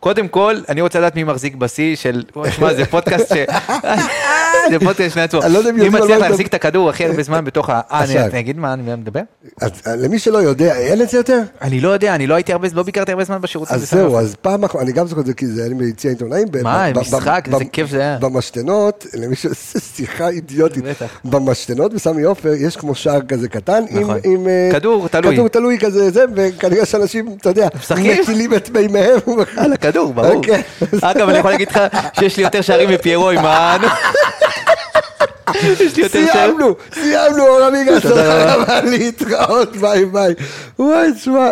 [0.00, 3.38] קודם כל, אני רוצה לדעת מי מחזיק בשיא של, שמע, זה פודקאסט ש...
[4.70, 5.42] זה פודקאסט שני עצמו.
[5.42, 7.70] אני לא יודע אם מי על מצליח מה להחזיק את הכדור הכי הרבה זמן בתוך
[7.70, 7.80] ה...
[7.92, 9.20] אה, אני אגיד מה אני מדבר?
[9.60, 11.40] אז אה, למי שלא יודע, אין את זה יותר?
[11.62, 13.76] אני לא יודע, אני לא הייתי הרבה, לא ביקרתי הרבה זמן בשירותים.
[13.76, 14.18] אז בסמי זהו.
[14.18, 16.48] אז פעם אחת, אני גם זוכר את זה כי זה היה לי ביציע עיתונאים.
[16.62, 18.18] מה, משחק, איזה כיף זה היה.
[18.20, 19.46] במשתנות, למי ש...
[19.96, 20.84] שיחה אידיוטית.
[21.24, 24.16] במשתנות בסמי עופר יש כמו שער כזה קטן, עם- נכון.
[24.26, 25.34] אה, כדור תלוי.
[25.34, 27.68] כדור תלוי כזה, זה, וכנראה שאנשים, אתה יודע?
[28.20, 29.18] מטילים את מימיהם.
[29.86, 30.34] הכדור, ברור.
[30.34, 30.62] אוקיי.
[31.02, 31.80] אגב, אני יכול להגיד לך
[32.20, 33.76] שיש לי יותר שערים מפיירו עם ה...
[35.62, 36.32] יש לי יותר שערים.
[36.32, 38.54] סיימנו, סיימנו, אור עמיגה, תודה.
[38.54, 40.34] רבה, להתראות, ביי ביי.
[40.78, 41.50] וואי, תשמע.